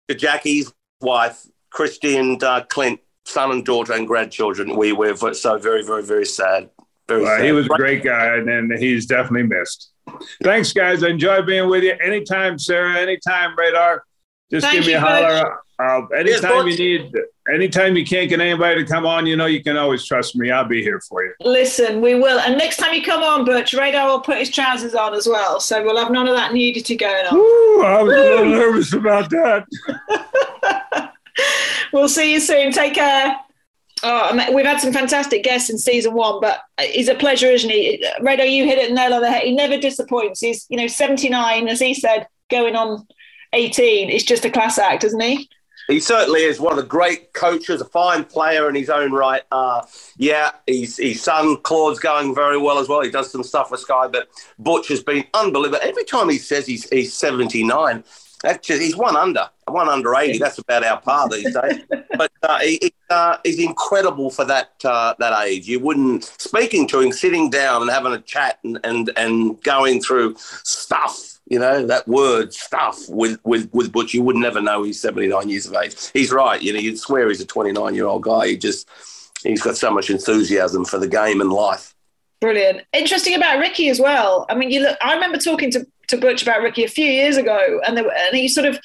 to 0.09 0.15
Jackie's 0.15 0.73
wife, 1.01 1.47
Christy 1.71 2.17
and 2.17 2.43
uh, 2.43 2.65
Clint, 2.69 3.01
son 3.25 3.51
and 3.51 3.65
daughter 3.65 3.93
and 3.93 4.07
grandchildren. 4.07 4.77
We 4.77 4.93
were 4.93 5.17
so 5.35 5.59
very, 5.59 5.83
very, 5.85 6.03
very 6.03 6.27
sad. 6.27 6.71
Very 7.09 7.23
well, 7.23 7.37
sad. 7.37 7.45
He 7.45 7.53
was 7.53 7.67
a 7.67 7.71
great 7.71 8.03
guy, 8.03 8.37
and, 8.37 8.49
and 8.49 8.79
he's 8.79 9.07
definitely 9.07 9.45
missed. 9.45 9.91
Thanks, 10.43 10.73
guys. 10.73 11.03
I 11.03 11.09
enjoy 11.09 11.43
being 11.43 11.69
with 11.69 11.83
you. 11.83 11.95
Anytime, 12.03 12.59
Sarah. 12.59 12.95
Anytime, 12.95 13.57
Radar. 13.57 14.05
Just 14.51 14.67
Thank 14.67 14.79
give 14.79 14.87
me 14.87 14.93
a 14.95 15.01
holler. 15.01 15.64
Uh, 15.79 16.07
anytime 16.17 16.69
you 16.69 16.77
need, 16.77 17.13
anytime 17.53 17.97
you 17.97 18.05
can't 18.05 18.29
get 18.29 18.41
anybody 18.41 18.85
to 18.85 18.91
come 18.91 19.05
on, 19.05 19.27
you 19.27 19.37
know 19.37 19.47
you 19.47 19.63
can 19.63 19.77
always 19.77 20.05
trust 20.05 20.37
me. 20.37 20.51
I'll 20.51 20.65
be 20.65 20.83
here 20.83 21.01
for 21.01 21.25
you. 21.25 21.33
Listen, 21.41 22.01
we 22.01 22.15
will. 22.15 22.39
And 22.39 22.57
next 22.57 22.77
time 22.77 22.95
you 22.95 23.03
come 23.03 23.23
on, 23.23 23.45
Butch, 23.45 23.75
Radar 23.75 24.09
will 24.09 24.21
put 24.21 24.39
his 24.39 24.51
trousers 24.51 24.95
on 24.95 25.15
as 25.15 25.27
well. 25.27 25.59
So 25.59 25.83
we'll 25.83 25.99
have 25.99 26.13
none 26.13 26.29
of 26.29 26.37
that 26.37 26.53
nudity 26.53 26.97
going 26.97 27.27
on. 27.27 27.37
Ooh, 27.37 27.83
I 27.85 28.03
was 28.03 28.15
Woo! 28.15 28.21
a 28.21 28.23
little 28.23 28.47
nervous 28.47 28.93
about 28.93 29.31
that. 29.31 31.13
we'll 31.93 32.09
see 32.09 32.33
you 32.33 32.41
soon. 32.41 32.71
Take 32.71 32.95
care. 32.95 33.37
Oh, 34.05 34.55
we've 34.55 34.67
had 34.67 34.81
some 34.81 34.93
fantastic 34.93 35.43
guests 35.43 35.71
in 35.71 35.79
season 35.79 36.13
one, 36.13 36.41
but 36.41 36.61
he's 36.79 37.09
a 37.09 37.15
pleasure, 37.15 37.47
isn't 37.47 37.71
he? 37.71 38.07
Radar, 38.21 38.47
you 38.47 38.65
hit 38.65 38.79
it 38.79 38.93
nail 38.93 39.15
on 39.15 39.23
the 39.23 39.31
head. 39.31 39.45
He 39.45 39.55
never 39.55 39.79
disappoints. 39.79 40.41
He's, 40.41 40.67
you 40.69 40.77
know, 40.77 40.87
79, 40.87 41.69
as 41.69 41.81
he 41.81 41.95
said, 41.95 42.29
going 42.51 42.77
on 42.77 43.07
18 43.55 44.11
is 44.11 44.25
just 44.25 44.45
a 44.45 44.51
class 44.51 44.79
act, 44.79 45.05
isn't 45.05 45.21
he? 45.21 45.49
He 45.89 46.01
certainly 46.01 46.43
is 46.43 46.61
one 46.61 46.73
of 46.73 46.79
the 46.79 46.89
great 46.89 47.33
coaches, 47.35 47.81
a 47.81 47.85
fine 47.85 48.25
player 48.25 48.69
in 48.69 48.75
his 48.75 48.89
own 48.89 49.13
right. 49.13 49.43
Uh, 49.53 49.83
yeah, 50.17 50.53
his, 50.67 50.97
his 50.97 51.23
son 51.23 51.59
Claude's 51.59 51.99
going 51.99 52.35
very 52.35 52.59
well 52.59 52.79
as 52.79 52.89
well. 52.89 53.03
He 53.03 53.11
does 53.11 53.31
some 53.31 53.43
stuff 53.43 53.71
with 53.71 53.81
Sky, 53.81 54.09
but 54.09 54.29
Butch 54.59 54.89
has 54.89 55.03
been 55.03 55.25
unbelievable. 55.35 55.81
Every 55.83 56.05
time 56.05 56.31
he 56.31 56.39
says 56.39 56.67
he's, 56.67 56.89
he's 56.89 57.13
79, 57.13 58.03
actually, 58.45 58.79
he's 58.79 58.97
one 58.97 59.15
under, 59.15 59.49
one 59.67 59.91
under 59.91 60.15
80. 60.15 60.39
That's 60.39 60.59
about 60.59 60.85
our 60.85 61.01
par 61.03 61.29
these 61.29 61.55
days. 61.55 61.81
but 62.17 62.33
uh, 62.43 62.61
he, 62.61 62.93
uh, 63.11 63.37
he's 63.45 63.59
incredible 63.59 64.31
for 64.31 64.47
that 64.47 64.73
uh, 64.85 65.15
that 65.19 65.47
age. 65.47 65.69
You 65.69 65.81
wouldn't, 65.81 66.25
speaking 66.25 66.89
to 66.89 67.01
him, 67.01 67.13
sitting 67.13 67.51
down 67.51 67.83
and 67.83 67.91
having 67.91 68.13
a 68.13 68.21
chat 68.21 68.59
and, 68.65 68.79
and, 68.85 69.11
and 69.17 69.63
going 69.63 70.01
through 70.01 70.37
stuff 70.39 71.34
you 71.47 71.59
know, 71.59 71.87
that 71.87 72.09
word 72.09 72.55
stuff 72.55 73.09
with, 73.09 73.39
with, 73.45 73.69
with 73.73 73.93
Butch, 73.93 74.15
you 74.15 74.23
would 74.23 74.37
never 74.37 74.61
know 74.61 74.83
he's 74.83 75.01
79 75.01 75.49
years 75.49 75.67
of 75.67 75.75
age. 75.75 75.95
He's 76.13 76.33
right. 76.33 76.61
You 76.61 76.73
know, 76.73 76.79
you'd 76.79 76.99
swear 76.99 77.29
he's 77.29 77.41
a 77.41 77.47
29 77.47 77.95
year 77.95 78.07
old 78.07 78.23
guy. 78.23 78.49
He 78.49 78.57
just, 78.57 78.89
he's 79.43 79.63
got 79.63 79.77
so 79.77 79.91
much 79.91 80.09
enthusiasm 80.09 80.85
for 80.85 80.99
the 80.99 81.09
game 81.09 81.41
and 81.41 81.53
life. 81.53 81.95
Brilliant. 82.41 82.83
Interesting 82.93 83.35
about 83.35 83.59
Rickie 83.59 83.91
as 83.91 84.01
well. 84.01 84.47
I 84.49 84.55
mean, 84.55 84.71
you 84.71 84.81
look, 84.81 84.99
I 85.03 85.15
remember 85.15 85.39
talking 85.39 85.71
to, 85.73 85.87
to 86.09 86.17
Butch 86.17 86.43
about 86.43 86.63
Rickie 86.63 86.85
a 86.85 86.89
few 86.89 87.07
years 87.07 87.37
ago, 87.37 87.81
and, 87.87 87.97
there, 87.97 88.11
and 88.11 88.37
he 88.37 88.49
sort 88.49 88.67
of, 88.67 88.79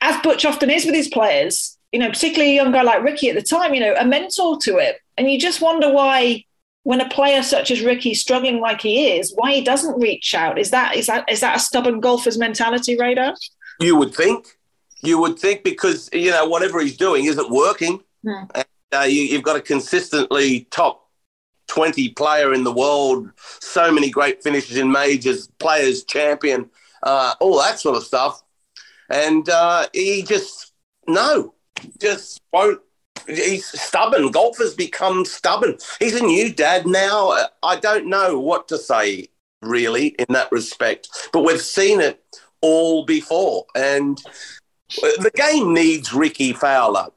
as 0.00 0.20
Butch 0.22 0.44
often 0.44 0.70
is 0.70 0.84
with 0.84 0.94
his 0.94 1.08
players, 1.08 1.78
you 1.92 1.98
know, 1.98 2.08
particularly 2.08 2.52
a 2.52 2.62
young 2.62 2.72
guy 2.72 2.82
like 2.82 3.02
Rickie 3.02 3.28
at 3.28 3.36
the 3.36 3.42
time, 3.42 3.74
you 3.74 3.80
know, 3.80 3.94
a 3.98 4.04
mentor 4.04 4.58
to 4.60 4.78
it. 4.78 4.98
And 5.16 5.30
you 5.30 5.38
just 5.38 5.60
wonder 5.60 5.92
why 5.92 6.44
when 6.86 7.00
a 7.00 7.08
player 7.08 7.42
such 7.42 7.72
as 7.72 7.82
Rickie 7.82 8.14
struggling 8.14 8.60
like 8.60 8.80
he 8.80 9.18
is, 9.18 9.34
why 9.34 9.52
he 9.52 9.60
doesn't 9.60 10.00
reach 10.00 10.36
out? 10.36 10.56
Is 10.56 10.70
that 10.70 10.94
is 10.94 11.08
that 11.08 11.28
is 11.28 11.40
that 11.40 11.56
a 11.56 11.58
stubborn 11.58 11.98
golfer's 11.98 12.38
mentality, 12.38 12.96
Radar? 12.96 13.34
You 13.80 13.96
would 13.96 14.14
think. 14.14 14.56
You 15.02 15.18
would 15.18 15.36
think 15.36 15.64
because 15.64 16.08
you 16.12 16.30
know 16.30 16.46
whatever 16.46 16.80
he's 16.80 16.96
doing 16.96 17.24
isn't 17.24 17.50
working. 17.50 18.04
Hmm. 18.22 18.44
And, 18.54 18.66
uh, 18.92 19.00
you, 19.00 19.34
have 19.34 19.42
got 19.42 19.56
a 19.56 19.60
consistently 19.60 20.68
top 20.70 21.10
twenty 21.66 22.10
player 22.10 22.54
in 22.54 22.62
the 22.62 22.72
world, 22.72 23.32
so 23.58 23.90
many 23.90 24.08
great 24.08 24.44
finishes 24.44 24.76
in 24.76 24.88
majors, 24.88 25.48
players 25.58 26.04
champion, 26.04 26.70
uh, 27.02 27.34
all 27.40 27.58
that 27.58 27.80
sort 27.80 27.96
of 27.96 28.04
stuff, 28.04 28.44
and 29.10 29.48
uh, 29.48 29.88
he 29.92 30.22
just 30.22 30.72
no, 31.08 31.52
just 32.00 32.40
won't 32.52 32.80
he's 33.26 33.66
stubborn. 33.80 34.30
Golfers 34.30 34.74
become 34.74 35.24
stubborn. 35.24 35.78
He's 35.98 36.14
a 36.14 36.24
new 36.24 36.52
dad 36.52 36.86
now. 36.86 37.36
I 37.62 37.76
don't 37.76 38.06
know 38.06 38.38
what 38.38 38.68
to 38.68 38.78
say 38.78 39.28
really 39.62 40.08
in 40.18 40.26
that 40.30 40.52
respect, 40.52 41.08
but 41.32 41.44
we've 41.44 41.60
seen 41.60 42.00
it 42.00 42.22
all 42.60 43.04
before. 43.04 43.66
And 43.74 44.18
the 45.00 45.30
game 45.34 45.74
needs 45.74 46.12
Rickie 46.12 46.52
Fowler. 46.52 47.08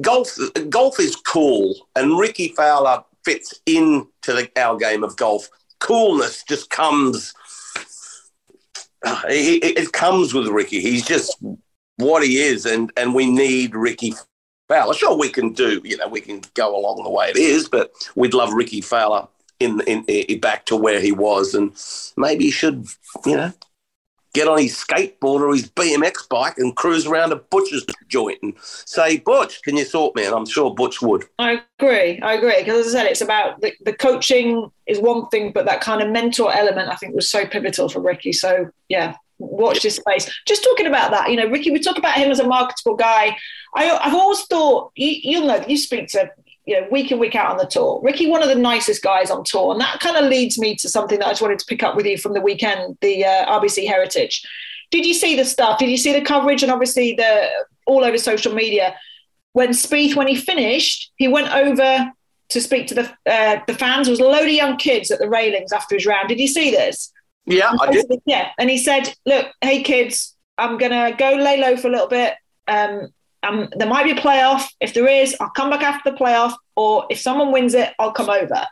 Golf, 0.00 0.36
golf 0.68 1.00
is 1.00 1.16
cool, 1.16 1.74
and 1.94 2.18
Rickie 2.18 2.54
Fowler 2.56 3.04
fits 3.24 3.60
into 3.66 4.06
the, 4.26 4.50
our 4.56 4.76
game 4.76 5.02
of 5.02 5.16
golf. 5.16 5.48
Coolness 5.80 6.44
just 6.44 6.70
comes. 6.70 7.34
It, 9.28 9.78
it 9.78 9.92
comes 9.92 10.34
with 10.34 10.48
Rickie. 10.48 10.80
He's 10.80 11.04
just 11.04 11.36
what 11.96 12.22
he 12.22 12.38
is, 12.38 12.66
and 12.66 12.92
and 12.96 13.14
we 13.14 13.30
need 13.30 13.74
Rickie 13.74 14.14
Fowler. 14.68 14.94
Sure, 14.94 15.16
we 15.16 15.28
can 15.28 15.52
do, 15.52 15.80
you 15.84 15.96
know, 15.96 16.08
we 16.08 16.20
can 16.20 16.42
go 16.54 16.76
along 16.76 17.02
the 17.02 17.10
way 17.10 17.30
it 17.30 17.36
is, 17.36 17.68
but 17.68 17.92
we'd 18.14 18.34
love 18.34 18.52
Rickie 18.52 18.80
Fowler 18.80 19.28
in, 19.60 19.80
in, 19.86 20.04
in 20.04 20.40
back 20.40 20.66
to 20.66 20.76
where 20.76 21.00
he 21.00 21.12
was, 21.12 21.54
and 21.54 21.72
maybe 22.16 22.44
he 22.44 22.50
should, 22.50 22.86
you 23.24 23.36
know, 23.36 23.52
get 24.36 24.48
on 24.48 24.58
his 24.58 24.74
skateboard 24.74 25.40
or 25.40 25.54
his 25.54 25.70
BMX 25.70 26.28
bike 26.28 26.58
and 26.58 26.76
cruise 26.76 27.06
around 27.06 27.32
a 27.32 27.36
butcher's 27.36 27.86
joint 28.06 28.38
and 28.42 28.52
say, 28.60 29.16
Butch, 29.16 29.62
can 29.62 29.78
you 29.78 29.84
sort 29.86 30.14
me? 30.14 30.26
And 30.26 30.34
I'm 30.34 30.44
sure 30.44 30.74
Butch 30.74 31.00
would. 31.00 31.24
I 31.38 31.62
agree. 31.78 32.20
I 32.20 32.34
agree. 32.34 32.58
Because 32.58 32.86
as 32.86 32.94
I 32.94 32.98
said, 32.98 33.06
it's 33.06 33.22
about 33.22 33.62
the, 33.62 33.72
the 33.86 33.94
coaching 33.94 34.70
is 34.86 34.98
one 34.98 35.26
thing, 35.28 35.52
but 35.52 35.64
that 35.64 35.80
kind 35.80 36.02
of 36.02 36.10
mentor 36.10 36.52
element 36.54 36.90
I 36.90 36.96
think 36.96 37.14
was 37.14 37.30
so 37.30 37.46
pivotal 37.46 37.88
for 37.88 38.00
Rickie. 38.00 38.34
So, 38.34 38.70
yeah, 38.90 39.16
watch 39.38 39.82
this 39.82 39.96
space. 39.96 40.30
Just 40.46 40.64
talking 40.64 40.86
about 40.86 41.10
that, 41.10 41.30
you 41.30 41.36
know, 41.36 41.48
Rickie, 41.48 41.70
we 41.70 41.80
talk 41.80 41.98
about 41.98 42.16
him 42.16 42.30
as 42.30 42.40
a 42.40 42.46
marketable 42.46 42.96
guy. 42.96 43.36
I, 43.74 43.84
have 43.84 44.14
always 44.14 44.42
thought 44.42 44.92
you, 44.94 45.14
you'll 45.22 45.46
know 45.46 45.64
you 45.66 45.76
speak 45.76 46.08
to 46.08 46.30
you 46.64 46.80
know 46.80 46.88
week 46.90 47.12
in 47.12 47.18
week 47.18 47.34
out 47.34 47.50
on 47.50 47.58
the 47.58 47.66
tour. 47.66 48.00
Rickie, 48.02 48.28
one 48.28 48.42
of 48.42 48.48
the 48.48 48.54
nicest 48.54 49.02
guys 49.02 49.30
on 49.30 49.44
tour, 49.44 49.72
and 49.72 49.80
that 49.80 50.00
kind 50.00 50.16
of 50.16 50.28
leads 50.28 50.58
me 50.58 50.74
to 50.76 50.88
something 50.88 51.18
that 51.18 51.26
I 51.26 51.30
just 51.30 51.42
wanted 51.42 51.58
to 51.60 51.66
pick 51.66 51.82
up 51.82 51.96
with 51.96 52.06
you 52.06 52.18
from 52.18 52.32
the 52.34 52.40
weekend, 52.40 52.98
the 53.00 53.24
uh, 53.24 53.60
RBC 53.60 53.86
Heritage. 53.86 54.44
Did 54.90 55.06
you 55.06 55.14
see 55.14 55.36
the 55.36 55.44
stuff? 55.44 55.78
Did 55.78 55.90
you 55.90 55.96
see 55.96 56.12
the 56.12 56.20
coverage 56.20 56.62
and 56.62 56.72
obviously 56.72 57.14
the 57.14 57.48
all 57.86 58.04
over 58.04 58.18
social 58.18 58.54
media? 58.54 58.94
When 59.52 59.70
Spieth, 59.70 60.16
when 60.16 60.28
he 60.28 60.36
finished, 60.36 61.12
he 61.16 61.28
went 61.28 61.52
over 61.54 62.12
to 62.50 62.60
speak 62.60 62.86
to 62.88 62.94
the 62.94 63.12
uh, 63.30 63.60
the 63.66 63.74
fans. 63.74 64.06
There 64.06 64.12
was 64.12 64.20
a 64.20 64.24
load 64.24 64.46
of 64.46 64.50
young 64.50 64.76
kids 64.76 65.10
at 65.10 65.18
the 65.18 65.28
railings 65.28 65.72
after 65.72 65.94
his 65.94 66.06
round. 66.06 66.28
Did 66.28 66.40
you 66.40 66.48
see 66.48 66.70
this? 66.70 67.12
Yeah, 67.46 67.72
I 67.80 67.90
did. 67.92 68.06
Yeah, 68.26 68.50
and 68.58 68.68
he 68.68 68.78
said, 68.78 69.14
"Look, 69.24 69.46
hey 69.60 69.82
kids, 69.82 70.34
I'm 70.58 70.78
gonna 70.78 71.14
go 71.16 71.32
lay 71.32 71.60
low 71.60 71.76
for 71.76 71.88
a 71.88 71.92
little 71.92 72.08
bit. 72.08 72.34
Um, 72.66 73.12
um, 73.42 73.68
there 73.76 73.88
might 73.88 74.04
be 74.04 74.10
a 74.10 74.16
playoff. 74.16 74.64
If 74.80 74.94
there 74.94 75.06
is, 75.06 75.36
I'll 75.40 75.50
come 75.50 75.70
back 75.70 75.82
after 75.82 76.10
the 76.10 76.16
playoff, 76.16 76.54
or 76.74 77.06
if 77.08 77.20
someone 77.20 77.52
wins 77.52 77.74
it, 77.74 77.94
I'll 77.98 78.12
come 78.12 78.30
over." 78.30 78.66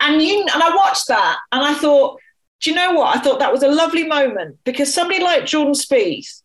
And 0.00 0.22
you 0.22 0.40
and 0.40 0.62
I 0.62 0.74
watched 0.74 1.08
that, 1.08 1.38
and 1.50 1.64
I 1.64 1.74
thought, 1.74 2.20
do 2.60 2.70
you 2.70 2.76
know 2.76 2.92
what? 2.92 3.16
I 3.16 3.20
thought 3.20 3.40
that 3.40 3.52
was 3.52 3.64
a 3.64 3.68
lovely 3.68 4.04
moment 4.04 4.58
because 4.64 4.92
somebody 4.92 5.22
like 5.22 5.46
Jordan 5.46 5.74
Spieth, 5.74 6.42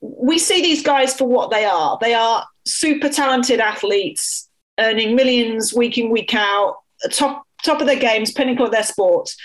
we 0.00 0.38
see 0.38 0.60
these 0.60 0.82
guys 0.82 1.16
for 1.16 1.26
what 1.26 1.50
they 1.50 1.64
are. 1.64 1.96
They 2.00 2.12
are 2.12 2.46
super 2.66 3.08
talented 3.08 3.60
athletes, 3.60 4.48
earning 4.78 5.16
millions 5.16 5.72
week 5.72 5.96
in 5.96 6.10
week 6.10 6.34
out, 6.34 6.76
top 7.10 7.46
top 7.62 7.80
of 7.80 7.86
their 7.86 7.98
games, 7.98 8.32
pinnacle 8.32 8.66
of 8.66 8.72
their 8.72 8.82
sports 8.82 9.36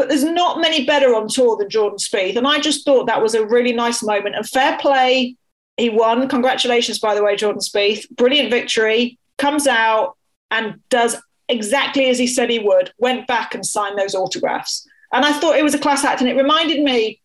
but 0.00 0.08
there's 0.08 0.24
not 0.24 0.62
many 0.62 0.86
better 0.86 1.14
on 1.14 1.28
tour 1.28 1.58
than 1.58 1.68
Jordan 1.68 1.98
Spieth. 1.98 2.34
And 2.34 2.48
I 2.48 2.58
just 2.58 2.86
thought 2.86 3.06
that 3.06 3.20
was 3.20 3.34
a 3.34 3.44
really 3.44 3.74
nice 3.74 4.02
moment. 4.02 4.34
And 4.34 4.48
fair 4.48 4.78
play, 4.78 5.36
he 5.76 5.90
won. 5.90 6.26
Congratulations, 6.26 6.98
by 6.98 7.14
the 7.14 7.22
way, 7.22 7.36
Jordan 7.36 7.60
Spieth. 7.60 8.08
Brilliant 8.16 8.50
victory. 8.50 9.18
Comes 9.36 9.66
out, 9.66 10.16
and 10.50 10.80
does 10.88 11.20
exactly 11.50 12.08
as 12.08 12.18
he 12.18 12.26
said 12.26 12.48
he 12.48 12.60
would, 12.60 12.94
went 12.96 13.26
back 13.26 13.54
and 13.54 13.66
signed 13.66 13.98
those 13.98 14.14
autographs. 14.14 14.88
And 15.12 15.22
I 15.22 15.34
thought 15.34 15.58
it 15.58 15.64
was 15.64 15.74
a 15.74 15.78
class 15.78 16.02
act, 16.02 16.22
and 16.22 16.30
it 16.30 16.36
reminded 16.36 16.82
me 16.82 17.20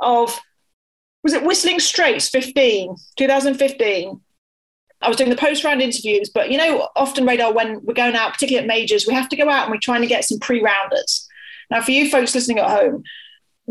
of 0.00 0.40
was 1.22 1.34
it 1.34 1.44
Whistling 1.44 1.78
Straits 1.78 2.28
15, 2.30 2.96
2015? 3.16 4.20
I 5.00 5.08
was 5.08 5.16
doing 5.16 5.30
the 5.30 5.36
post 5.36 5.62
round 5.62 5.80
interviews, 5.80 6.30
but 6.34 6.50
you 6.50 6.58
know, 6.58 6.88
often 6.96 7.26
radar 7.26 7.52
when 7.52 7.80
we're 7.84 7.94
going 7.94 8.16
out, 8.16 8.32
particularly 8.32 8.64
at 8.64 8.66
majors, 8.66 9.06
we 9.06 9.14
have 9.14 9.28
to 9.28 9.36
go 9.36 9.48
out 9.48 9.62
and 9.62 9.70
we're 9.70 9.78
trying 9.78 10.00
to 10.00 10.08
get 10.08 10.24
some 10.24 10.40
pre 10.40 10.60
rounders. 10.60 11.28
Now, 11.72 11.80
for 11.80 11.90
you 11.90 12.10
folks 12.10 12.34
listening 12.34 12.58
at 12.58 12.68
home, 12.68 13.02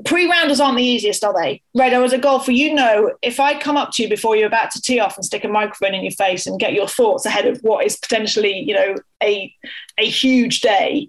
pre 0.06 0.28
rounders 0.28 0.60
aren't 0.60 0.78
the 0.78 0.84
easiest, 0.84 1.24
are 1.24 1.40
they? 1.40 1.62
Radar, 1.76 2.04
as 2.04 2.14
a 2.14 2.18
golfer, 2.18 2.52
you 2.52 2.74
know, 2.74 3.14
if 3.22 3.40
I 3.40 3.60
come 3.60 3.78
up 3.78 3.92
to 3.94 4.04
you 4.04 4.10
before 4.10 4.36
you're 4.36 4.48
about 4.48 4.72
to 4.72 4.82
tee 4.82 5.00
off 5.00 5.18
and 5.18 5.24
stick 5.24 5.44
a 5.44 5.48
microphone 5.48 5.94
in 5.94 6.02
your 6.02 6.12
face 6.14 6.48
and 6.48 6.60
get 6.60 6.74
your 6.74 6.88
thoughts 6.88 7.28
ahead 7.28 7.46
of 7.46 7.60
what 7.62 7.86
is 7.86 7.98
potentially, 7.98 8.58
you 8.58 8.74
know, 8.74 8.96
a 9.22 9.54
a 10.00 10.06
huge 10.10 10.62
day, 10.62 11.08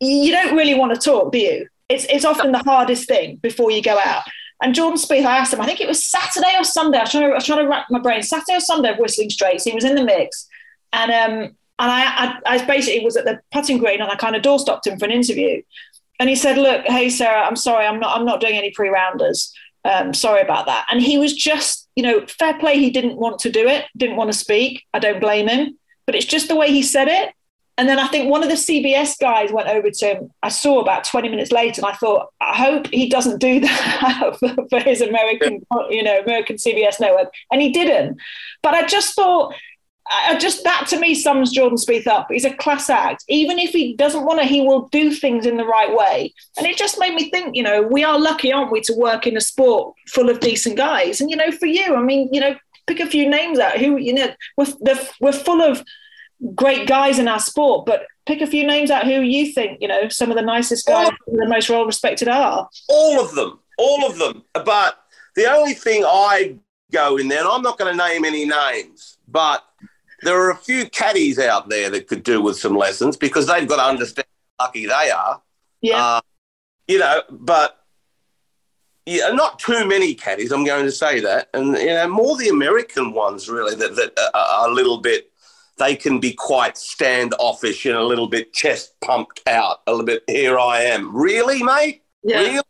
you 0.00 0.32
don't 0.32 0.56
really 0.56 0.74
want 0.74 0.94
to 0.94 1.00
talk, 1.00 1.30
do 1.30 1.38
you? 1.38 1.68
It's 1.90 2.06
it's 2.08 2.24
often 2.24 2.52
the 2.52 2.62
hardest 2.64 3.06
thing 3.06 3.36
before 3.36 3.70
you 3.70 3.82
go 3.82 3.98
out. 3.98 4.22
And 4.62 4.74
Jordan 4.74 4.98
Spieth, 4.98 5.26
I 5.26 5.36
asked 5.36 5.52
him, 5.52 5.60
I 5.60 5.66
think 5.66 5.82
it 5.82 5.88
was 5.88 6.04
Saturday 6.04 6.54
or 6.58 6.64
Sunday. 6.64 6.98
I 6.98 7.02
was 7.02 7.10
trying 7.10 7.24
to, 7.24 7.32
I 7.32 7.34
was 7.34 7.46
trying 7.46 7.64
to 7.64 7.68
rack 7.68 7.86
my 7.90 7.98
brain. 7.98 8.22
Saturday 8.22 8.56
or 8.56 8.60
Sunday 8.60 8.90
of 8.90 8.98
Whistling 8.98 9.30
Straits. 9.30 9.64
He 9.64 9.74
was 9.74 9.84
in 9.84 9.94
the 9.94 10.04
mix. 10.04 10.46
And 10.92 11.10
um, 11.10 11.56
and 11.80 11.90
I, 11.90 12.02
I, 12.04 12.40
I 12.44 12.64
basically 12.66 13.02
was 13.02 13.16
at 13.16 13.24
the 13.24 13.40
putting 13.52 13.78
green 13.78 14.02
and 14.02 14.10
I 14.10 14.14
kind 14.16 14.36
of 14.36 14.42
door 14.42 14.58
stopped 14.58 14.86
him 14.86 14.98
for 14.98 15.06
an 15.06 15.12
interview. 15.12 15.62
And 16.20 16.28
he 16.28 16.36
said, 16.36 16.58
Look, 16.58 16.84
hey 16.84 17.08
Sarah, 17.08 17.42
I'm 17.42 17.56
sorry, 17.56 17.86
I'm 17.86 17.98
not 17.98 18.16
I'm 18.16 18.26
not 18.26 18.40
doing 18.40 18.54
any 18.54 18.70
pre-rounders. 18.70 19.52
Um, 19.84 20.12
sorry 20.12 20.42
about 20.42 20.66
that. 20.66 20.86
And 20.90 21.00
he 21.00 21.16
was 21.16 21.32
just, 21.32 21.88
you 21.96 22.02
know, 22.02 22.26
fair 22.26 22.56
play, 22.58 22.78
he 22.78 22.90
didn't 22.90 23.16
want 23.16 23.38
to 23.40 23.50
do 23.50 23.66
it, 23.66 23.86
didn't 23.96 24.16
want 24.16 24.30
to 24.30 24.38
speak. 24.38 24.84
I 24.92 24.98
don't 24.98 25.20
blame 25.20 25.48
him. 25.48 25.78
But 26.04 26.14
it's 26.14 26.26
just 26.26 26.48
the 26.48 26.56
way 26.56 26.70
he 26.70 26.82
said 26.82 27.08
it. 27.08 27.32
And 27.78 27.88
then 27.88 27.98
I 27.98 28.08
think 28.08 28.30
one 28.30 28.42
of 28.42 28.50
the 28.50 28.56
CBS 28.56 29.18
guys 29.18 29.50
went 29.52 29.68
over 29.68 29.90
to 29.90 30.06
him. 30.06 30.30
I 30.42 30.50
saw 30.50 30.80
about 30.80 31.04
20 31.04 31.30
minutes 31.30 31.50
later, 31.50 31.80
and 31.80 31.90
I 31.90 31.94
thought, 31.94 32.28
I 32.38 32.54
hope 32.54 32.88
he 32.88 33.08
doesn't 33.08 33.38
do 33.38 33.60
that 33.60 34.36
for 34.68 34.80
his 34.80 35.00
American, 35.00 35.64
you 35.88 36.02
know, 36.02 36.20
American 36.20 36.56
CBS 36.56 37.00
network. 37.00 37.32
And 37.50 37.62
he 37.62 37.72
didn't. 37.72 38.18
But 38.62 38.74
I 38.74 38.86
just 38.86 39.14
thought, 39.14 39.54
I 40.10 40.36
just 40.38 40.64
that 40.64 40.86
to 40.88 40.98
me 40.98 41.14
sums 41.14 41.52
Jordan 41.52 41.78
Spieth 41.78 42.06
up. 42.06 42.26
He's 42.30 42.44
a 42.44 42.54
class 42.54 42.90
act. 42.90 43.24
Even 43.28 43.58
if 43.58 43.70
he 43.70 43.94
doesn't 43.94 44.24
want 44.24 44.40
to, 44.40 44.46
he 44.46 44.60
will 44.60 44.88
do 44.88 45.12
things 45.12 45.46
in 45.46 45.56
the 45.56 45.64
right 45.64 45.94
way. 45.94 46.34
And 46.58 46.66
it 46.66 46.76
just 46.76 46.98
made 46.98 47.14
me 47.14 47.30
think, 47.30 47.54
you 47.54 47.62
know, 47.62 47.82
we 47.82 48.02
are 48.02 48.18
lucky, 48.18 48.52
aren't 48.52 48.72
we, 48.72 48.80
to 48.82 48.92
work 48.94 49.26
in 49.26 49.36
a 49.36 49.40
sport 49.40 49.94
full 50.08 50.28
of 50.28 50.40
decent 50.40 50.76
guys. 50.76 51.20
And 51.20 51.30
you 51.30 51.36
know, 51.36 51.52
for 51.52 51.66
you, 51.66 51.94
I 51.94 52.02
mean, 52.02 52.28
you 52.32 52.40
know, 52.40 52.56
pick 52.86 53.00
a 53.00 53.06
few 53.06 53.28
names 53.30 53.58
out 53.58 53.78
who 53.78 53.98
you 53.98 54.12
know 54.12 54.34
we're 54.56 54.98
we're 55.20 55.32
full 55.32 55.62
of 55.62 55.84
great 56.54 56.88
guys 56.88 57.18
in 57.18 57.28
our 57.28 57.40
sport, 57.40 57.86
but 57.86 58.06
pick 58.26 58.40
a 58.40 58.46
few 58.46 58.66
names 58.66 58.90
out 58.90 59.04
who 59.04 59.20
you 59.20 59.52
think, 59.52 59.80
you 59.80 59.88
know, 59.88 60.08
some 60.08 60.30
of 60.30 60.36
the 60.36 60.42
nicest 60.42 60.86
guys, 60.86 61.10
the 61.26 61.46
most 61.46 61.68
well 61.68 61.84
respected 61.84 62.28
are. 62.28 62.68
All 62.88 63.20
of 63.20 63.34
them, 63.34 63.60
all 63.78 64.06
of 64.06 64.18
them. 64.18 64.44
But 64.54 64.98
the 65.36 65.50
only 65.50 65.74
thing 65.74 66.04
I 66.04 66.56
go 66.90 67.16
in 67.16 67.28
there, 67.28 67.40
and 67.40 67.48
I'm 67.48 67.62
not 67.62 67.78
going 67.78 67.96
to 67.96 68.08
name 68.08 68.24
any 68.24 68.46
names, 68.46 69.18
but 69.28 69.64
there 70.22 70.40
are 70.40 70.50
a 70.50 70.56
few 70.56 70.88
caddies 70.90 71.38
out 71.38 71.68
there 71.68 71.90
that 71.90 72.06
could 72.06 72.22
do 72.22 72.42
with 72.42 72.58
some 72.58 72.76
lessons 72.76 73.16
because 73.16 73.46
they've 73.46 73.68
got 73.68 73.76
to 73.76 73.84
understand 73.84 74.26
how 74.58 74.66
lucky 74.66 74.86
they 74.86 75.10
are. 75.10 75.42
Yeah. 75.80 76.04
Uh, 76.04 76.20
you 76.88 76.98
know, 76.98 77.22
but 77.30 77.78
yeah, 79.06 79.28
not 79.30 79.58
too 79.58 79.86
many 79.86 80.14
caddies. 80.14 80.52
I'm 80.52 80.64
going 80.64 80.84
to 80.84 80.92
say 80.92 81.20
that, 81.20 81.48
and 81.54 81.76
you 81.76 81.86
know, 81.86 82.08
more 82.08 82.36
the 82.36 82.48
American 82.48 83.12
ones 83.12 83.48
really 83.48 83.74
that 83.76 83.96
that 83.96 84.30
are 84.34 84.68
a 84.68 84.72
little 84.72 84.98
bit 84.98 85.30
they 85.80 85.96
can 85.96 86.20
be 86.20 86.32
quite 86.32 86.78
standoffish 86.78 87.86
and 87.86 87.96
a 87.96 88.04
little 88.04 88.28
bit 88.28 88.52
chest 88.52 88.94
pumped 89.00 89.40
out, 89.48 89.78
a 89.86 89.90
little 89.90 90.06
bit, 90.06 90.22
here 90.28 90.58
I 90.58 90.82
am. 90.82 91.16
Really, 91.16 91.62
mate? 91.62 92.02
Yeah. 92.22 92.40
Really? 92.40 92.62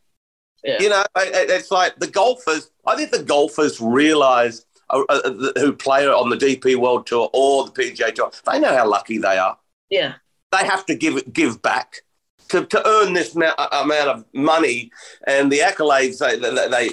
Yeah. 0.65 0.77
You 0.81 0.89
know, 0.91 1.05
it's 1.17 1.71
like 1.71 1.99
the 1.99 2.07
golfers, 2.07 2.71
I 2.87 2.97
think 2.97 3.11
the 3.11 3.23
golfers 3.23 3.81
realize 3.81 4.65
who 4.91 5.73
play 5.73 6.07
on 6.07 6.31
the 6.31 6.37
DP 6.37 6.77
World 6.77 7.07
Tour 7.07 7.31
or 7.33 7.67
the 7.67 7.73
PGA 7.73 8.15
Tour, 8.15 8.31
they 8.51 8.59
know 8.59 8.77
how 8.77 8.89
lucky 8.89 9.19
they 9.19 9.39
are. 9.39 9.59
Yeah. 9.89 10.15
They 10.53 10.65
have 10.67 10.85
to 10.87 10.95
give 10.95 11.33
give 11.33 11.63
back 11.63 12.03
to, 12.51 12.67
to 12.67 12.89
earn 12.89 13.13
this 13.13 13.37
uh, 13.37 13.69
amount 13.73 14.09
of 14.09 14.25
money 14.33 14.91
and 15.27 15.51
the 15.51 15.61
accolades, 15.61 16.19
they, 16.19 16.37
they, 16.37 16.89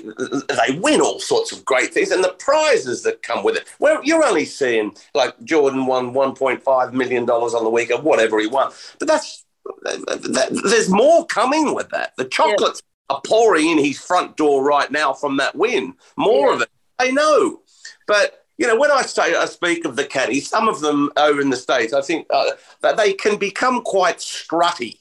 they 0.56 0.80
win 0.80 1.02
all 1.02 1.20
sorts 1.20 1.52
of 1.52 1.66
great 1.66 1.93
things 1.93 2.12
and 2.12 2.24
the 2.24 2.36
prizes 2.39 3.04
that 3.04 3.24
come 3.24 3.43
with 3.43 3.58
it. 3.58 3.68
Well, 3.80 4.00
you're 4.04 4.24
only 4.24 4.45
seeing 4.45 4.95
like 5.14 5.36
Jordan 5.43 5.86
won 5.86 6.14
$1.5 6.14 6.93
million 6.93 7.30
on 7.30 7.64
the 7.64 7.70
weekend, 7.70 8.04
whatever 8.04 8.39
he 8.39 8.48
won. 8.48 8.72
But 9.00 9.08
that's, 9.08 9.45
that, 9.84 10.62
there's 10.64 10.89
more 10.89 11.26
coming 11.26 11.74
with 11.74 11.89
that. 11.89 12.16
The 12.18 12.26
chocolates 12.26 12.82
yeah. 13.10 13.16
are 13.16 13.22
pouring 13.26 13.68
in 13.72 13.78
his 13.80 14.00
front 14.00 14.38
door 14.38 14.64
right 14.64 14.91
now 14.91 15.14
from 15.14 15.38
that 15.38 15.56
win. 15.56 15.95
More 16.18 16.50
yeah. 16.50 16.56
of 16.56 16.62
it. 16.62 16.70
They 17.00 17.12
know. 17.12 17.62
But 18.08 18.45
you 18.58 18.66
know, 18.66 18.76
when 18.76 18.91
I 18.91 19.03
say 19.03 19.36
I 19.36 19.45
speak 19.45 19.86
of 19.86 19.95
the 19.95 20.05
caddies, 20.05 20.49
some 20.49 20.68
of 20.68 20.82
them 20.82 21.12
over 21.16 21.39
in 21.39 21.51
the 21.51 21.58
states, 21.58 21.93
I 21.93 22.01
think 22.01 22.26
uh, 22.32 22.51
that 22.82 22.97
they 22.97 23.14
can 23.14 23.38
become 23.38 23.84
quite 23.84 24.18
strutty 24.18 24.97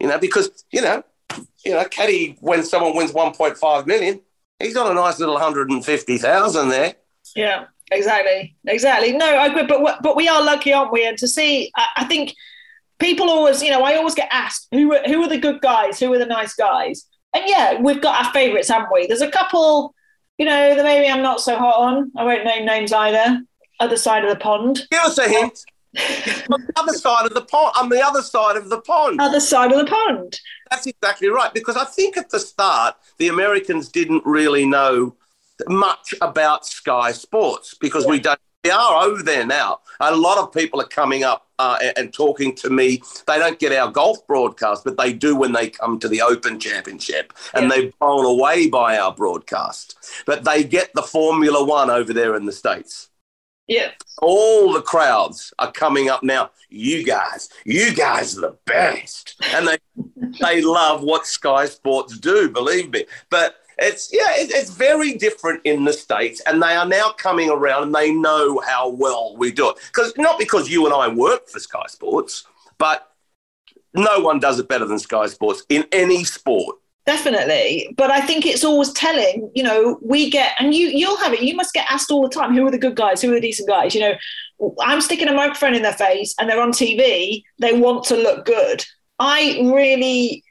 you 0.00 0.08
know, 0.08 0.18
because 0.18 0.64
you 0.70 0.82
know, 0.82 1.02
you 1.64 1.72
know, 1.72 1.84
caddy 1.84 2.36
when 2.40 2.62
someone 2.62 2.94
wins 2.96 3.12
1.5 3.12 3.86
million, 3.86 4.20
he's 4.58 4.74
got 4.74 4.90
a 4.90 4.94
nice 4.94 5.18
little 5.18 5.34
150,000 5.34 6.68
there. 6.68 6.94
Yeah, 7.34 7.66
exactly, 7.90 8.56
exactly. 8.66 9.12
No, 9.12 9.26
I 9.26 9.46
agree, 9.46 9.66
but 9.66 10.02
but 10.02 10.16
we 10.16 10.28
are 10.28 10.44
lucky, 10.44 10.72
aren't 10.72 10.92
we? 10.92 11.06
And 11.06 11.16
to 11.18 11.28
see, 11.28 11.70
I, 11.76 11.86
I 11.98 12.04
think 12.04 12.34
people 12.98 13.30
always, 13.30 13.62
you 13.62 13.70
know, 13.70 13.82
I 13.82 13.96
always 13.96 14.14
get 14.14 14.28
asked 14.30 14.68
who 14.72 14.94
are, 14.94 15.02
who 15.06 15.22
are 15.22 15.28
the 15.28 15.38
good 15.38 15.60
guys, 15.60 15.98
who 15.98 16.12
are 16.12 16.18
the 16.18 16.26
nice 16.26 16.54
guys, 16.54 17.06
and 17.34 17.44
yeah, 17.46 17.80
we've 17.80 18.02
got 18.02 18.26
our 18.26 18.32
favourites, 18.32 18.68
haven't 18.68 18.92
we? 18.92 19.06
There's 19.06 19.20
a 19.22 19.30
couple, 19.30 19.94
you 20.38 20.46
know, 20.46 20.74
that 20.74 20.84
maybe 20.84 21.08
I'm 21.08 21.22
not 21.22 21.40
so 21.40 21.56
hot 21.56 21.78
on. 21.78 22.12
I 22.16 22.24
won't 22.24 22.44
name 22.44 22.66
names 22.66 22.92
either. 22.92 23.42
Other 23.80 23.96
side 23.96 24.24
of 24.24 24.30
the 24.30 24.36
pond. 24.36 24.86
Give 24.90 25.00
us 25.00 25.18
a 25.18 25.28
hint 25.28 25.64
on 25.96 26.60
the 26.66 26.72
other 26.76 26.92
side 26.92 27.26
of 27.26 27.34
the 27.34 27.42
pond. 27.42 27.72
On 27.76 27.88
the 27.88 28.04
other 28.04 28.22
side 28.22 28.56
of 28.56 28.68
the 28.68 28.80
pond. 28.80 29.20
Other 29.20 29.40
side 29.40 29.72
of 29.72 29.78
the 29.78 29.86
pond. 29.86 30.40
That's 30.70 30.86
exactly 30.86 31.28
right. 31.28 31.52
Because 31.52 31.76
I 31.76 31.84
think 31.84 32.16
at 32.16 32.30
the 32.30 32.40
start 32.40 32.96
the 33.18 33.28
Americans 33.28 33.88
didn't 33.88 34.24
really 34.24 34.66
know 34.66 35.16
much 35.68 36.14
about 36.20 36.66
Sky 36.66 37.12
Sports 37.12 37.74
because 37.80 38.04
yeah. 38.04 38.10
we 38.10 38.20
don't. 38.20 38.40
We 38.64 38.70
are 38.70 39.04
over 39.04 39.22
there 39.22 39.44
now. 39.44 39.80
A 40.00 40.16
lot 40.16 40.38
of 40.38 40.50
people 40.50 40.80
are 40.80 40.88
coming 40.88 41.22
up 41.22 41.46
uh, 41.58 41.76
and, 41.82 41.98
and, 41.98 42.12
talking 42.12 42.54
to 42.56 42.70
me. 42.70 43.02
They 43.26 43.38
don't 43.38 43.58
get 43.58 43.72
our 43.72 43.90
golf 43.90 44.26
broadcast, 44.26 44.84
but 44.84 44.96
they 44.96 45.12
do 45.12 45.36
when 45.36 45.52
they 45.52 45.68
come 45.68 45.98
to 46.00 46.08
the 46.08 46.22
Open 46.22 46.58
Championship, 46.58 47.32
and 47.52 47.64
yeah. 47.64 47.68
they're 47.68 47.90
blown 48.00 48.24
away 48.24 48.68
by 48.68 48.96
our 48.96 49.14
broadcast. 49.14 49.96
But 50.26 50.44
they 50.44 50.64
get 50.64 50.90
the 50.94 51.02
Formula 51.02 51.62
One 51.62 51.90
over 51.90 52.12
there 52.12 52.34
in 52.36 52.46
the 52.46 52.52
states. 52.52 53.10
Yeah. 53.66 53.90
All 54.20 54.72
the 54.72 54.82
crowds 54.82 55.52
are 55.58 55.70
coming 55.70 56.08
up 56.08 56.22
now. 56.22 56.50
You 56.70 57.04
guys, 57.04 57.50
you 57.64 57.94
guys 57.94 58.36
are 58.36 58.42
the 58.42 58.56
best. 58.66 59.36
And 59.54 59.68
they 59.68 59.78
they 60.40 60.62
love 60.62 61.02
what 61.02 61.26
Sky 61.26 61.66
Sports 61.66 62.18
do, 62.18 62.50
believe 62.50 62.90
me. 62.90 63.04
But 63.30 63.56
it's 63.78 64.12
yeah, 64.12 64.30
it, 64.34 64.50
it's 64.52 64.70
very 64.70 65.14
different 65.14 65.60
in 65.64 65.84
the 65.84 65.92
States, 65.92 66.40
and 66.46 66.62
they 66.62 66.74
are 66.74 66.86
now 66.86 67.10
coming 67.12 67.50
around 67.50 67.84
and 67.84 67.94
they 67.94 68.12
know 68.12 68.60
how 68.66 68.88
well 68.88 69.36
we 69.36 69.52
do 69.52 69.70
it. 69.70 69.76
Because 69.86 70.12
not 70.16 70.38
because 70.38 70.68
you 70.70 70.84
and 70.86 70.94
I 70.94 71.08
work 71.08 71.48
for 71.48 71.58
Sky 71.58 71.84
Sports, 71.88 72.44
but 72.78 73.10
no 73.94 74.20
one 74.20 74.40
does 74.40 74.58
it 74.58 74.68
better 74.68 74.84
than 74.84 74.98
Sky 74.98 75.26
Sports 75.26 75.64
in 75.68 75.84
any 75.92 76.24
sport. 76.24 76.76
Definitely. 77.06 77.94
But 77.96 78.10
I 78.10 78.22
think 78.22 78.46
it's 78.46 78.64
always 78.64 78.92
telling, 78.92 79.50
you 79.54 79.62
know, 79.62 79.98
we 80.02 80.30
get, 80.30 80.54
and 80.58 80.74
you, 80.74 80.88
you'll 80.88 81.18
have 81.18 81.34
it, 81.34 81.42
you 81.42 81.54
must 81.54 81.74
get 81.74 81.86
asked 81.90 82.10
all 82.10 82.22
the 82.22 82.34
time, 82.34 82.54
who 82.54 82.66
are 82.66 82.70
the 82.70 82.78
good 82.78 82.96
guys? 82.96 83.20
Who 83.20 83.30
are 83.30 83.34
the 83.34 83.42
decent 83.42 83.68
guys? 83.68 83.94
You 83.94 84.00
know, 84.00 84.14
I'm 84.80 85.02
sticking 85.02 85.28
a 85.28 85.34
microphone 85.34 85.74
in 85.74 85.82
their 85.82 85.92
face 85.92 86.34
and 86.38 86.48
they're 86.48 86.62
on 86.62 86.72
TV. 86.72 87.42
They 87.58 87.78
want 87.78 88.04
to 88.04 88.16
look 88.16 88.46
good. 88.46 88.84
I 89.18 89.60
really 89.74 90.42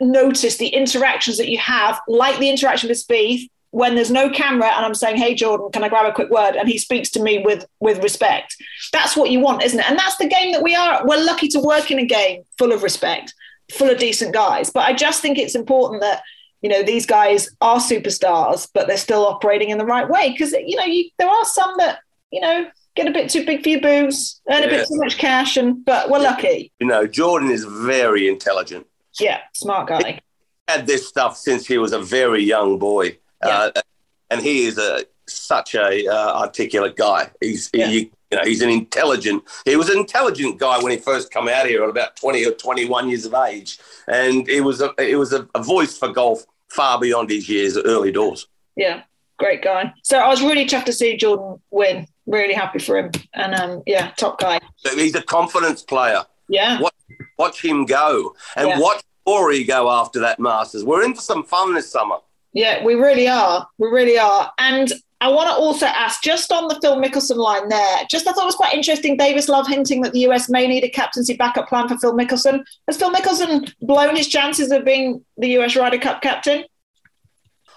notice 0.00 0.56
the 0.56 0.68
interactions 0.68 1.38
that 1.38 1.48
you 1.48 1.58
have, 1.58 2.00
like 2.08 2.38
the 2.38 2.50
interaction 2.50 2.88
with 2.88 3.04
Spieth, 3.04 3.48
when 3.70 3.94
there's 3.94 4.10
no 4.10 4.30
camera 4.30 4.68
and 4.68 4.84
I'm 4.84 4.94
saying, 4.94 5.16
"Hey 5.16 5.34
Jordan, 5.34 5.70
can 5.70 5.84
I 5.84 5.88
grab 5.88 6.06
a 6.06 6.12
quick 6.12 6.30
word?" 6.30 6.56
and 6.56 6.68
he 6.68 6.78
speaks 6.78 7.10
to 7.10 7.22
me 7.22 7.38
with 7.38 7.66
with 7.80 8.02
respect. 8.02 8.56
That's 8.92 9.16
what 9.16 9.30
you 9.30 9.40
want, 9.40 9.62
isn't 9.62 9.78
it? 9.78 9.88
And 9.88 9.98
that's 9.98 10.16
the 10.16 10.28
game 10.28 10.52
that 10.52 10.62
we 10.62 10.74
are. 10.74 11.02
We're 11.04 11.22
lucky 11.22 11.48
to 11.48 11.60
work 11.60 11.90
in 11.90 11.98
a 11.98 12.06
game 12.06 12.44
full 12.56 12.72
of 12.72 12.82
respect 12.82 13.34
full 13.72 13.90
of 13.90 13.98
decent 13.98 14.32
guys. 14.32 14.70
But 14.70 14.86
I 14.86 14.92
just 14.92 15.20
think 15.22 15.38
it's 15.38 15.54
important 15.54 16.02
that 16.02 16.22
you 16.62 16.68
know 16.68 16.82
these 16.82 17.06
guys 17.06 17.50
are 17.60 17.78
superstars, 17.78 18.68
but 18.72 18.86
they're 18.86 18.96
still 18.96 19.26
operating 19.26 19.70
in 19.70 19.78
the 19.78 19.84
right 19.84 20.08
way 20.08 20.30
because 20.30 20.52
you 20.52 20.76
know 20.76 20.84
you, 20.84 21.08
there 21.18 21.28
are 21.28 21.44
some 21.44 21.74
that 21.78 22.00
you 22.30 22.40
know 22.40 22.66
get 22.96 23.06
a 23.06 23.12
bit 23.12 23.30
too 23.30 23.44
big 23.44 23.62
for 23.62 23.68
your 23.68 23.80
boots, 23.80 24.40
earn 24.50 24.64
a 24.64 24.68
bit 24.68 24.86
too 24.88 24.96
much 24.96 25.18
cash, 25.18 25.56
and 25.56 25.84
but 25.84 26.10
we're 26.10 26.18
lucky. 26.18 26.72
You 26.80 26.86
know, 26.86 27.06
Jordan 27.06 27.50
is 27.50 27.64
very 27.64 28.28
intelligent. 28.28 28.86
Yeah, 29.20 29.40
smart 29.54 29.88
guy. 29.88 30.12
He 30.12 30.20
had 30.68 30.86
this 30.86 31.08
stuff 31.08 31.36
since 31.36 31.66
he 31.66 31.78
was 31.78 31.92
a 31.92 32.00
very 32.00 32.42
young 32.42 32.78
boy, 32.78 33.18
yeah. 33.44 33.70
uh, 33.76 33.82
and 34.30 34.40
he 34.40 34.66
is 34.66 34.78
a 34.78 35.04
such 35.26 35.74
a 35.74 36.06
uh, 36.06 36.40
articulate 36.40 36.96
guy. 36.96 37.30
He's 37.40 37.70
yeah. 37.72 37.88
you 37.88 38.10
You 38.30 38.36
know, 38.36 38.44
he's 38.44 38.60
an 38.60 38.68
intelligent. 38.68 39.42
He 39.64 39.76
was 39.76 39.88
an 39.88 39.96
intelligent 39.96 40.58
guy 40.58 40.78
when 40.82 40.92
he 40.92 40.98
first 40.98 41.30
come 41.30 41.48
out 41.48 41.66
here 41.66 41.82
at 41.82 41.88
about 41.88 42.14
twenty 42.16 42.44
or 42.44 42.52
twenty-one 42.52 43.08
years 43.08 43.24
of 43.24 43.32
age, 43.32 43.78
and 44.06 44.46
he 44.46 44.60
was 44.60 44.82
a 44.82 44.92
it 44.98 45.16
was 45.16 45.32
a, 45.32 45.48
a 45.54 45.62
voice 45.62 45.96
for 45.96 46.08
golf 46.12 46.44
far 46.68 47.00
beyond 47.00 47.30
his 47.30 47.48
years, 47.48 47.78
at 47.78 47.86
early 47.86 48.12
doors. 48.12 48.46
Yeah, 48.76 49.04
great 49.38 49.62
guy. 49.62 49.94
So 50.02 50.18
I 50.18 50.28
was 50.28 50.42
really 50.42 50.66
chuffed 50.66 50.84
to 50.84 50.92
see 50.92 51.16
Jordan 51.16 51.58
win. 51.70 52.06
Really 52.26 52.52
happy 52.52 52.80
for 52.80 52.98
him, 52.98 53.10
and 53.32 53.54
um, 53.54 53.82
yeah, 53.86 54.10
top 54.18 54.38
guy. 54.38 54.60
He's 54.84 55.14
a 55.14 55.22
confidence 55.22 55.82
player. 55.82 56.24
Yeah. 56.50 56.80
Watch, 56.82 56.92
watch 57.38 57.64
him 57.64 57.84
go, 57.86 58.34
and 58.56 58.68
Yeah. 58.68 58.78
watch 58.80 59.02
Rory 59.26 59.64
go 59.64 59.90
after 59.90 60.20
that 60.20 60.40
Masters. 60.40 60.84
We're 60.84 61.04
in 61.04 61.14
for 61.14 61.20
some 61.20 61.44
fun 61.44 61.74
this 61.74 61.90
summer. 61.90 62.16
Yeah, 62.54 62.82
we 62.84 62.94
really 62.94 63.28
are. 63.28 63.68
We 63.76 63.88
really 63.88 64.18
are. 64.18 64.50
And 64.58 64.90
I 65.20 65.28
want 65.28 65.48
to 65.50 65.54
also 65.54 65.84
ask, 65.84 66.22
just 66.22 66.50
on 66.50 66.66
the 66.68 66.78
Phil 66.80 66.96
Mickelson 66.96 67.36
line 67.36 67.68
there, 67.68 68.04
just 68.10 68.26
I 68.26 68.32
thought 68.32 68.44
it 68.44 68.46
was 68.46 68.54
quite 68.54 68.72
interesting. 68.72 69.16
Davis 69.16 69.48
Love 69.48 69.66
hinting 69.66 70.00
that 70.02 70.12
the 70.12 70.20
US 70.20 70.48
may 70.48 70.66
need 70.66 70.82
a 70.84 70.88
captaincy 70.88 71.34
backup 71.36 71.68
plan 71.68 71.88
for 71.88 71.98
Phil 71.98 72.14
Mickelson. 72.14 72.64
Has 72.86 72.96
Phil 72.96 73.12
Mickelson 73.12 73.70
blown 73.82 74.16
his 74.16 74.28
chances 74.28 74.70
of 74.70 74.84
being 74.84 75.24
the 75.36 75.48
US 75.58 75.76
Ryder 75.76 75.98
Cup 75.98 76.22
captain? 76.22 76.64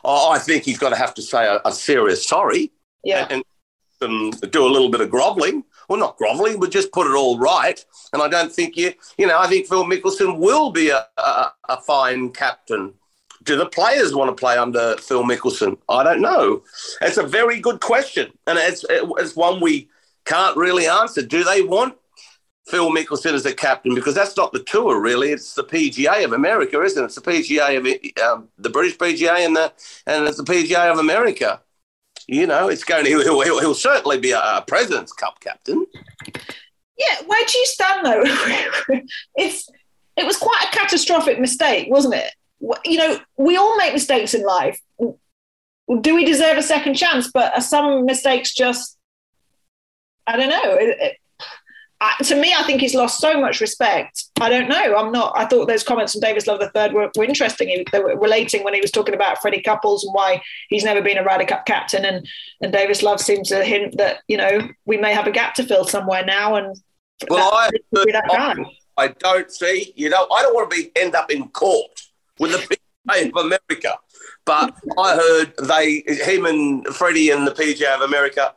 Oh, 0.06 0.32
I 0.32 0.40
think 0.40 0.64
he's 0.64 0.78
got 0.80 0.90
to 0.90 0.96
have 0.96 1.14
to 1.16 1.22
say 1.22 1.46
a, 1.46 1.60
a 1.66 1.72
serious 1.72 2.26
sorry 2.28 2.72
Yeah. 3.04 3.28
and, 3.30 3.44
and 4.02 4.34
um, 4.34 4.50
do 4.50 4.66
a 4.66 4.70
little 4.72 4.90
bit 4.90 5.02
of 5.02 5.10
grovelling. 5.10 5.64
Well, 5.92 6.00
not 6.00 6.16
grovelling, 6.16 6.58
but 6.58 6.72
just 6.72 6.94
put 6.94 7.06
it 7.06 7.18
all 7.18 7.38
right. 7.38 7.84
And 8.14 8.22
I 8.22 8.30
don't 8.30 8.50
think 8.50 8.78
you, 8.78 8.94
you 9.18 9.28
know, 9.28 9.38
I 9.38 9.48
think 9.48 9.68
Phil 9.68 9.84
Mickelson 9.84 10.38
will 10.38 10.72
be 10.72 10.89
a, 10.89 11.06
a, 11.18 11.52
a 11.68 11.82
fine 11.82 12.30
captain. 12.30 12.94
Do 13.44 13.58
the 13.58 13.66
players 13.66 14.16
want 14.16 14.30
to 14.30 14.39
play 14.39 14.56
under 14.56 14.96
Phil 15.00 15.26
Mickelson? 15.26 15.78
I 15.89 16.06
don't 16.06 16.22
know. 16.22 16.64
It's 17.02 17.18
a 17.18 17.24
very 17.24 17.60
good 17.60 17.82
question, 17.82 18.32
and 18.48 18.58
it's 18.58 18.86
it's 18.89 19.36
one 19.36 19.60
we 19.60 19.89
can't 20.24 20.56
really 20.56 20.88
answer. 20.88 21.24
Do 21.24 21.44
they 21.44 21.62
want 21.62 21.96
Phil 22.68 22.89
Mickelson 22.89 23.34
as 23.34 23.46
a 23.46 23.54
captain? 23.54 23.94
Because 23.94 24.16
that's 24.16 24.38
not 24.38 24.54
the 24.54 24.64
tour, 24.64 25.02
really. 25.02 25.32
It's 25.32 25.56
the 25.56 25.66
PGA 25.66 26.24
of 26.24 26.32
America, 26.32 26.82
isn't 26.82 27.04
it? 27.04 27.08
It's 27.08 27.16
the 27.16 27.22
PGA 27.22 27.78
of 27.78 28.24
um, 28.24 28.48
the 28.58 28.70
British 28.70 28.98
PGA 28.98 29.46
and 29.46 29.58
the 29.58 29.74
and 30.08 30.26
it's 30.26 30.38
the 30.38 30.44
PGA 30.46 30.89
of 30.89 31.00
America. 31.00 31.60
You 32.28 32.48
know, 32.48 32.68
it's 32.70 32.84
going. 32.84 33.06
He'll, 33.06 33.22
he'll, 33.22 33.60
he'll 33.60 33.76
certainly 33.76 34.20
be 34.20 34.32
a, 34.32 34.40
a 34.40 34.64
President's 34.68 35.14
Cup 35.14 35.40
captain. 35.40 35.86
Yeah, 36.98 37.22
where 37.26 37.46
do 37.46 37.58
you 37.58 37.66
stand 37.66 38.06
though? 38.06 38.24
it's 39.36 39.70
it 40.16 40.26
was 40.26 40.38
quite 40.38 40.66
a 40.70 40.76
catastrophic 40.76 41.40
mistake, 41.40 41.88
wasn't 41.90 42.16
it? 42.16 42.34
You 42.86 42.98
know, 42.98 43.20
we 43.38 43.58
all 43.58 43.76
make 43.78 43.94
mistakes 43.94 44.34
in 44.34 44.44
life. 44.44 44.80
Do 45.00 46.16
we 46.16 46.26
deserve 46.26 46.58
a 46.58 46.64
second 46.64 46.96
chance? 46.96 47.32
But 47.32 47.54
are 47.56 47.62
some 47.62 48.06
mistakes 48.06 48.54
just 48.54 48.98
I 50.28 50.38
don't 50.38 50.50
know. 50.50 50.76
It, 50.76 50.98
it, 51.00 51.18
I, 52.04 52.16
to 52.24 52.36
me, 52.36 52.52
I 52.58 52.64
think 52.64 52.82
he's 52.82 52.95
lost 52.95 53.20
so 53.20 53.39
much 53.39 53.62
respect. 53.62 54.24
I 54.41 54.49
don't 54.49 54.68
know. 54.68 54.95
I'm 54.95 55.12
not. 55.12 55.34
I 55.36 55.45
thought 55.45 55.68
those 55.68 55.84
comments 55.84 56.14
from 56.14 56.22
Davis 56.22 56.47
Love 56.47 56.60
III 56.60 56.93
were, 56.93 57.12
were 57.16 57.24
interesting. 57.24 57.86
They 57.91 57.99
were 57.99 58.18
relating 58.18 58.64
when 58.64 58.74
he 58.74 58.82
was 58.82 58.89
talking 58.89 59.14
about 59.14 59.39
Freddie 59.39 59.62
Couples 59.62 60.04
and 60.04 60.12
why 60.12 60.41
he's 60.70 60.84
never 60.84 61.04
been 61.04 61.20
a 61.20 61.24
Ryder 61.24 61.45
Cup 61.45 61.68
captain, 61.68 62.04
and 62.04 62.28
and 62.60 62.74
Davis 62.74 63.04
Love 63.04 63.22
seems 63.22 63.49
to 63.49 63.64
hint 63.64 63.97
that 63.97 64.22
you 64.28 64.38
know 64.38 64.68
we 64.86 64.97
may 64.97 65.14
have 65.14 65.28
a 65.28 65.32
gap 65.32 65.54
to 65.56 65.64
fill 65.64 65.86
somewhere 65.86 66.26
now, 66.26 66.56
and 66.56 66.76
Well, 67.30 67.54
I, 67.54 67.70
could 67.70 68.06
be 68.06 68.12
that 68.14 68.28
guy. 68.28 68.56
I 68.97 69.10
don't 69.10 69.52
see. 69.52 69.93
You 69.95 70.10
know, 70.10 70.28
I 70.34 70.41
don't 70.41 70.56
want 70.56 70.72
to 70.72 70.76
be 70.76 70.91
end 70.95 71.14
up 71.14 71.32
in 71.32 71.49
court 71.49 72.02
with 72.39 72.52
the 72.52 72.78
PGA 73.08 73.30
of 73.30 73.45
America. 73.45 73.97
But 74.45 74.76
I 74.97 75.16
heard 75.16 75.54
they, 75.68 76.04
him 76.08 76.45
and 76.45 76.86
Freddie 76.88 77.30
and 77.30 77.45
the 77.45 77.52
PGA 77.52 77.95
of 77.95 78.02
America, 78.02 78.56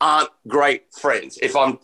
aren't 0.00 0.30
great 0.48 0.92
friends. 0.94 1.38
If 1.42 1.56
I'm 1.56 1.78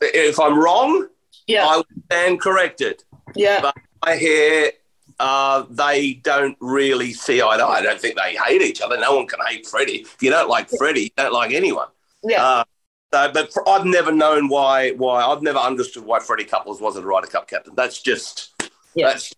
if 0.00 0.38
I'm 0.40 0.58
wrong, 0.58 1.08
Yeah, 1.46 1.66
I 1.66 1.82
stand 2.10 2.40
corrected. 2.40 3.02
yeah, 3.34 3.60
But 3.60 3.76
I 4.02 4.16
hear 4.16 4.72
uh, 5.18 5.64
they 5.70 6.14
don't 6.14 6.56
really 6.60 7.12
see 7.12 7.40
eye 7.42 7.56
to 7.56 7.64
eye. 7.64 7.78
I 7.78 7.82
don't 7.82 8.00
think 8.00 8.16
they 8.16 8.36
hate 8.36 8.62
each 8.62 8.80
other. 8.82 8.98
No 8.98 9.16
one 9.16 9.26
can 9.26 9.40
hate 9.46 9.66
Freddie. 9.66 10.02
If 10.02 10.22
you 10.22 10.30
don't 10.30 10.48
like 10.48 10.68
Freddie, 10.78 11.02
you 11.04 11.10
don't 11.16 11.32
like 11.32 11.52
anyone. 11.52 11.88
yeah. 12.22 12.42
Uh, 12.44 12.64
so, 13.12 13.30
but 13.32 13.52
for, 13.52 13.66
I've 13.68 13.84
never 13.86 14.10
known 14.12 14.48
why. 14.48 14.90
Why 14.92 15.24
I've 15.24 15.40
never 15.40 15.58
understood 15.58 16.04
why 16.04 16.18
Freddie 16.20 16.44
Couples 16.44 16.80
wasn't 16.80 17.04
a 17.04 17.08
Ryder 17.08 17.28
Cup 17.28 17.48
captain. 17.48 17.72
That's 17.76 18.02
just 18.02 18.52
Yeah. 18.94 19.08
that's 19.08 19.32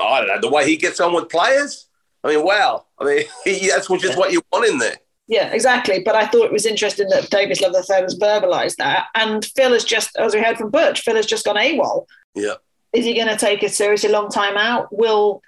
I 0.00 0.20
don't 0.20 0.28
know 0.28 0.40
the 0.40 0.48
way 0.48 0.64
he 0.64 0.76
gets 0.76 1.00
on 1.00 1.12
with 1.12 1.28
players. 1.28 1.86
I 2.24 2.28
mean, 2.28 2.44
wow. 2.44 2.86
I 2.98 3.04
mean, 3.04 3.24
he, 3.44 3.68
that's 3.74 3.88
just 3.88 4.16
what 4.16 4.32
you 4.32 4.40
want 4.52 4.66
in 4.68 4.78
there. 4.78 4.96
Yeah, 5.30 5.52
exactly. 5.52 6.00
But 6.00 6.16
I 6.16 6.26
thought 6.26 6.46
it 6.46 6.52
was 6.52 6.66
interesting 6.66 7.08
that 7.10 7.30
Davis 7.30 7.60
Love 7.60 7.72
III 7.72 8.02
has 8.02 8.18
verbalised 8.18 8.74
that. 8.76 9.06
And 9.14 9.44
Phil 9.44 9.72
has 9.72 9.84
just, 9.84 10.16
as 10.16 10.34
we 10.34 10.42
heard 10.42 10.58
from 10.58 10.70
Butch, 10.70 11.02
Phil 11.02 11.14
has 11.14 11.24
just 11.24 11.44
gone 11.44 11.54
AWOL. 11.54 12.04
Yeah. 12.34 12.54
Is 12.92 13.04
he 13.04 13.14
going 13.14 13.28
to 13.28 13.36
take 13.36 13.62
a 13.62 13.68
seriously 13.68 14.10
long 14.10 14.28
time 14.28 14.56
out? 14.56 14.88
Will, 14.90 15.40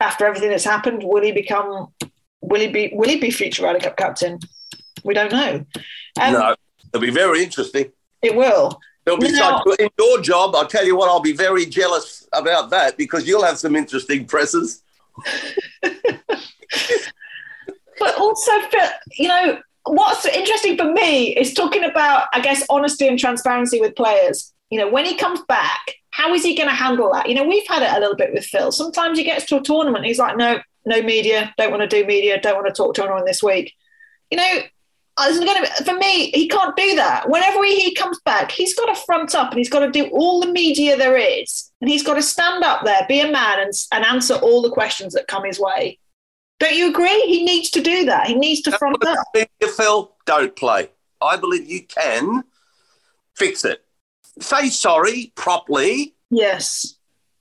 after 0.00 0.24
everything 0.24 0.48
that's 0.48 0.64
happened, 0.64 1.02
will 1.04 1.22
he 1.22 1.32
become, 1.32 1.92
will 2.40 2.62
he 2.62 2.68
be, 2.68 2.92
will 2.94 3.10
he 3.10 3.20
be 3.20 3.30
future 3.30 3.64
Ryder 3.64 3.80
Cup 3.80 3.98
captain? 3.98 4.38
We 5.04 5.12
don't 5.12 5.30
know. 5.30 5.66
Um, 6.18 6.32
no, 6.32 6.56
it'll 6.94 7.02
be 7.02 7.10
very 7.10 7.44
interesting. 7.44 7.92
It 8.22 8.34
will. 8.34 8.80
It'll 9.04 9.18
be 9.18 9.32
No. 9.32 9.60
such, 9.66 9.80
in 9.80 9.90
your 9.98 10.22
job. 10.22 10.56
I'll 10.56 10.66
tell 10.66 10.86
you 10.86 10.96
what. 10.96 11.10
I'll 11.10 11.20
be 11.20 11.36
very 11.36 11.66
jealous 11.66 12.26
about 12.32 12.70
that 12.70 12.96
because 12.96 13.28
you'll 13.28 13.44
have 13.44 13.58
some 13.58 13.76
interesting 13.76 14.24
presses. 14.24 14.82
But 18.04 18.18
also, 18.18 18.52
Phil, 18.70 18.88
you 19.12 19.28
know, 19.28 19.58
what's 19.84 20.26
interesting 20.26 20.76
for 20.76 20.92
me 20.92 21.34
is 21.34 21.54
talking 21.54 21.84
about, 21.84 22.26
I 22.34 22.40
guess, 22.40 22.62
honesty 22.68 23.08
and 23.08 23.18
transparency 23.18 23.80
with 23.80 23.96
players. 23.96 24.52
You 24.68 24.78
know, 24.78 24.90
when 24.90 25.06
he 25.06 25.14
comes 25.14 25.40
back, 25.48 25.80
how 26.10 26.34
is 26.34 26.44
he 26.44 26.54
going 26.54 26.68
to 26.68 26.74
handle 26.74 27.10
that? 27.14 27.30
You 27.30 27.34
know, 27.34 27.44
we've 27.44 27.66
had 27.66 27.82
it 27.82 27.96
a 27.96 28.00
little 28.00 28.14
bit 28.14 28.34
with 28.34 28.44
Phil. 28.44 28.72
Sometimes 28.72 29.16
he 29.16 29.24
gets 29.24 29.46
to 29.46 29.56
a 29.56 29.62
tournament, 29.62 30.04
he's 30.04 30.18
like, 30.18 30.36
no, 30.36 30.60
no 30.84 31.00
media, 31.00 31.54
don't 31.56 31.70
want 31.70 31.80
to 31.80 31.88
do 31.88 32.06
media, 32.06 32.38
don't 32.38 32.56
want 32.56 32.66
to 32.66 32.74
talk 32.74 32.94
to 32.96 33.04
anyone 33.04 33.24
this 33.24 33.42
week. 33.42 33.72
You 34.30 34.36
know, 34.36 34.60
gonna, 35.16 35.66
for 35.82 35.94
me, 35.94 36.30
he 36.32 36.46
can't 36.46 36.76
do 36.76 36.96
that. 36.96 37.30
Whenever 37.30 37.64
he, 37.64 37.80
he 37.80 37.94
comes 37.94 38.20
back, 38.26 38.50
he's 38.50 38.74
got 38.74 38.94
to 38.94 39.00
front 39.06 39.34
up 39.34 39.48
and 39.48 39.58
he's 39.58 39.70
got 39.70 39.80
to 39.80 39.90
do 39.90 40.08
all 40.08 40.42
the 40.42 40.52
media 40.52 40.98
there 40.98 41.16
is. 41.16 41.70
And 41.80 41.88
he's 41.88 42.02
got 42.02 42.14
to 42.14 42.22
stand 42.22 42.64
up 42.64 42.84
there, 42.84 43.06
be 43.08 43.20
a 43.20 43.32
man, 43.32 43.60
and, 43.60 43.72
and 43.92 44.04
answer 44.04 44.34
all 44.34 44.60
the 44.60 44.70
questions 44.70 45.14
that 45.14 45.26
come 45.26 45.44
his 45.44 45.58
way. 45.58 45.98
Don't 46.60 46.74
you 46.74 46.90
agree? 46.90 47.20
He 47.26 47.44
needs 47.44 47.70
to 47.70 47.80
do 47.80 48.04
that. 48.06 48.26
He 48.26 48.34
needs 48.34 48.62
to 48.62 48.72
front 48.78 49.04
up. 49.04 49.18
Phil, 49.76 50.14
don't 50.24 50.54
play. 50.54 50.90
I 51.20 51.36
believe 51.36 51.68
you 51.68 51.82
can 51.82 52.44
fix 53.34 53.64
it. 53.64 53.84
Say 54.40 54.68
sorry 54.68 55.32
properly. 55.34 56.14
Yes, 56.30 56.96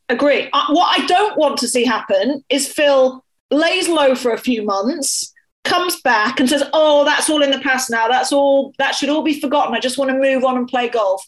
agree. 0.09 0.49
Uh, 0.53 0.66
what 0.70 0.99
I 0.99 1.05
don't 1.05 1.38
want 1.38 1.57
to 1.59 1.68
see 1.68 1.86
happen 1.86 2.43
is 2.49 2.68
Phil 2.68 3.24
lays 3.49 3.88
low 3.88 4.16
for 4.16 4.32
a 4.32 4.38
few 4.38 4.64
months, 4.64 5.34
comes 5.64 5.99
back 6.01 6.39
and 6.39 6.49
says, 6.49 6.64
"Oh, 6.74 7.03
that's 7.03 7.30
all 7.30 7.41
in 7.41 7.51
the 7.51 7.59
past 7.59 7.89
now. 7.89 8.07
That's 8.07 8.32
all. 8.32 8.74
That 8.78 8.95
should 8.95 9.09
all 9.09 9.24
be 9.24 9.39
forgotten. 9.39 9.74
I 9.74 9.80
just 9.80 9.97
want 9.97 10.11
to 10.11 10.18
move 10.18 10.43
on 10.43 10.57
and 10.57 10.68
play 10.68 10.89
golf." 10.89 11.28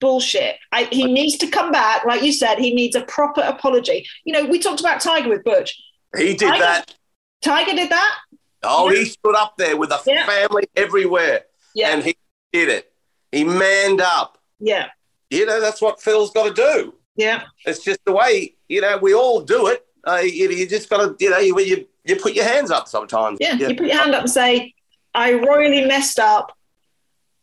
Bullshit. 0.00 0.56
I, 0.72 0.84
he 0.84 1.04
needs 1.04 1.36
to 1.38 1.46
come 1.46 1.70
back, 1.70 2.06
like 2.06 2.22
you 2.22 2.32
said. 2.32 2.58
He 2.58 2.74
needs 2.74 2.96
a 2.96 3.02
proper 3.02 3.42
apology. 3.42 4.06
You 4.24 4.32
know, 4.32 4.46
we 4.46 4.58
talked 4.58 4.80
about 4.80 5.02
Tiger 5.02 5.28
with 5.28 5.44
Butch. 5.44 5.78
He 6.16 6.34
did 6.34 6.54
that. 6.54 6.94
Tiger 7.42 7.72
did 7.74 7.90
that. 7.90 8.16
Oh, 8.62 8.88
he 8.90 9.04
stood 9.06 9.34
up 9.36 9.56
there 9.56 9.76
with 9.76 9.90
a 9.90 10.00
Yeah. 10.06 10.26
family 10.26 10.64
everywhere, 10.76 11.44
Yeah, 11.74 11.90
and 11.94 12.02
he 12.04 12.16
did 12.52 12.68
it. 12.68 12.92
He 13.32 13.44
manned 13.44 14.00
up. 14.00 14.38
yeah, 14.58 14.88
You 15.30 15.46
know, 15.46 15.60
that's 15.60 15.80
what 15.80 16.00
Phil's 16.02 16.30
got 16.32 16.54
to 16.54 16.54
do. 16.54 16.94
yeah. 17.16 17.44
It's 17.64 17.82
just 17.82 18.00
the 18.04 18.12
way, 18.12 18.54
you 18.68 18.80
know, 18.82 18.98
we 18.98 19.14
all 19.14 19.40
do 19.40 19.68
it. 19.68 19.86
Uh, 20.06 20.16
you, 20.22 20.50
you 20.50 20.66
just 20.66 20.88
got 20.90 20.98
to, 20.98 21.16
you 21.24 21.30
know, 21.30 21.38
you, 21.38 21.58
you, 21.60 21.86
you 22.04 22.16
put 22.16 22.34
your 22.34 22.44
hands 22.44 22.70
up 22.70 22.88
sometimes. 22.88 23.38
Yeah, 23.40 23.54
you 23.54 23.68
put 23.76 23.86
your 23.86 23.96
hand 23.96 24.14
up 24.14 24.22
and 24.22 24.30
say, 24.30 24.74
I 25.14 25.34
royally 25.34 25.84
messed 25.86 26.18
up. 26.18 26.56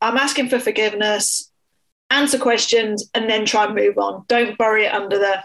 I'm 0.01 0.17
asking 0.17 0.49
for 0.49 0.59
forgiveness, 0.59 1.51
answer 2.11 2.37
questions, 2.37 3.09
and 3.13 3.29
then 3.29 3.45
try 3.45 3.65
and 3.65 3.75
move 3.75 3.97
on. 3.97 4.25
Don't 4.27 4.57
bury 4.57 4.85
it 4.85 4.93
under 4.93 5.17
the 5.17 5.43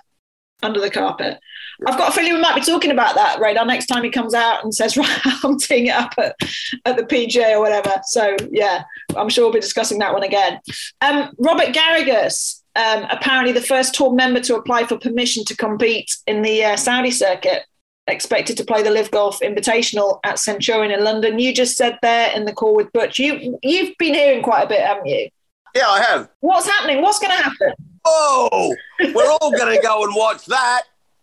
under 0.62 0.80
the 0.80 0.90
carpet. 0.90 1.38
I've 1.86 1.98
got 1.98 2.10
a 2.10 2.12
feeling 2.12 2.34
we 2.34 2.40
might 2.40 2.54
be 2.54 2.60
talking 2.60 2.90
about 2.90 3.14
that, 3.14 3.40
right 3.40 3.50
Radar, 3.52 3.66
next 3.66 3.86
time 3.86 4.04
he 4.04 4.10
comes 4.10 4.34
out 4.34 4.62
and 4.62 4.74
says, 4.74 4.96
right, 4.96 5.20
I'm 5.42 5.58
teeing 5.58 5.86
it 5.86 5.94
up 5.94 6.14
at, 6.18 6.36
at 6.84 6.96
the 6.96 7.02
PGA 7.02 7.52
or 7.52 7.60
whatever. 7.60 8.00
So, 8.04 8.36
yeah, 8.50 8.84
I'm 9.16 9.28
sure 9.28 9.44
we'll 9.44 9.52
be 9.52 9.60
discussing 9.60 9.98
that 9.98 10.12
one 10.12 10.22
again. 10.22 10.60
Um, 11.00 11.32
Robert 11.38 11.74
Garrigus, 11.74 12.62
um, 12.76 13.06
apparently 13.10 13.52
the 13.52 13.60
first 13.60 13.94
tour 13.94 14.12
member 14.14 14.40
to 14.40 14.56
apply 14.56 14.84
for 14.84 14.98
permission 14.98 15.44
to 15.46 15.56
compete 15.56 16.16
in 16.26 16.42
the 16.42 16.64
uh, 16.64 16.76
Saudi 16.76 17.10
circuit 17.10 17.64
expected 18.08 18.56
to 18.56 18.64
play 18.64 18.82
the 18.82 18.90
LIV 18.90 19.10
Golf 19.10 19.40
Invitational 19.40 20.18
at 20.24 20.38
Centurion 20.38 20.90
in 20.90 21.04
London. 21.04 21.38
You 21.38 21.54
just 21.54 21.76
said 21.76 21.98
there 22.02 22.34
in 22.34 22.44
the 22.44 22.52
call 22.52 22.74
with 22.74 22.92
Butch, 22.92 23.18
you 23.18 23.58
you've 23.62 23.96
been 23.98 24.14
hearing 24.14 24.42
quite 24.42 24.62
a 24.62 24.68
bit, 24.68 24.80
haven't 24.80 25.06
you? 25.06 25.28
Yeah, 25.74 25.88
I 25.88 26.02
have. 26.02 26.28
What's 26.40 26.68
happening? 26.68 27.00
What's 27.00 27.18
going 27.18 27.36
to 27.36 27.42
happen? 27.42 27.91
Oh, 28.04 28.74
we're 29.14 29.30
all 29.30 29.50
going 29.50 29.76
to 29.76 29.82
go 29.82 30.04
and 30.04 30.14
watch 30.14 30.46
that. 30.46 30.82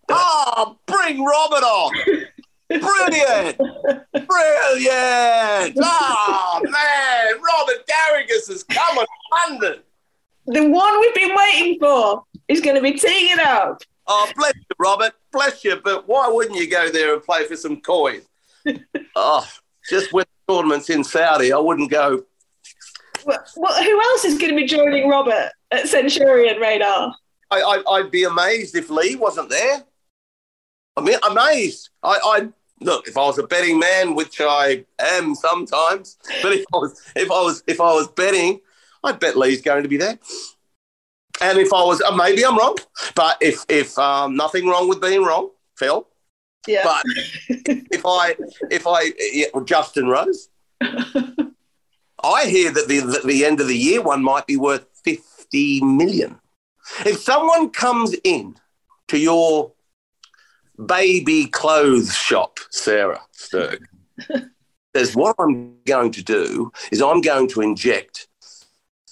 Oh, 0.09 0.77
bring 0.85 1.23
Robert 1.23 1.63
on. 1.63 1.91
Brilliant. 2.69 3.57
Brilliant. 4.27 5.77
Oh, 5.81 6.61
man. 6.63 7.41
Robert 7.41 7.87
Garrigus 7.87 8.49
is 8.49 8.63
coming 8.63 9.05
London. 9.31 9.81
The 10.45 10.67
one 10.67 10.99
we've 10.99 11.13
been 11.13 11.35
waiting 11.35 11.79
for 11.79 12.23
is 12.47 12.61
going 12.61 12.75
to 12.75 12.81
be 12.81 12.93
teeing 12.93 13.31
it 13.31 13.39
up. 13.39 13.81
Oh, 14.07 14.31
bless 14.35 14.55
you, 14.55 14.75
Robert. 14.79 15.13
Bless 15.31 15.63
you. 15.63 15.79
But 15.83 16.07
why 16.07 16.27
wouldn't 16.27 16.57
you 16.57 16.69
go 16.69 16.89
there 16.89 17.13
and 17.13 17.23
play 17.23 17.45
for 17.45 17.55
some 17.55 17.81
coin? 17.81 18.21
oh, 19.15 19.47
just 19.89 20.13
with 20.13 20.27
tournaments 20.47 20.89
in 20.89 21.03
Saudi, 21.03 21.53
I 21.53 21.59
wouldn't 21.59 21.91
go. 21.91 22.23
Well, 23.25 23.43
well, 23.57 23.83
who 23.83 24.01
else 24.01 24.25
is 24.25 24.37
going 24.37 24.51
to 24.51 24.55
be 24.55 24.65
joining 24.65 25.09
Robert 25.09 25.51
at 25.71 25.87
Centurion 25.87 26.59
Radar? 26.59 27.15
I, 27.51 27.61
I, 27.61 27.91
I'd 27.93 28.11
be 28.11 28.23
amazed 28.23 28.75
if 28.75 28.89
Lee 28.89 29.15
wasn't 29.15 29.49
there. 29.49 29.83
I 30.95 31.01
mean, 31.01 31.17
amazed. 31.29 31.89
I, 32.03 32.19
I 32.23 32.49
look 32.81 33.07
if 33.07 33.17
I 33.17 33.21
was 33.21 33.39
a 33.39 33.47
betting 33.47 33.79
man, 33.79 34.15
which 34.15 34.41
I 34.41 34.85
am 34.99 35.35
sometimes, 35.35 36.17
but 36.41 36.53
if 36.53 36.65
I 36.73 36.77
was 36.77 37.01
if 37.15 37.31
I 37.31 37.41
was 37.41 37.63
if 37.67 37.81
I 37.81 37.93
was 37.93 38.07
betting, 38.09 38.59
I'd 39.03 39.19
bet 39.19 39.37
Lee's 39.37 39.61
going 39.61 39.83
to 39.83 39.89
be 39.89 39.97
there. 39.97 40.19
And 41.41 41.57
if 41.57 41.71
I 41.71 41.81
was, 41.83 42.01
uh, 42.01 42.13
maybe 42.13 42.45
I'm 42.45 42.57
wrong, 42.57 42.77
but 43.15 43.37
if 43.39 43.63
if 43.69 43.97
um, 43.97 44.35
nothing 44.35 44.67
wrong 44.67 44.89
with 44.89 45.01
being 45.01 45.23
wrong, 45.23 45.51
Phil. 45.77 46.07
Yeah. 46.67 46.83
But 46.83 47.03
if 47.49 48.05
I 48.05 48.35
if 48.69 48.85
I 48.85 49.13
yeah, 49.31 49.47
Justin 49.63 50.07
Rose, 50.07 50.49
I 50.81 52.45
hear 52.45 52.71
that 52.71 52.87
the 52.89 52.99
that 52.99 53.23
the 53.23 53.45
end 53.45 53.61
of 53.61 53.67
the 53.67 53.77
year 53.77 54.01
one 54.01 54.21
might 54.21 54.47
be 54.47 54.57
worth 54.57 54.85
fifty 55.03 55.23
million. 55.53 56.39
If 57.05 57.19
someone 57.19 57.69
comes 57.69 58.15
in 58.23 58.55
to 59.07 59.17
your 59.17 59.71
baby 60.85 61.47
clothes 61.47 62.15
shop, 62.15 62.59
Sarah 62.71 63.21
Stirk, 63.31 63.81
says, 64.95 65.15
What 65.15 65.35
I'm 65.39 65.75
going 65.85 66.11
to 66.13 66.23
do 66.23 66.71
is 66.91 67.01
I'm 67.01 67.21
going 67.21 67.47
to 67.49 67.61
inject 67.61 68.27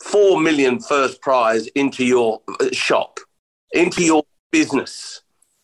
four 0.01 0.39
million 0.39 0.79
first 0.79 1.21
prize 1.21 1.67
into 1.67 2.05
your 2.05 2.41
uh, 2.59 2.67
shop, 2.71 3.19
into 3.73 4.03
your 4.03 4.23
business. 4.51 5.21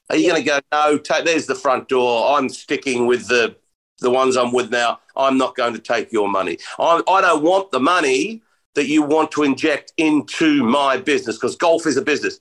Are 0.09 0.15
you 0.15 0.29
going 0.29 0.43
to 0.43 0.47
go, 0.47 0.59
No, 0.71 0.97
take, 0.97 1.25
there's 1.25 1.47
the 1.47 1.55
front 1.55 1.89
door. 1.89 2.37
I'm 2.37 2.49
sticking 2.49 3.07
with 3.07 3.27
the, 3.27 3.55
the 3.99 4.11
ones 4.11 4.35
I'm 4.35 4.51
with 4.51 4.69
now. 4.69 4.99
I'm 5.15 5.37
not 5.37 5.55
going 5.55 5.73
to 5.73 5.79
take 5.79 6.11
your 6.11 6.27
money. 6.27 6.57
I, 6.77 7.01
I 7.07 7.21
don't 7.21 7.43
want 7.43 7.71
the 7.71 7.79
money 7.79 8.42
that 8.75 8.87
you 8.87 9.03
want 9.03 9.31
to 9.31 9.43
inject 9.43 9.93
into 9.97 10.63
my 10.63 10.97
business 10.97 11.37
because 11.37 11.55
golf 11.55 11.85
is 11.85 11.97
a 11.97 12.01
business. 12.01 12.39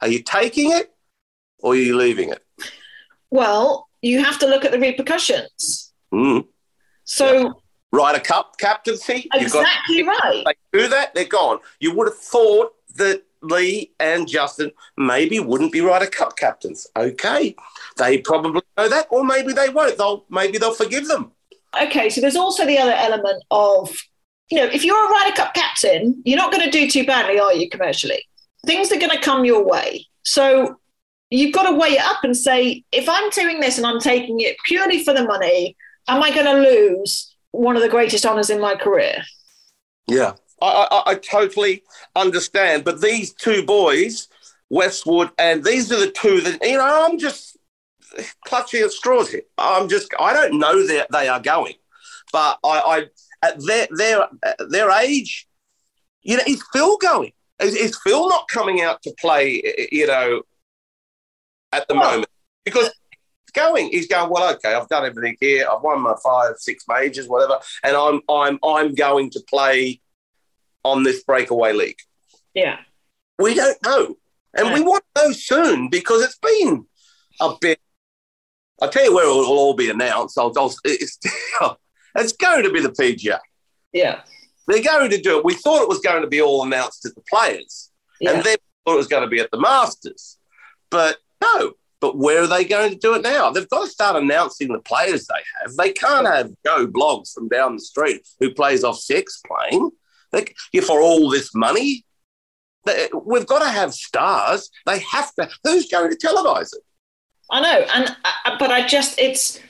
Are 0.00 0.08
you 0.08 0.22
taking 0.22 0.72
it 0.72 0.92
or 1.58 1.72
are 1.72 1.76
you 1.76 1.96
leaving 1.96 2.30
it? 2.30 2.44
Well, 3.30 3.88
you 4.02 4.22
have 4.22 4.38
to 4.40 4.46
look 4.46 4.64
at 4.64 4.72
the 4.72 4.78
repercussions. 4.80 5.92
Mm. 6.12 6.46
So, 7.04 7.62
Ryder 7.92 8.20
Cup 8.20 8.58
captaincy. 8.58 9.28
you've 9.34 9.52
got- 9.52 9.62
exactly 9.62 10.02
right. 10.02 10.44
they 10.72 10.78
do 10.78 10.88
that, 10.88 11.14
they're 11.14 11.24
gone. 11.24 11.60
You 11.80 11.94
would 11.94 12.08
have 12.08 12.18
thought 12.18 12.74
that 12.96 13.22
Lee 13.42 13.92
and 13.98 14.28
Justin 14.28 14.70
maybe 14.96 15.40
wouldn't 15.40 15.72
be 15.72 15.80
Ryder 15.80 16.06
Cup 16.06 16.36
captains. 16.36 16.86
Okay, 16.96 17.54
they 17.96 18.18
probably 18.18 18.62
know 18.76 18.88
that, 18.88 19.06
or 19.10 19.24
maybe 19.24 19.52
they 19.52 19.68
won't. 19.68 19.98
They'll 19.98 20.24
maybe 20.30 20.58
they'll 20.58 20.74
forgive 20.74 21.08
them. 21.08 21.32
Okay, 21.80 22.08
so 22.10 22.20
there's 22.20 22.36
also 22.36 22.66
the 22.66 22.78
other 22.78 22.92
element 22.92 23.42
of, 23.50 23.96
you 24.50 24.58
know, 24.58 24.66
if 24.66 24.84
you're 24.84 25.06
a 25.06 25.10
Ryder 25.10 25.36
Cup 25.36 25.54
captain, 25.54 26.20
you're 26.24 26.38
not 26.38 26.52
going 26.52 26.64
to 26.64 26.70
do 26.70 26.88
too 26.88 27.06
badly, 27.06 27.38
are 27.38 27.54
you, 27.54 27.68
commercially? 27.68 28.26
Things 28.66 28.92
are 28.92 28.98
going 28.98 29.10
to 29.10 29.20
come 29.20 29.44
your 29.44 29.64
way. 29.64 30.06
So 30.24 30.76
you've 31.30 31.54
got 31.54 31.68
to 31.70 31.76
weigh 31.76 31.92
it 31.92 32.02
up 32.02 32.22
and 32.22 32.36
say, 32.36 32.84
if 32.92 33.08
I'm 33.08 33.30
doing 33.30 33.60
this 33.60 33.78
and 33.78 33.86
I'm 33.86 34.00
taking 34.00 34.40
it 34.40 34.56
purely 34.64 35.02
for 35.02 35.14
the 35.14 35.24
money, 35.24 35.76
am 36.08 36.22
I 36.22 36.30
going 36.32 36.46
to 36.46 36.70
lose 36.70 37.34
one 37.52 37.76
of 37.76 37.82
the 37.82 37.88
greatest 37.88 38.26
honours 38.26 38.50
in 38.50 38.60
my 38.60 38.74
career? 38.74 39.22
Yeah, 40.06 40.34
I, 40.60 40.86
I, 40.90 41.10
I 41.12 41.14
totally 41.14 41.82
understand. 42.14 42.84
But 42.84 43.00
these 43.00 43.32
two 43.32 43.64
boys, 43.64 44.28
Westwood, 44.68 45.30
and 45.38 45.64
these 45.64 45.90
are 45.92 46.00
the 46.00 46.10
two 46.10 46.40
that 46.42 46.62
you 46.62 46.76
know. 46.76 47.06
I'm 47.06 47.18
just 47.18 47.56
clutching 48.44 48.82
at 48.82 48.92
straws 48.92 49.30
here. 49.30 49.42
I'm 49.58 49.88
just. 49.88 50.12
I 50.18 50.32
don't 50.32 50.58
know 50.58 50.86
that 50.86 51.10
they 51.10 51.28
are 51.28 51.40
going, 51.40 51.74
but 52.32 52.58
I, 52.64 52.80
I 52.80 53.06
at 53.42 53.60
their 53.64 53.86
their 53.90 54.28
at 54.44 54.70
their 54.70 54.90
age, 54.90 55.46
you 56.22 56.36
know, 56.36 56.42
is 56.46 56.62
Phil 56.72 56.96
going? 56.98 57.32
Is, 57.60 57.74
is 57.74 57.98
Phil 58.02 58.28
not 58.28 58.48
coming 58.48 58.80
out 58.80 59.02
to 59.02 59.12
play? 59.20 59.88
You 59.92 60.06
know, 60.06 60.42
at 61.72 61.86
the 61.88 61.94
Well- 61.94 62.10
moment 62.10 62.30
because. 62.64 62.86
he's 62.86 63.52
Going, 63.54 63.90
he's 63.90 64.08
going. 64.08 64.30
Well, 64.30 64.54
okay. 64.54 64.72
I've 64.72 64.88
done 64.88 65.04
everything 65.04 65.36
here. 65.38 65.66
I've 65.70 65.82
won 65.82 66.00
my 66.00 66.14
five, 66.24 66.54
six 66.56 66.84
majors, 66.88 67.28
whatever, 67.28 67.58
and 67.84 67.94
I'm, 67.94 68.22
I'm, 68.30 68.58
I'm 68.64 68.94
going 68.94 69.28
to 69.28 69.40
play 69.46 70.00
on 70.84 71.02
this 71.02 71.22
breakaway 71.22 71.74
league. 71.74 71.98
Yeah. 72.54 72.78
We 73.38 73.52
don't 73.52 73.76
know. 73.84 74.16
And 74.54 74.72
we 74.72 74.80
want 74.80 75.04
to 75.14 75.22
know 75.22 75.32
soon 75.32 75.90
because 75.90 76.22
it's 76.22 76.38
been 76.38 76.86
a 77.40 77.52
bit. 77.60 77.78
I'll 78.80 78.88
tell 78.88 79.04
you 79.04 79.14
where 79.14 79.26
it 79.26 79.28
will 79.28 79.44
all 79.46 79.74
be 79.74 79.90
announced. 79.90 80.38
I'll, 80.38 80.52
I'll, 80.56 80.74
it's, 82.16 82.32
going 82.32 82.62
to 82.64 82.70
be 82.70 82.80
the 82.80 82.90
PGA. 82.90 83.38
Yeah. 83.92 84.20
They're 84.68 84.82
going 84.82 85.10
to 85.10 85.20
do 85.20 85.38
it. 85.38 85.44
We 85.44 85.54
thought 85.54 85.82
it 85.82 85.88
was 85.88 86.00
going 86.00 86.22
to 86.22 86.28
be 86.28 86.40
all 86.40 86.64
announced 86.64 87.04
at 87.04 87.14
the 87.14 87.22
players, 87.28 87.90
Yeah. 88.20 88.32
and 88.32 88.44
then 88.44 88.56
we 88.60 88.90
thought 88.90 88.94
it 88.94 88.98
was 88.98 89.08
going 89.08 89.24
to 89.24 89.28
be 89.28 89.40
at 89.40 89.50
the 89.50 89.60
Masters. 89.60 90.38
But 90.90 91.16
no. 91.42 91.72
But 92.00 92.18
where 92.18 92.42
are 92.42 92.46
they 92.48 92.64
going 92.64 92.90
to 92.90 92.98
do 92.98 93.14
it 93.14 93.22
now? 93.22 93.50
They've 93.50 93.68
got 93.68 93.84
to 93.84 93.90
start 93.90 94.16
announcing 94.20 94.72
the 94.72 94.80
players 94.80 95.26
they 95.28 95.40
have. 95.60 95.76
They 95.76 95.92
can't 95.92 96.26
have 96.26 96.50
Joe 96.66 96.88
Blogs 96.88 97.32
from 97.32 97.48
down 97.48 97.76
the 97.76 97.80
street 97.80 98.26
who 98.40 98.52
plays 98.52 98.82
off 98.82 98.98
six 98.98 99.40
playing. 99.46 99.90
Yeah, 100.72 100.80
for 100.82 101.00
all 101.00 101.30
this 101.30 101.54
money, 101.54 102.04
we've 103.24 103.46
got 103.46 103.60
to 103.60 103.68
have 103.68 103.94
stars. 103.94 104.68
They 104.86 104.98
have 105.00 105.32
to. 105.34 105.48
Who's 105.62 105.88
going 105.88 106.10
to 106.10 106.16
televise 106.16 106.74
it? 106.74 106.82
I 107.50 107.60
know, 107.60 107.86
and 107.94 108.16
uh, 108.24 108.56
but 108.58 108.70
I 108.70 108.86
just 108.86 109.18
it's 109.18 109.60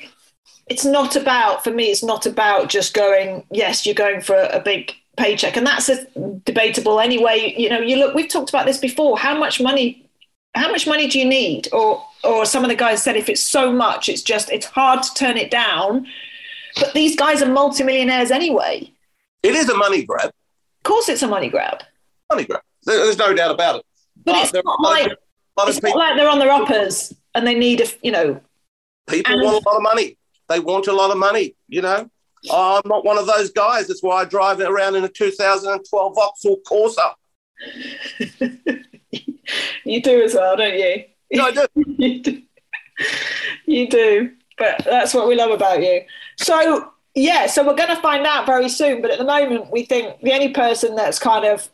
it's 0.73 0.85
not 0.85 1.17
about 1.17 1.63
for 1.65 1.71
me. 1.71 1.85
It's 1.91 2.03
not 2.03 2.25
about 2.27 2.69
just 2.69 2.95
going. 2.95 3.45
Yes, 3.51 3.85
you're 3.85 3.95
going 3.95 4.21
for 4.23 4.37
a 4.37 4.61
big 4.61 4.95
paycheck, 5.17 5.57
and 5.57 5.67
that's 5.67 5.89
a, 5.89 6.07
debatable 6.45 6.99
anyway. 7.01 7.55
You 7.57 7.69
know, 7.69 7.81
you 7.81 7.97
look. 7.97 8.15
We've 8.15 8.29
talked 8.29 8.49
about 8.51 8.67
this 8.67 8.79
before. 8.79 9.19
How 9.19 9.39
much 9.39 9.61
money? 9.61 10.09
How 10.55 10.71
much 10.71 10.87
money 10.87 11.07
do 11.09 11.19
you 11.19 11.25
need? 11.27 11.69
Or 11.73 12.05
or 12.25 12.47
some 12.47 12.63
of 12.65 12.71
the 12.71 12.77
guys 12.77 13.03
said 13.03 13.17
if 13.17 13.29
it's 13.29 13.43
so 13.43 13.73
much, 13.73 14.09
it's 14.09 14.23
just 14.23 14.51
it's 14.51 14.67
hard 14.67 15.03
to 15.03 15.15
turn 15.15 15.37
it 15.37 15.51
down. 15.51 16.07
But 16.81 16.95
these 16.95 17.17
guys 17.17 17.43
are 17.43 17.53
multimillionaires 17.53 18.31
anyway. 18.31 18.91
It 19.43 19.55
is 19.55 19.69
a 19.69 19.77
money 19.77 20.05
grab. 20.05 20.31
Of 20.31 20.83
course, 20.85 21.09
it's 21.09 21.23
a 21.23 21.29
money 21.29 21.49
grab. 21.51 21.83
Money 22.31 22.45
grab. 22.47 22.63
There's 22.85 23.19
no 23.19 23.35
doubt 23.35 23.51
about 23.51 23.77
it. 23.81 23.87
But 24.25 24.35
Uh, 24.37 24.41
it's 24.45 24.53
not 24.55 24.65
are 24.65 24.77
a 24.79 24.83
lot 24.83 25.01
of- 25.01 25.07
like 25.07 25.13
a 25.13 25.61
lot 25.61 25.69
of 25.69 25.75
it's 25.75 25.83
not 25.83 25.97
like 25.97 26.17
they're 26.17 26.29
on 26.29 26.39
their 26.39 26.51
uppers 26.51 27.13
and 27.35 27.47
they 27.47 27.55
need 27.55 27.81
a 27.83 27.87
you 28.03 28.13
know 28.13 28.41
people 29.09 29.33
and- 29.33 29.43
want 29.43 29.65
a 29.65 29.69
lot 29.69 29.77
of 29.77 29.83
money. 29.83 30.17
They 30.53 30.61
want 30.61 30.87
a 30.87 30.93
lot 30.93 31.11
of 31.11 31.17
money. 31.19 31.55
You 31.69 31.83
know, 31.83 32.11
oh, 32.51 32.81
I'm 32.83 32.89
not 32.89 33.05
one 33.05 33.19
of 33.19 33.27
those 33.27 33.51
guys. 33.51 33.89
That's 33.89 34.03
why 34.03 34.23
I 34.23 34.25
drive 34.25 34.61
around 34.61 34.97
in 34.97 35.05
a 35.05 35.09
2012 35.09 36.15
Vauxhall 36.15 36.61
Corsa. 36.67 37.15
you 39.85 40.03
do 40.03 40.23
as 40.23 40.35
well, 40.35 40.57
don't 40.57 40.79
you? 40.79 41.05
No, 41.33 41.47
I 41.47 41.51
do. 41.53 41.67
you 41.99 42.23
do. 42.23 42.43
You 43.67 43.89
do. 43.89 44.33
But 44.59 44.85
that's 44.85 45.15
what 45.15 45.27
we 45.27 45.35
love 45.35 45.51
about 45.51 45.83
you. 45.83 46.03
So, 46.39 46.91
yeah, 47.15 47.47
so 47.47 47.67
we're 47.67 47.75
going 47.75 47.95
to 47.95 48.03
find 48.03 48.27
out 48.27 48.47
very 48.47 48.69
soon. 48.69 49.01
But 49.03 49.11
at 49.11 49.19
the 49.19 49.25
moment, 49.25 49.71
we 49.71 49.85
think 49.85 50.21
the 50.21 50.33
only 50.33 50.51
person 50.51 50.95
that's 50.95 51.19
kind 51.19 51.45
of 51.45 51.69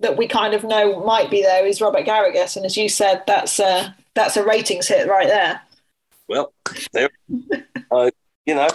that 0.00 0.16
we 0.16 0.28
kind 0.28 0.54
of 0.54 0.64
know 0.64 1.04
might 1.04 1.30
be 1.30 1.42
there 1.42 1.66
is 1.66 1.80
Robert 1.80 2.06
Garrigus. 2.06 2.56
And 2.56 2.64
as 2.64 2.76
you 2.76 2.88
said, 2.88 3.22
that's 3.26 3.58
a, 3.58 3.94
that's 4.14 4.36
a 4.36 4.44
ratings 4.44 4.88
hit 4.88 5.08
right 5.08 5.26
there. 5.26 5.60
Well, 6.30 6.52
there. 6.92 7.10
uh, 7.90 8.10
you 8.46 8.54
know, 8.54 8.68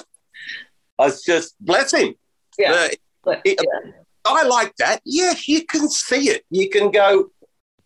I 1.00 1.06
was 1.06 1.24
just 1.24 1.56
bless 1.62 1.94
him. 1.94 2.14
Yeah. 2.60 2.90
Uh, 3.26 3.36
it- 3.46 3.60
yeah. 3.64 3.92
I 4.26 4.44
like 4.44 4.76
that. 4.78 5.02
Yes, 5.06 5.48
you 5.48 5.64
can 5.66 5.88
see 5.90 6.30
it. 6.30 6.44
You 6.50 6.70
can 6.70 6.92
go, 6.92 7.30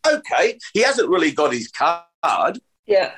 okay, 0.08 0.58
he 0.74 0.82
hasn't 0.82 1.10
really 1.10 1.32
got 1.32 1.54
his 1.54 1.68
card. 1.70 2.60
yeah. 2.88 3.12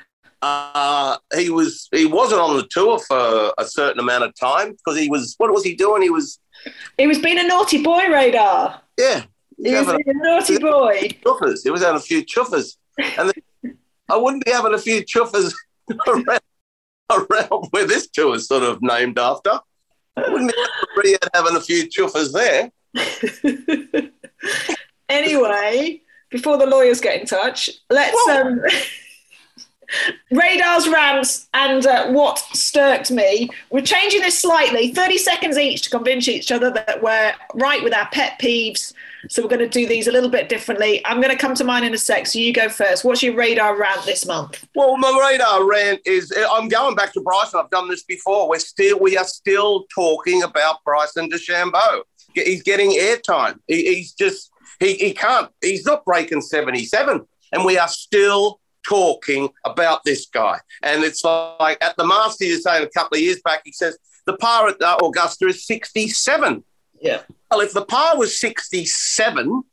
Uh, 0.44 1.18
he 1.38 1.52
was 1.52 1.88
he 1.94 2.08
wasn't 2.08 2.42
on 2.42 2.58
the 2.58 2.68
tour 2.72 2.98
for 2.98 3.54
a 3.60 3.64
certain 3.64 4.00
amount 4.00 4.24
of 4.24 4.34
time 4.36 4.72
because 4.72 5.00
he 5.00 5.08
was 5.08 5.36
what 5.38 5.54
was 5.54 5.64
he 5.64 5.76
doing? 5.76 6.02
He 6.02 6.10
was 6.10 6.40
He 6.98 7.06
was 7.06 7.20
being 7.20 7.38
a 7.38 7.44
naughty 7.44 7.84
boy, 7.84 8.08
Radar. 8.10 8.82
yeah, 8.98 9.24
He 9.64 9.72
was 9.76 9.86
having 9.86 10.02
being 10.04 10.18
a 10.20 10.24
naughty 10.24 10.58
boy. 10.58 11.10
chuffers. 11.24 11.60
He 11.64 11.70
was 11.70 11.82
having 11.84 11.98
a 11.98 12.00
few 12.02 12.26
chuffers, 12.26 12.76
and 13.20 13.32
then, 13.64 13.78
I 14.10 14.18
wouldn't 14.18 14.44
be 14.44 14.50
having 14.52 14.74
a 14.74 14.80
few 14.80 15.06
chuffers 15.06 15.54
around, 16.08 16.42
around 17.12 17.68
where 17.72 17.88
this 17.88 18.08
tour 18.08 18.36
is 18.36 18.48
sort 18.48 18.64
of 18.64 18.82
named 18.82 19.20
after. 19.20 19.60
Wouldn't 20.18 20.54
be 21.02 21.18
having 21.34 21.56
a 21.56 21.62
few 21.62 21.88
chuffers 21.88 22.34
there. 22.34 22.72
anyway, 25.10 26.02
before 26.30 26.58
the 26.58 26.66
lawyers 26.66 27.00
get 27.00 27.22
in 27.22 27.26
touch, 27.26 27.70
let's 27.90 28.14
Whoa. 28.14 28.42
um, 28.42 28.62
Radar's 30.32 30.88
rants 30.88 31.48
and 31.54 31.86
uh, 31.86 32.12
what 32.12 32.40
stirked 32.40 33.12
me. 33.12 33.50
We're 33.70 33.82
changing 33.82 34.22
this 34.22 34.40
slightly, 34.40 34.94
30 34.94 35.18
seconds 35.18 35.58
each 35.58 35.84
to 35.84 35.90
convince 35.90 36.28
each 36.28 36.52
other 36.52 36.72
that 36.72 37.02
we're 37.02 37.34
right 37.56 37.84
with 37.84 37.94
our 37.94 38.08
pet 38.10 38.40
peeves. 38.40 38.94
So 39.30 39.44
we're 39.44 39.50
going 39.50 39.60
to 39.60 39.70
do 39.70 39.88
these 39.88 40.08
a 40.08 40.12
little 40.12 40.30
bit 40.30 40.50
differently. 40.50 41.06
I'm 41.06 41.22
going 41.22 41.36
to 41.36 41.38
come 41.38 41.54
to 41.56 41.64
mine 41.64 41.84
in 41.84 41.94
a 41.94 41.98
sec. 41.98 42.26
So 42.26 42.40
you 42.40 42.54
go 42.54 42.70
first. 42.70 43.04
What's 43.04 43.22
your 43.22 43.36
radar 43.36 43.78
rant 43.78 44.04
this 44.06 44.26
month? 44.26 44.68
Well, 44.74 44.98
my 44.98 45.30
radar 45.30 45.68
rant 45.68 46.02
is 46.06 46.34
I'm 46.50 46.70
going 46.70 46.96
back 46.96 47.14
to 47.14 47.22
Bryson. 47.22 47.60
I've 47.64 47.70
done 47.70 47.88
this 47.88 48.04
before. 48.04 48.50
We're 48.50 48.60
still 48.60 49.00
we 49.00 49.18
are 49.18 49.26
still 49.26 49.86
talking 49.94 50.44
about 50.44 50.84
Bryson 50.84 51.30
DeChambeau. 51.30 52.02
He's 52.34 52.64
getting 52.64 52.92
airtime. 52.92 53.60
He, 53.68 53.96
he's 53.96 54.14
just 54.14 54.52
he, 54.80 54.96
he 54.96 55.14
can't. 55.14 55.52
He's 55.62 55.86
not 55.86 56.04
breaking 56.06 56.42
77, 56.42 57.22
and 57.52 57.66
we 57.66 57.78
are 57.78 57.88
still 57.88 58.61
talking 58.88 59.50
about 59.66 60.04
this 60.04 60.28
guy. 60.28 60.60
And 60.84 61.04
it's 61.04 61.24
like 61.24 61.78
at 61.82 61.96
the 61.98 62.06
Masters, 62.06 62.64
saying 62.64 62.84
a 62.84 62.90
couple 62.90 63.18
of 63.18 63.22
years 63.22 63.42
back, 63.44 63.62
he 63.66 63.72
says 63.72 63.98
the 64.26 64.38
par 64.38 64.70
at 64.70 64.82
uh, 64.82 64.98
Augusta 65.02 65.48
is 65.48 65.66
67. 65.66 66.64
Yeah. 67.02 67.22
Well, 67.50 67.62
if 67.62 67.74
the 67.74 67.86
par 67.86 68.18
was 68.18 68.40
67, 68.40 69.64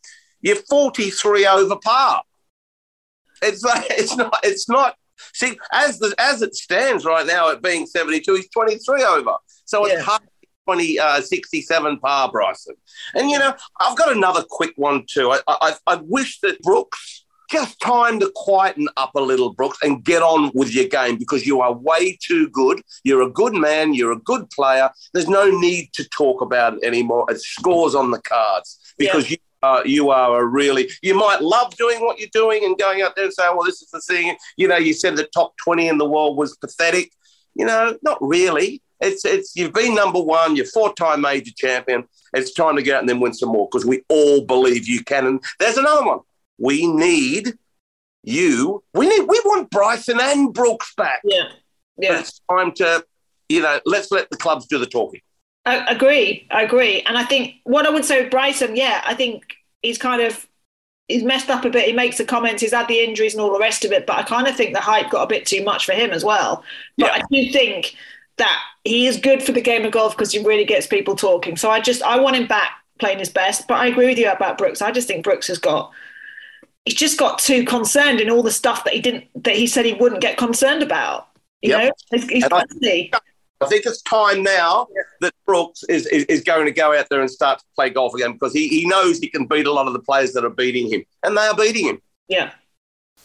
you're 0.40 0.56
43 0.56 1.46
over 1.46 1.76
par. 1.76 2.22
It's 3.42 3.62
like, 3.62 3.86
it's 3.90 4.16
not, 4.16 4.34
it's 4.42 4.68
not, 4.68 4.96
see, 5.34 5.58
as 5.72 5.98
the, 5.98 6.14
as 6.18 6.42
it 6.42 6.54
stands 6.54 7.04
right 7.04 7.26
now 7.26 7.50
at 7.50 7.62
being 7.62 7.86
72, 7.86 8.34
he's 8.34 8.48
23 8.50 9.04
over. 9.04 9.34
So 9.64 9.84
it's 9.84 9.94
yeah. 9.94 10.02
hard 10.02 10.22
20, 10.66 10.98
uh, 10.98 11.20
67 11.20 11.98
par, 11.98 12.30
Bryson. 12.30 12.74
And, 13.14 13.30
you 13.30 13.38
know, 13.38 13.54
I've 13.80 13.96
got 13.96 14.14
another 14.14 14.44
quick 14.48 14.72
one 14.76 15.04
too. 15.08 15.30
I, 15.30 15.40
I, 15.46 15.74
I 15.86 15.96
wish 16.02 16.40
that 16.40 16.60
Brooks 16.60 17.24
just 17.48 17.80
time 17.80 18.20
to 18.20 18.30
quieten 18.34 18.88
up 18.96 19.14
a 19.14 19.20
little, 19.20 19.52
Brooks, 19.52 19.78
and 19.82 20.04
get 20.04 20.22
on 20.22 20.50
with 20.54 20.74
your 20.74 20.86
game 20.86 21.16
because 21.16 21.46
you 21.46 21.60
are 21.60 21.72
way 21.72 22.16
too 22.22 22.48
good. 22.50 22.82
You're 23.04 23.22
a 23.22 23.30
good 23.30 23.54
man. 23.54 23.94
You're 23.94 24.12
a 24.12 24.20
good 24.20 24.48
player. 24.50 24.90
There's 25.14 25.28
no 25.28 25.50
need 25.50 25.90
to 25.94 26.08
talk 26.10 26.42
about 26.42 26.74
it 26.74 26.84
anymore. 26.84 27.26
It 27.28 27.40
scores 27.40 27.94
on 27.94 28.10
the 28.10 28.20
cards 28.20 28.94
because 28.98 29.24
yeah. 29.24 29.30
you. 29.32 29.36
Uh, 29.60 29.82
you 29.84 30.10
are 30.10 30.38
a 30.38 30.46
really, 30.46 30.88
you 31.02 31.16
might 31.16 31.42
love 31.42 31.76
doing 31.76 31.98
what 32.02 32.20
you're 32.20 32.28
doing 32.32 32.64
and 32.64 32.78
going 32.78 33.02
out 33.02 33.16
there 33.16 33.24
and 33.24 33.34
saying, 33.34 33.56
well, 33.56 33.66
this 33.66 33.82
is 33.82 33.90
the 33.90 34.00
thing. 34.02 34.36
You 34.56 34.68
know, 34.68 34.76
you 34.76 34.92
said 34.92 35.16
the 35.16 35.24
top 35.34 35.52
20 35.64 35.88
in 35.88 35.98
the 35.98 36.08
world 36.08 36.36
was 36.36 36.56
pathetic. 36.58 37.10
You 37.56 37.66
know, 37.66 37.98
not 38.02 38.18
really. 38.20 38.80
It's, 39.00 39.24
it's, 39.24 39.56
you've 39.56 39.72
been 39.72 39.96
number 39.96 40.20
one, 40.20 40.54
you're 40.54 40.64
four 40.64 40.94
time 40.94 41.22
major 41.22 41.50
champion. 41.56 42.04
It's 42.34 42.52
time 42.52 42.76
to 42.76 42.84
go 42.84 42.94
out 42.94 43.00
and 43.00 43.08
then 43.08 43.18
win 43.18 43.34
some 43.34 43.48
more 43.48 43.66
because 43.68 43.84
we 43.84 44.04
all 44.08 44.42
believe 44.42 44.86
you 44.86 45.02
can. 45.02 45.26
And 45.26 45.44
there's 45.58 45.76
another 45.76 46.06
one 46.06 46.20
we 46.58 46.86
need 46.86 47.54
you. 48.24 48.82
We 48.94 49.08
need. 49.08 49.26
We 49.28 49.40
want 49.44 49.70
Bryson 49.70 50.18
and 50.20 50.52
Brooks 50.52 50.94
back. 50.96 51.20
Yeah, 51.24 51.48
yeah. 51.96 52.12
But 52.12 52.20
it's 52.20 52.40
time 52.50 52.72
to, 52.72 53.04
you 53.48 53.62
know, 53.62 53.80
let's 53.86 54.10
let 54.10 54.30
the 54.30 54.36
clubs 54.36 54.66
do 54.66 54.78
the 54.78 54.86
talking. 54.86 55.20
I 55.66 55.86
agree. 55.92 56.46
I 56.50 56.62
agree. 56.62 57.02
And 57.02 57.16
I 57.16 57.24
think 57.24 57.56
what 57.64 57.86
I 57.86 57.90
would 57.90 58.04
say 58.04 58.22
with 58.22 58.30
Bryson, 58.30 58.74
yeah, 58.74 59.02
I 59.04 59.14
think 59.14 59.56
he's 59.82 59.98
kind 59.98 60.22
of 60.22 60.46
he's 61.08 61.22
messed 61.22 61.50
up 61.50 61.64
a 61.64 61.70
bit. 61.70 61.86
He 61.86 61.92
makes 61.92 62.18
the 62.18 62.24
comments. 62.24 62.62
He's 62.62 62.72
had 62.72 62.88
the 62.88 63.00
injuries 63.00 63.34
and 63.34 63.40
all 63.40 63.52
the 63.52 63.58
rest 63.58 63.84
of 63.84 63.92
it. 63.92 64.06
But 64.06 64.18
I 64.18 64.22
kind 64.22 64.46
of 64.46 64.56
think 64.56 64.74
the 64.74 64.80
hype 64.80 65.10
got 65.10 65.24
a 65.24 65.26
bit 65.26 65.46
too 65.46 65.64
much 65.64 65.84
for 65.84 65.92
him 65.92 66.10
as 66.10 66.24
well. 66.24 66.62
But 66.96 67.14
yeah. 67.14 67.22
I 67.22 67.22
do 67.30 67.52
think 67.52 67.94
that 68.36 68.58
he 68.84 69.06
is 69.06 69.18
good 69.18 69.42
for 69.42 69.52
the 69.52 69.60
game 69.60 69.84
of 69.84 69.92
golf 69.92 70.16
because 70.16 70.32
he 70.32 70.42
really 70.42 70.64
gets 70.64 70.86
people 70.86 71.16
talking. 71.16 71.56
So 71.56 71.70
I 71.70 71.80
just 71.80 72.02
I 72.02 72.18
want 72.20 72.36
him 72.36 72.46
back 72.46 72.70
playing 72.98 73.18
his 73.18 73.30
best. 73.30 73.66
But 73.68 73.78
I 73.78 73.86
agree 73.86 74.06
with 74.06 74.18
you 74.18 74.30
about 74.30 74.58
Brooks. 74.58 74.82
I 74.82 74.90
just 74.90 75.08
think 75.08 75.24
Brooks 75.24 75.48
has 75.48 75.58
got 75.58 75.90
he 76.88 76.94
just 76.94 77.18
got 77.18 77.38
too 77.38 77.64
concerned 77.64 78.18
in 78.18 78.30
all 78.30 78.42
the 78.42 78.50
stuff 78.50 78.84
that 78.84 78.94
he 78.94 79.00
didn't 79.00 79.26
that 79.44 79.54
he 79.54 79.66
said 79.66 79.84
he 79.84 79.92
wouldn't 79.92 80.22
get 80.22 80.38
concerned 80.38 80.82
about. 80.82 81.28
You 81.60 81.70
yep. 81.70 81.82
know, 81.82 82.18
he's, 82.18 82.28
he's 82.28 82.44
I, 82.44 82.64
I, 83.60 83.66
think 83.66 83.84
it's 83.84 84.00
time 84.02 84.42
now 84.42 84.86
yeah. 84.94 85.02
that 85.20 85.34
Brooks 85.44 85.82
is, 85.88 86.06
is, 86.06 86.24
is 86.24 86.42
going 86.42 86.64
to 86.64 86.72
go 86.72 86.96
out 86.96 87.06
there 87.10 87.20
and 87.20 87.30
start 87.30 87.58
to 87.58 87.64
play 87.74 87.90
golf 87.90 88.14
again 88.14 88.32
because 88.32 88.54
he, 88.54 88.68
he 88.68 88.86
knows 88.86 89.18
he 89.18 89.28
can 89.28 89.46
beat 89.46 89.66
a 89.66 89.72
lot 89.72 89.86
of 89.86 89.92
the 89.92 89.98
players 89.98 90.32
that 90.32 90.44
are 90.44 90.50
beating 90.50 90.90
him, 90.90 91.04
and 91.24 91.36
they 91.36 91.42
are 91.42 91.56
beating 91.56 91.86
him. 91.86 92.00
Yeah, 92.28 92.52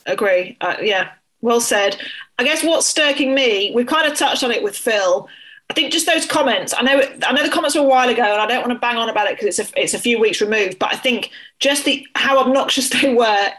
agree. 0.05 0.57
Uh, 0.59 0.76
yeah, 0.82 1.11
well 1.41 1.61
said. 1.61 1.97
I 2.38 2.43
guess 2.43 2.64
what's 2.64 2.88
stirking 2.88 3.34
me, 3.34 3.72
we've 3.74 3.88
kind 3.88 4.11
of 4.11 4.18
touched 4.18 4.43
on 4.43 4.51
it 4.51 4.64
with 4.64 4.76
Phil. 4.76 5.30
I 5.74 5.76
think 5.76 5.91
just 5.91 6.05
those 6.05 6.28
comments. 6.28 6.71
I 6.78 6.84
know 6.84 7.01
I 7.26 7.34
know 7.34 7.41
the 7.41 7.49
comments 7.49 7.76
were 7.76 7.82
a 7.82 7.88
while 7.88 8.07
ago, 8.07 8.21
and 8.21 8.39
I 8.39 8.45
don't 8.45 8.61
want 8.61 8.74
to 8.74 8.80
bang 8.80 8.95
on 8.95 9.09
about 9.09 9.26
it 9.26 9.39
because 9.39 9.57
it's 9.57 9.71
a 9.71 9.82
it's 9.82 9.95
a 9.95 9.99
few 9.99 10.19
weeks 10.19 10.39
removed. 10.39 10.78
But 10.78 10.93
I 10.93 10.97
think 10.97 11.32
just 11.59 11.84
the 11.84 12.05
how 12.13 12.38
obnoxious 12.38 12.89
they 13.01 13.11
were 13.11 13.49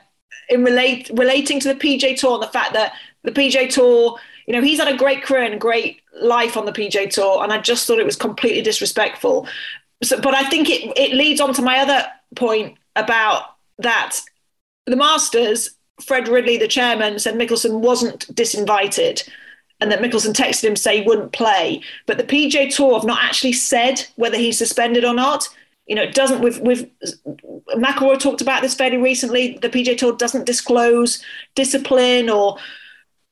in 0.49 0.63
relate 0.63 1.11
relating 1.15 1.59
to 1.59 1.67
the 1.67 1.75
PGA 1.75 2.17
Tour 2.17 2.35
and 2.35 2.43
the 2.45 2.47
fact 2.47 2.73
that 2.75 2.93
the 3.25 3.33
PGA 3.33 3.69
Tour, 3.69 4.17
you 4.47 4.55
know, 4.55 4.63
he's 4.63 4.79
had 4.79 4.87
a 4.87 4.97
great 4.97 5.25
career 5.25 5.43
and 5.43 5.61
great 5.61 6.03
life 6.21 6.57
on 6.57 6.67
the 6.67 6.73
PGA 6.73 7.11
Tour, 7.11 7.43
and 7.43 7.53
I 7.53 7.59
just 7.59 7.85
thought 7.85 7.99
it 7.99 8.07
was 8.07 8.15
completely 8.15 8.63
disrespectful. 8.63 9.49
So, 10.05 10.21
but 10.21 10.35
I 10.35 10.45
think 10.45 10.71
it 10.71 10.93
it 10.97 11.15
leads 11.15 11.41
on 11.41 11.53
to 11.55 11.63
my 11.63 11.81
other 11.81 12.07
point 12.37 12.79
about 12.95 13.57
that 13.79 14.21
the 14.87 14.95
Masters. 14.95 15.71
Fred 16.05 16.27
Ridley, 16.27 16.57
the 16.57 16.67
chairman, 16.67 17.21
said 17.21 17.37
Mickelson 17.37 17.79
wasn't 17.79 18.27
disinvited 18.35 19.23
and 19.81 19.91
that 19.91 20.01
Mickelson 20.01 20.33
texted 20.33 20.65
him 20.65 20.77
say 20.77 21.01
he 21.01 21.07
wouldn't 21.07 21.33
play. 21.33 21.83
But 22.07 22.19
the 22.19 22.25
PGA 22.25 22.75
Tour 22.75 22.95
have 22.95 23.05
not 23.05 23.23
actually 23.23 23.53
said 23.53 24.07
whether 24.17 24.37
he's 24.37 24.59
suspended 24.59 25.05
or 25.05 25.15
not. 25.15 25.49
You 25.87 25.97
know, 25.97 26.03
it 26.03 26.15
doesn't. 26.15 26.41
With 26.41 26.61
with 26.61 26.89
McIlroy 27.77 28.19
talked 28.19 28.41
about 28.41 28.63
this 28.63 28.75
fairly 28.75 28.97
recently. 28.97 29.59
The 29.61 29.69
PGA 29.69 29.97
Tour 29.99 30.17
doesn't 30.17 30.47
disclose 30.47 31.23
discipline 31.55 32.31
or 32.31 32.57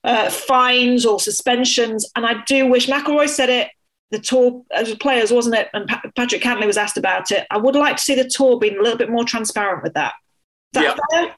uh, 0.04 0.28
fines 0.28 1.06
or 1.06 1.18
suspensions, 1.18 2.10
and 2.16 2.26
I 2.26 2.42
do 2.44 2.66
wish 2.66 2.88
McIlroy 2.88 3.28
said 3.28 3.48
it. 3.48 3.68
The 4.10 4.18
tour 4.18 4.62
as 4.74 4.94
players, 4.96 5.32
wasn't 5.32 5.54
it? 5.54 5.70
And 5.72 5.88
pa- 5.88 6.02
Patrick 6.14 6.42
Cantlay 6.42 6.66
was 6.66 6.76
asked 6.76 6.98
about 6.98 7.30
it. 7.30 7.46
I 7.50 7.56
would 7.56 7.74
like 7.74 7.96
to 7.96 8.02
see 8.02 8.14
the 8.14 8.28
tour 8.28 8.58
being 8.58 8.76
a 8.76 8.82
little 8.82 8.98
bit 8.98 9.08
more 9.08 9.24
transparent 9.24 9.82
with 9.82 9.94
that. 9.94 10.12
Is 10.74 10.82
that 10.82 10.98
yeah. 11.12 11.24
fair? 11.24 11.36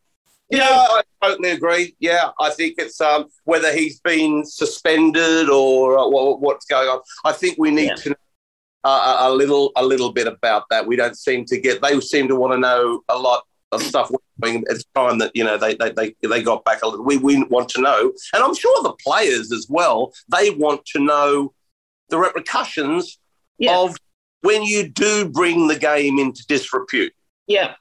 Yeah, 0.51 0.69
I 0.69 1.03
totally 1.23 1.51
agree. 1.51 1.97
Yeah, 1.99 2.31
I 2.39 2.51
think 2.51 2.75
it's 2.79 3.01
um, 3.01 3.27
whether 3.45 3.73
he's 3.73 4.01
been 4.01 4.45
suspended 4.45 5.49
or 5.49 5.99
uh, 5.99 6.07
what's 6.07 6.67
going 6.67 6.89
on. 6.89 7.01
I 7.25 7.33
think 7.33 7.57
we 7.59 7.71
need 7.71 7.89
yeah. 7.89 7.95
to 7.95 8.09
know 8.11 8.17
uh, 8.85 9.17
a 9.21 9.33
little 9.33 9.73
a 9.77 9.85
little 9.85 10.13
bit 10.13 10.27
about 10.27 10.65
that. 10.71 10.87
We 10.87 10.97
don't 10.97 11.17
seem 11.17 11.45
to 11.47 11.59
get. 11.59 11.81
They 11.83 11.99
seem 12.01 12.29
to 12.29 12.37
want 12.37 12.53
to 12.53 12.59
know 12.59 13.01
a 13.09 13.19
lot 13.19 13.43
of 13.73 13.83
stuff. 13.83 14.11
It's 14.43 14.85
time 14.95 15.19
that 15.19 15.33
you 15.35 15.45
know 15.45 15.57
they 15.57 15.75
they 15.77 15.91
they, 15.91 16.15
they 16.23 16.43
got 16.43 16.65
back 16.65 16.83
a 16.83 16.89
little. 16.89 17.05
We 17.05 17.17
we 17.17 17.43
want 17.45 17.71
to 17.71 17.81
know, 17.81 18.13
and 18.35 18.45
I'm 18.45 18.55
sure 18.55 18.83
the 18.83 18.95
players 19.03 19.51
as 19.51 19.67
well. 19.69 20.13
They 20.29 20.51
want 20.51 20.85
to 20.87 21.01
know 21.01 21.55
the 22.11 22.19
repercussions 22.19 23.19
yeah. 23.59 23.79
of 23.79 23.97
when 24.43 24.63
you 24.63 24.89
do 24.89 25.29
bring 25.29 25.69
the 25.69 25.79
game 25.79 26.19
into 26.19 26.45
disrepute. 26.47 27.15
Yeah. 27.47 27.75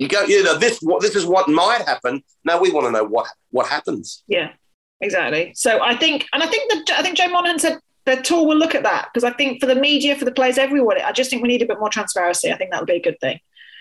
You 0.00 0.08
go, 0.08 0.22
you 0.22 0.42
know, 0.42 0.56
this 0.56 0.78
what 0.80 1.02
this 1.02 1.14
is 1.14 1.26
what 1.26 1.46
might 1.46 1.82
happen. 1.82 2.24
Now 2.42 2.58
we 2.58 2.72
want 2.72 2.86
to 2.86 2.90
know 2.90 3.04
what 3.04 3.28
what 3.50 3.66
happens. 3.66 4.24
Yeah, 4.26 4.50
exactly. 5.02 5.52
So 5.54 5.82
I 5.82 5.94
think, 5.94 6.26
and 6.32 6.42
I 6.42 6.46
think 6.46 6.72
that 6.72 6.98
I 6.98 7.02
think 7.02 7.18
Joe 7.18 7.28
Monahan 7.28 7.58
said 7.58 7.78
the 8.06 8.16
tour 8.16 8.46
will 8.46 8.56
look 8.56 8.74
at 8.74 8.82
that 8.84 9.10
because 9.12 9.24
I 9.24 9.36
think 9.36 9.60
for 9.60 9.66
the 9.66 9.74
media, 9.74 10.16
for 10.16 10.24
the 10.24 10.32
players, 10.32 10.56
everyone, 10.56 10.98
I 11.02 11.12
just 11.12 11.28
think 11.28 11.42
we 11.42 11.48
need 11.48 11.60
a 11.60 11.66
bit 11.66 11.78
more 11.78 11.90
transparency. 11.90 12.50
I 12.50 12.56
think 12.56 12.70
that 12.70 12.80
would 12.80 12.86
be 12.86 12.94
a 12.94 13.02
good 13.02 13.20
thing. 13.20 13.40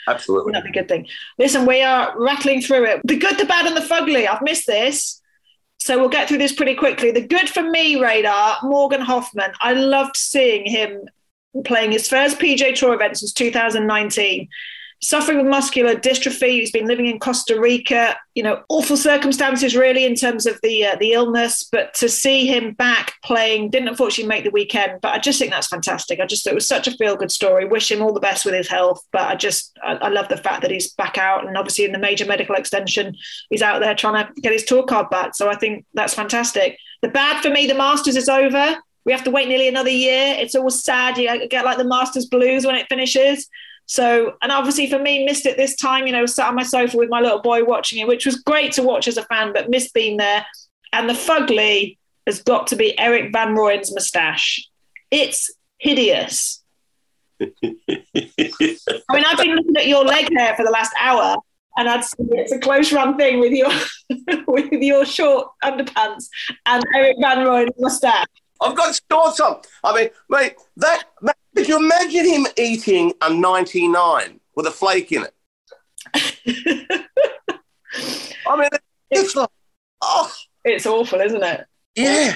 Absolutely, 0.10 0.52
that'd 0.52 0.70
be 0.70 0.78
a 0.78 0.82
good 0.82 0.90
thing. 0.90 1.08
Listen, 1.38 1.66
we 1.66 1.82
are 1.82 2.14
rattling 2.20 2.62
through 2.62 2.84
it. 2.84 3.02
The 3.06 3.16
good, 3.16 3.38
the 3.38 3.46
bad, 3.46 3.66
and 3.66 3.78
the 3.78 3.82
fugly. 3.82 4.28
I've 4.28 4.42
missed 4.42 4.68
this. 4.68 5.22
So 5.78 5.98
we'll 5.98 6.10
get 6.10 6.28
through 6.28 6.40
this 6.40 6.52
pretty 6.52 6.76
quickly. 6.76 7.12
The 7.12 7.26
good 7.26 7.48
for 7.48 7.64
me 7.64 7.98
radar, 7.98 8.58
Morgan 8.64 9.00
Hoffman. 9.00 9.54
I 9.62 9.72
loved 9.72 10.18
seeing 10.18 10.66
him 10.66 11.08
playing 11.64 11.94
his 11.94 12.10
first 12.10 12.40
PGA 12.40 12.76
Tour 12.76 12.94
event 12.94 13.20
since 13.20 13.32
2019 13.32 14.50
suffering 15.02 15.38
with 15.38 15.48
muscular 15.48 15.96
dystrophy. 15.96 16.60
He's 16.60 16.72
been 16.72 16.88
living 16.88 17.08
in 17.08 17.20
Costa 17.20 17.60
Rica. 17.60 18.18
You 18.36 18.44
know, 18.44 18.64
awful 18.70 18.98
circumstances 18.98 19.76
really 19.76 20.06
in 20.06 20.16
terms 20.16 20.46
of 20.46 20.60
the 20.62 20.86
uh, 20.86 20.96
the 21.00 21.14
illness. 21.14 21.68
But 21.72 21.94
to 21.96 22.10
see 22.10 22.46
him 22.46 22.74
back 22.74 23.14
playing 23.24 23.70
didn't 23.70 23.90
unfortunately 23.90 24.30
make 24.30 24.44
the 24.44 24.52
weekend. 24.52 25.02
But 25.02 25.14
I 25.14 25.20
just 25.20 25.40
think 25.40 25.52
that's 25.52 25.68
fantastic. 25.68 26.20
I 26.20 26.26
just 26.26 26.46
it 26.48 26.56
was 26.56 26.68
such 26.68 26.88
a 26.88 26.92
feel 26.92 27.16
good 27.16 27.32
story. 27.32 27.66
Wish 27.66 27.92
him 27.92 28.02
all 28.02 28.14
the 28.14 28.20
best 28.20 28.46
with 28.46 28.54
his 28.54 28.68
health. 28.68 29.04
But 29.12 29.24
I 29.24 29.36
just 29.36 29.78
I, 29.84 29.94
I, 29.96 30.10
love 30.10 30.28
the 30.30 30.38
fact 30.38 30.62
that 30.62 30.72
he's 30.72 30.94
back 30.94 31.18
out 31.18 31.48
and 31.48 31.58
obviously 31.58 31.86
in 31.86 31.92
the 31.92 32.00
major 32.00 32.26
medical 32.26 32.56
extension, 32.56 33.16
he's 33.50 33.62
out 33.62 33.80
there 33.80 33.96
trying 33.96 34.26
to 34.26 34.42
get 34.42 34.54
his 34.54 34.64
tour 34.64 34.84
card 34.84 35.10
back. 35.10 35.36
So 35.36 35.50
I 35.50 35.56
think 35.56 35.86
that's 35.94 36.14
fantastic. 36.14 36.78
The 37.02 37.08
bad 37.08 37.42
for 37.42 37.50
me, 37.50 37.66
the 37.66 37.76
Masters 37.76 38.16
is 38.16 38.28
over. 38.28 38.76
We 39.06 39.14
have 39.14 39.24
to 39.24 39.32
wait 39.32 39.48
nearly 39.48 39.68
another 39.68 39.90
year. 39.90 40.36
It's 40.38 40.56
always 40.56 40.84
sad. 40.84 41.18
You 41.18 41.48
get 41.48 41.66
like 41.66 41.78
the 41.78 41.86
Masters 41.86 42.26
blues 42.26 42.66
when 42.66 42.76
it 42.76 42.88
finishes. 42.90 43.50
So, 43.90 44.36
and 44.44 44.52
obviously 44.52 44.88
for 44.88 45.00
me, 45.00 45.26
missed 45.26 45.48
it 45.48 45.58
this 45.58 45.76
time, 45.76 46.06
you 46.06 46.14
know, 46.14 46.28
sat 46.28 46.48
on 46.48 46.54
my 46.54 46.62
sofa 46.62 46.96
with 46.96 47.10
my 47.10 47.22
little 47.22 47.42
boy 47.42 47.64
watching 47.64 47.98
it, 47.98 48.08
which 48.08 48.24
was 48.24 48.36
great 48.36 48.72
to 48.74 48.84
watch 48.84 49.08
as 49.08 49.18
a 49.18 49.24
fan, 49.24 49.52
but 49.52 49.72
missed 49.72 49.96
being 49.96 50.18
there. 50.18 50.46
And 50.94 51.10
the 51.10 51.14
fugly 51.14 51.98
has 52.28 52.44
got 52.44 52.68
to 52.68 52.76
be 52.76 52.98
Erik 53.00 53.34
Van 53.34 53.56
Rooyen's 53.56 53.92
moustache. 53.92 54.70
It's 55.10 55.52
hideous. 55.80 56.64
I 57.42 57.48
mean, 57.64 59.26
I've 59.26 59.40
been 59.40 59.56
looking 59.56 59.76
at 59.76 59.88
your 59.88 60.06
leg 60.06 60.30
hair 60.38 60.56
for 60.56 60.64
the 60.64 60.72
last 60.72 60.94
hour, 61.00 61.38
and 61.76 61.90
I'd 61.90 62.04
say 62.04 62.18
it's 62.20 62.52
a 62.52 62.60
close 62.60 62.94
run 62.94 63.18
thing 63.18 63.40
with 63.40 63.54
your 63.54 63.72
with 64.48 64.72
your 64.72 65.04
short 65.04 65.48
underpants 65.64 66.28
and 66.68 66.84
Erik 66.96 67.18
Van 67.20 67.40
Rooyen's 67.40 67.74
moustache. 67.80 68.28
I've 68.62 68.76
got 68.76 69.00
shorts 69.12 69.40
on. 69.40 69.62
I 69.84 69.96
mean, 69.96 70.10
mate, 70.30 70.56
that, 70.78 71.04
that 71.22 71.38
could 71.56 71.68
you 71.68 71.78
imagine 71.78 72.26
him 72.26 72.48
eating 72.58 73.14
a 73.22 73.34
99 73.34 74.40
with 74.56 74.66
a 74.68 74.72
flake 74.72 75.12
in 75.12 75.24
it? 75.24 75.34
I 78.48 78.56
mean, 78.58 78.70
it's 79.12 79.36
like, 79.36 79.50
oh, 80.02 80.32
It's 80.66 80.86
awful, 80.86 81.20
isn't 81.22 81.44
it? 81.44 81.66
yeah. 81.96 82.36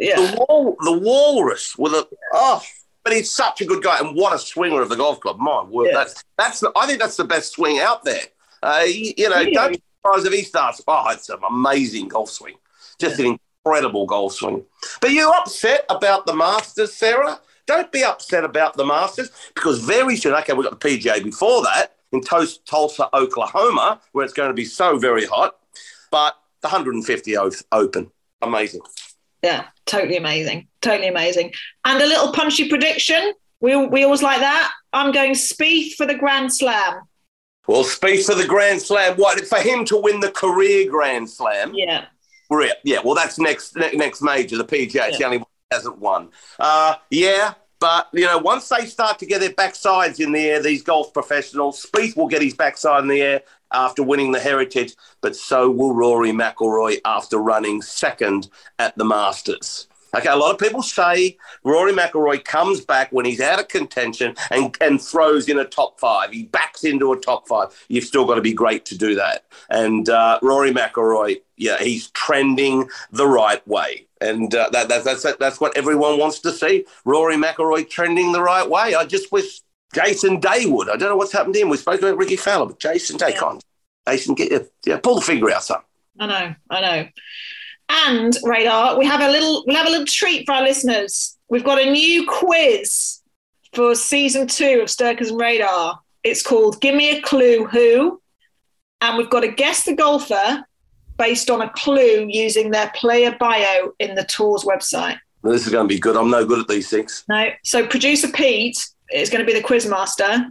Yeah. 0.00 0.16
The, 0.16 0.44
wal- 0.48 0.76
the 0.80 0.98
walrus 0.98 1.78
with 1.78 1.92
a, 1.92 2.04
oh, 2.32 2.60
but 3.04 3.12
he's 3.12 3.32
such 3.32 3.60
a 3.60 3.64
good 3.64 3.80
guy. 3.82 4.00
And 4.00 4.16
what 4.16 4.32
a 4.34 4.38
swinger 4.40 4.82
of 4.82 4.88
the 4.88 4.96
golf 4.96 5.20
club. 5.20 5.38
My 5.38 5.62
word. 5.62 5.86
Yeah. 5.92 5.98
That's, 5.98 6.24
that's 6.36 6.60
the, 6.60 6.72
I 6.74 6.86
think 6.86 6.98
that's 6.98 7.16
the 7.16 7.24
best 7.24 7.52
swing 7.52 7.78
out 7.78 8.04
there. 8.04 8.22
Uh, 8.62 8.80
he- 8.86 9.14
you 9.16 9.28
know, 9.28 9.38
Yeah. 9.40 9.50
don't 9.62 9.72
be 9.74 9.82
surprised 10.02 10.26
if 10.26 10.32
he 10.32 10.42
starts. 10.42 10.82
Oh, 10.88 11.08
it's 11.10 11.28
an 11.28 11.38
amazing 11.48 12.08
golf 12.08 12.30
swing. 12.30 12.56
Just 12.98 13.20
an 13.20 13.38
incredible 13.64 14.06
golf 14.06 14.34
swing. 14.34 14.64
But 15.00 15.12
you 15.12 15.30
upset 15.30 15.84
about 15.88 16.26
the 16.26 16.34
Masters, 16.34 16.92
Sarah? 16.94 17.40
Don't 17.66 17.90
be 17.90 18.04
upset 18.04 18.44
about 18.44 18.76
the 18.76 18.84
Masters 18.84 19.30
because 19.54 19.78
very 19.78 20.16
soon, 20.16 20.34
okay, 20.34 20.52
we've 20.52 20.68
got 20.68 20.78
the 20.78 20.88
PGA 20.88 21.22
before 21.24 21.62
that 21.62 21.96
in 22.12 22.20
Tulsa, 22.20 23.08
Oklahoma, 23.14 24.00
where 24.12 24.24
it's 24.24 24.34
going 24.34 24.50
to 24.50 24.54
be 24.54 24.66
so 24.66 24.98
very 24.98 25.24
hot. 25.24 25.56
But 26.10 26.36
the 26.60 26.68
150 26.68 27.38
o- 27.38 27.50
Open, 27.72 28.10
amazing. 28.42 28.82
Yeah, 29.42 29.64
totally 29.86 30.16
amazing. 30.16 30.68
Totally 30.82 31.08
amazing. 31.08 31.52
And 31.84 32.02
a 32.02 32.06
little 32.06 32.32
punchy 32.32 32.68
prediction. 32.68 33.32
We, 33.60 33.76
we 33.76 34.04
always 34.04 34.22
like 34.22 34.40
that. 34.40 34.72
I'm 34.92 35.10
going 35.10 35.32
Spieth 35.32 35.94
for 35.94 36.06
the 36.06 36.14
Grand 36.14 36.52
Slam. 36.52 37.00
Well, 37.66 37.84
Spieth 37.84 38.26
for 38.26 38.34
the 38.34 38.46
Grand 38.46 38.82
Slam. 38.82 39.16
What 39.16 39.40
for 39.46 39.58
him 39.58 39.86
to 39.86 39.96
win 39.96 40.20
the 40.20 40.30
career 40.30 40.88
Grand 40.88 41.30
Slam? 41.30 41.72
Yeah. 41.74 42.06
Yeah, 42.50 42.72
yeah. 42.84 42.98
Well, 43.04 43.14
that's 43.14 43.38
next 43.38 43.76
ne- 43.76 43.92
next 43.92 44.22
major. 44.22 44.56
The 44.56 44.64
PGA. 44.64 45.08
It's 45.08 45.18
the 45.18 45.24
only 45.24 45.38
one 45.38 45.46
that 45.70 45.76
hasn't 45.76 45.98
won. 45.98 46.30
Uh, 46.58 46.96
yeah, 47.10 47.54
but 47.80 48.08
you 48.12 48.24
know, 48.24 48.38
once 48.38 48.68
they 48.68 48.86
start 48.86 49.18
to 49.18 49.26
get 49.26 49.40
their 49.40 49.50
backsides 49.50 50.20
in 50.20 50.32
the 50.32 50.40
air, 50.40 50.62
these 50.62 50.82
golf 50.82 51.12
professionals, 51.12 51.84
Spieth 51.84 52.16
will 52.16 52.28
get 52.28 52.42
his 52.42 52.54
backside 52.54 53.02
in 53.02 53.08
the 53.08 53.20
air 53.20 53.42
after 53.72 54.02
winning 54.02 54.32
the 54.32 54.40
Heritage, 54.40 54.94
but 55.20 55.34
so 55.36 55.70
will 55.70 55.94
Rory 55.94 56.30
McIlroy 56.30 56.98
after 57.04 57.38
running 57.38 57.82
second 57.82 58.48
at 58.78 58.96
the 58.96 59.04
Masters. 59.04 59.88
Okay, 60.14 60.28
a 60.28 60.36
lot 60.36 60.52
of 60.52 60.58
people 60.58 60.82
say 60.82 61.36
Rory 61.64 61.92
McIlroy 61.92 62.44
comes 62.44 62.84
back 62.84 63.10
when 63.12 63.24
he's 63.24 63.40
out 63.40 63.58
of 63.58 63.68
contention 63.68 64.34
and, 64.50 64.76
and 64.80 65.00
throws 65.00 65.48
in 65.48 65.58
a 65.58 65.64
top 65.64 65.98
five. 65.98 66.30
He 66.30 66.44
backs 66.44 66.84
into 66.84 67.12
a 67.12 67.18
top 67.18 67.48
five. 67.48 67.68
You've 67.88 68.04
still 68.04 68.24
got 68.24 68.36
to 68.36 68.40
be 68.40 68.52
great 68.52 68.84
to 68.86 68.98
do 68.98 69.14
that. 69.16 69.44
And 69.70 70.08
uh, 70.08 70.38
Rory 70.42 70.70
McIlroy, 70.72 71.42
yeah, 71.56 71.78
he's 71.78 72.10
trending 72.10 72.88
the 73.10 73.26
right 73.26 73.66
way. 73.66 74.06
And 74.20 74.54
uh, 74.54 74.70
that, 74.72 74.88
that's, 74.88 75.04
that's, 75.04 75.36
that's 75.38 75.60
what 75.60 75.76
everyone 75.76 76.18
wants 76.18 76.38
to 76.40 76.52
see. 76.52 76.86
Rory 77.04 77.36
McIlroy 77.36 77.88
trending 77.88 78.32
the 78.32 78.42
right 78.42 78.68
way. 78.68 78.94
I 78.94 79.04
just 79.04 79.32
wish 79.32 79.60
Jason 79.92 80.40
Day 80.40 80.66
would. 80.66 80.88
I 80.88 80.96
don't 80.96 81.08
know 81.08 81.16
what's 81.16 81.32
happened 81.32 81.54
to 81.54 81.60
him. 81.60 81.68
We 81.68 81.76
spoke 81.76 82.00
about 82.00 82.16
Rickie 82.16 82.36
Fowler, 82.36 82.66
but 82.66 82.78
Jason 82.78 83.16
Day 83.16 83.30
Yeah. 83.30 83.40
can't. 83.40 83.64
Jason, 84.06 84.34
get 84.34 84.70
yeah, 84.84 84.98
pull 84.98 85.16
the 85.16 85.20
finger 85.22 85.50
out, 85.50 85.64
son. 85.64 85.80
I 86.20 86.26
know, 86.26 86.54
I 86.70 86.80
know. 86.80 87.08
And 87.88 88.36
radar, 88.42 88.98
we 88.98 89.06
have 89.06 89.20
a 89.20 89.30
little 89.30 89.62
we'll 89.66 89.76
have 89.76 89.86
a 89.86 89.90
little 89.90 90.06
treat 90.06 90.46
for 90.46 90.52
our 90.52 90.62
listeners. 90.62 91.36
We've 91.48 91.64
got 91.64 91.80
a 91.80 91.90
new 91.90 92.26
quiz 92.26 93.20
for 93.72 93.94
season 93.94 94.46
two 94.46 94.80
of 94.82 94.90
Stirkers 94.90 95.30
and 95.30 95.40
Radar. 95.40 95.98
It's 96.22 96.42
called 96.42 96.80
Give 96.80 96.94
Me 96.94 97.18
a 97.18 97.20
Clue 97.22 97.66
Who. 97.66 98.20
And 99.00 99.18
we've 99.18 99.30
got 99.30 99.40
to 99.40 99.48
guess 99.48 99.84
the 99.84 99.94
golfer 99.94 100.64
based 101.18 101.50
on 101.50 101.60
a 101.60 101.68
clue 101.70 102.26
using 102.28 102.70
their 102.70 102.90
player 102.94 103.36
bio 103.38 103.92
in 103.98 104.14
the 104.14 104.24
tour's 104.24 104.64
website. 104.64 105.18
This 105.42 105.66
is 105.66 105.72
going 105.72 105.86
to 105.86 105.94
be 105.94 106.00
good. 106.00 106.16
I'm 106.16 106.30
no 106.30 106.46
good 106.46 106.60
at 106.60 106.68
these 106.68 106.88
things. 106.88 107.24
No. 107.28 107.50
So 107.62 107.86
producer 107.86 108.28
Pete 108.28 108.78
is 109.12 109.28
going 109.28 109.44
to 109.44 109.46
be 109.46 109.52
the 109.52 109.64
quiz 109.64 109.86
master. 109.86 110.46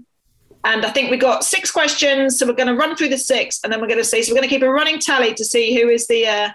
And 0.65 0.86
I 0.86 0.91
think 0.91 1.09
we 1.09 1.17
got 1.17 1.43
six 1.43 1.71
questions. 1.71 2.38
So 2.38 2.45
we're 2.45 2.53
going 2.53 2.67
to 2.67 2.75
run 2.75 2.95
through 2.95 3.09
the 3.09 3.17
six 3.17 3.59
and 3.63 3.73
then 3.73 3.81
we're 3.81 3.88
going 3.88 3.99
to 3.99 4.05
see. 4.05 4.21
So 4.21 4.31
we're 4.31 4.38
going 4.38 4.47
to 4.47 4.53
keep 4.53 4.61
a 4.61 4.69
running 4.69 4.99
tally 4.99 5.34
to 5.34 5.43
see 5.43 5.81
who 5.81 5.89
is 5.89 6.07
the 6.07 6.27
uh, 6.27 6.49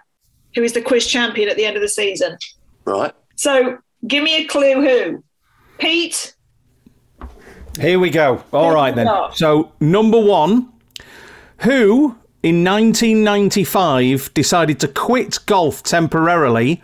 who 0.58 0.64
is 0.64 0.72
the 0.72 0.82
quiz 0.82 1.06
champion 1.06 1.48
at 1.48 1.56
the 1.56 1.64
end 1.64 1.76
of 1.76 1.82
the 1.82 1.88
season. 1.88 2.36
Right. 2.84 3.14
So 3.36 3.78
give 4.06 4.24
me 4.24 4.38
a 4.38 4.44
clue 4.46 4.82
who. 4.82 5.24
Pete, 5.78 6.34
Here 7.80 8.00
we 8.00 8.10
go. 8.10 8.42
All 8.52 8.74
right 8.74 8.92
then. 8.92 9.06
So 9.34 9.72
number 9.78 10.18
one, 10.18 10.72
who 11.58 12.16
in 12.42 12.64
1995 12.64 14.34
decided 14.34 14.80
to 14.80 14.88
quit 14.88 15.38
golf 15.46 15.84
temporarily 15.84 16.82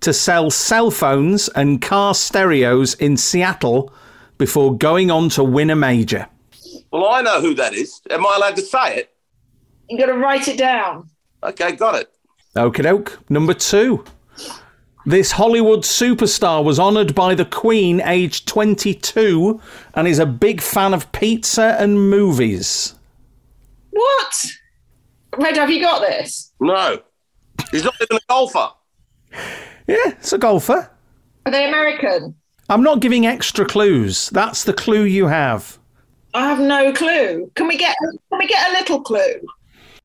to 0.00 0.12
sell 0.12 0.50
cell 0.50 0.90
phones 0.90 1.48
and 1.48 1.80
car 1.80 2.14
stereos 2.14 2.92
in 2.94 3.16
Seattle 3.16 3.90
before 4.36 4.76
going 4.76 5.10
on 5.10 5.30
to 5.30 5.42
win 5.42 5.70
a 5.70 5.76
major? 5.76 6.28
Well, 6.90 7.08
I 7.08 7.22
know 7.22 7.40
who 7.40 7.54
that 7.54 7.72
is. 7.72 8.02
Am 8.10 8.26
I 8.26 8.34
allowed 8.36 8.56
to 8.56 8.62
say 8.62 8.96
it? 8.98 9.10
you 9.88 9.98
got 9.98 10.06
to 10.06 10.14
write 10.14 10.48
it 10.48 10.58
down. 10.58 11.08
Okay, 11.42 11.72
got 11.72 11.94
it. 11.94 12.13
Okie 12.56 12.82
doke. 12.82 13.18
Number 13.28 13.54
two. 13.54 14.04
This 15.06 15.32
Hollywood 15.32 15.80
superstar 15.80 16.64
was 16.64 16.78
honoured 16.78 17.14
by 17.14 17.34
the 17.34 17.44
Queen 17.44 18.00
aged 18.00 18.48
22 18.48 19.60
and 19.94 20.08
is 20.08 20.18
a 20.18 20.24
big 20.24 20.62
fan 20.62 20.94
of 20.94 21.10
pizza 21.12 21.76
and 21.78 22.08
movies. 22.08 22.94
What? 23.90 24.46
Red, 25.36 25.56
have 25.56 25.70
you 25.70 25.80
got 25.82 26.00
this? 26.00 26.52
No. 26.58 27.00
He's 27.70 27.84
not 27.84 27.94
even 28.00 28.16
a 28.16 28.20
golfer. 28.28 28.68
Yeah, 29.86 29.96
it's 30.06 30.32
a 30.32 30.38
golfer. 30.38 30.90
Are 31.44 31.52
they 31.52 31.68
American? 31.68 32.34
I'm 32.70 32.82
not 32.82 33.00
giving 33.00 33.26
extra 33.26 33.66
clues. 33.66 34.30
That's 34.30 34.64
the 34.64 34.72
clue 34.72 35.02
you 35.04 35.26
have. 35.26 35.78
I 36.32 36.48
have 36.48 36.60
no 36.60 36.92
clue. 36.92 37.50
Can 37.54 37.68
we 37.68 37.76
get 37.76 37.94
can 38.00 38.38
we 38.38 38.46
get 38.46 38.70
a 38.70 38.72
little 38.72 39.02
clue? 39.02 39.40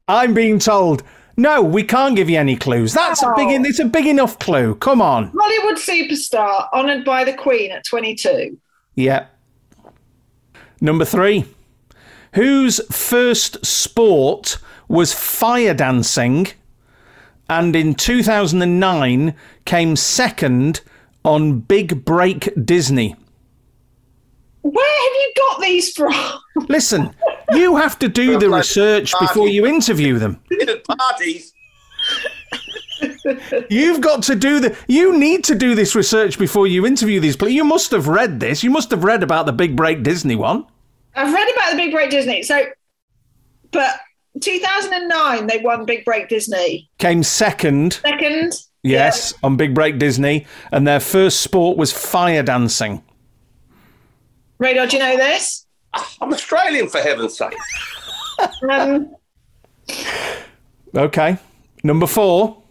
I'm 0.08 0.34
being 0.34 0.60
told, 0.60 1.04
no, 1.40 1.62
we 1.62 1.84
can't 1.84 2.18
give 2.18 2.30
you 2.30 2.38
any 2.38 2.58
clues. 2.58 2.94
That's 2.94 3.24
a 3.24 3.34
big. 3.36 3.66
It's 3.66 3.80
a 3.80 3.86
big 3.86 4.06
enough 4.06 4.38
clue. 4.40 4.76
Come 4.76 5.02
on. 5.02 5.32
Hollywood 5.40 5.78
superstar 5.78 6.70
honoured 6.74 7.06
by 7.06 7.24
the 7.24 7.34
Queen 7.34 7.72
at 7.72 7.86
22. 7.86 8.58
Yeah. 8.96 9.28
Number 10.82 11.06
three. 11.06 11.46
Whose 12.34 12.80
first 12.92 13.66
sport 13.66 14.58
was 14.90 15.14
fire 15.14 15.74
dancing, 15.74 16.48
and 17.50 17.76
in 17.76 17.96
2009 17.96 19.34
came 19.66 19.96
second 19.96 20.82
on 21.24 21.62
Big 21.62 22.04
Break 22.04 22.50
Disney? 22.66 23.16
Where 24.62 25.02
have 25.04 25.14
you 25.14 25.34
got 25.38 25.62
these 25.62 25.92
from? 25.94 26.14
Listen, 26.68 27.16
you 27.54 27.76
have 27.78 28.00
to 28.00 28.08
do 28.08 28.38
the 28.38 28.50
research 28.50 29.14
before 29.20 29.48
you 29.48 29.66
interview 29.66 30.18
them. 30.18 30.42
Parties. 30.88 31.54
You've 33.70 34.02
got 34.02 34.24
to 34.24 34.36
do 34.36 34.60
the. 34.60 34.78
You 34.88 35.18
need 35.18 35.44
to 35.46 35.56
do 35.56 35.76
this 35.76 35.96
research 35.96 36.38
before 36.38 36.68
you 36.68 36.86
interview 36.86 37.20
these 37.20 37.36
people. 37.36 37.50
You 37.50 37.64
must 37.64 37.92
have 37.92 38.08
read 38.08 38.40
this. 38.40 38.64
You 38.64 38.70
must 38.70 38.92
have 38.92 39.04
read 39.04 39.24
about 39.24 39.46
the 39.46 39.54
Big 39.54 39.76
Break 39.76 40.04
Disney 40.04 40.36
one. 40.36 40.66
I've 41.16 41.34
read 41.34 41.54
about 41.56 41.72
the 41.72 41.78
Big 41.78 41.92
Break 41.92 42.10
Disney. 42.10 42.44
So, 42.44 42.66
but 43.72 44.00
2009 44.42 45.48
they 45.48 45.60
won 45.60 45.86
Big 45.86 46.06
Break 46.06 46.30
Disney. 46.30 46.90
Came 46.98 47.24
second, 47.24 47.94
Second, 47.94 48.54
yes, 48.84 49.34
on 49.44 49.58
Big 49.58 49.74
Break 49.74 50.00
Disney, 50.00 50.46
and 50.72 50.88
their 50.88 51.00
first 51.00 51.42
sport 51.42 51.78
was 51.78 51.92
fire 51.92 52.44
dancing. 52.44 53.04
Radar, 54.58 54.88
do 54.88 54.98
you 54.98 55.04
know 55.04 55.16
this? 55.18 55.66
I'm 55.94 56.34
Australian, 56.34 56.88
for 56.90 57.00
heaven's 57.00 57.38
sake. 57.38 57.56
Um, 58.70 59.16
Okay. 60.96 61.38
Number 61.84 62.08
four. 62.08 62.62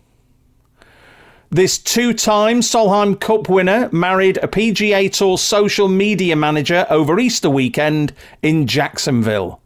This 1.50 1.78
two 1.78 2.12
time 2.12 2.60
Solheim 2.60 3.18
Cup 3.18 3.48
winner 3.48 3.88
married 3.90 4.36
a 4.38 4.48
PGA 4.48 5.10
Tour 5.10 5.38
social 5.38 5.88
media 5.88 6.36
manager 6.36 6.86
over 6.90 7.18
Easter 7.18 7.48
weekend 7.48 8.12
in 8.42 8.66
Jacksonville. 8.66 9.60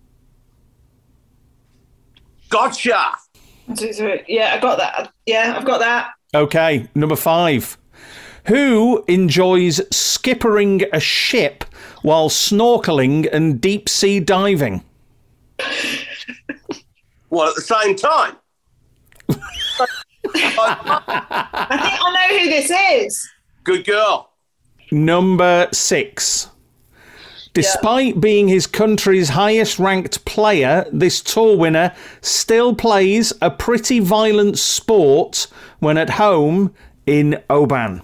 Gotcha. 2.51 3.13
Yeah, 3.69 3.75
Gotcha. 3.75 4.55
I 4.55 4.61
got 4.61 4.79
that. 4.79 5.13
Yeah, 5.27 5.55
I've 5.57 5.65
got 5.65 5.81
that. 5.81 6.11
Okay, 6.35 6.89
number 6.95 7.17
five. 7.17 7.77
Who 8.47 9.05
enjoys 9.07 9.81
skippering 9.91 10.89
a 10.93 11.01
ship 11.01 11.65
while 12.03 12.29
snorkeling 12.29 13.29
and 13.33 13.61
deep 13.61 13.89
sea 13.89 14.19
diving? 14.21 14.83
Well, 17.31 17.49
at 17.49 17.55
the 17.55 17.63
same 17.63 17.97
time. 17.97 18.37
I 19.29 19.87
think 20.27 20.59
I 20.59 22.29
know 22.31 22.39
who 22.39 22.51
this 22.51 22.71
is. 22.71 23.31
Good 23.65 23.87
girl. 23.87 24.33
Number 24.91 25.69
six. 25.73 26.49
Despite 27.55 28.21
being 28.21 28.49
his 28.49 28.67
country's 28.67 29.29
highest 29.31 29.79
ranked 29.79 30.25
player, 30.25 30.87
this 30.91 31.21
tour 31.21 31.57
winner 31.57 31.95
still 32.23 32.75
plays 32.75 33.33
a 33.43 33.51
pretty 33.51 34.01
violent 34.01 34.59
sport 34.59 35.47
when 35.79 35.99
at 35.99 36.11
home 36.11 36.75
in 37.07 37.43
Oban. 37.51 38.03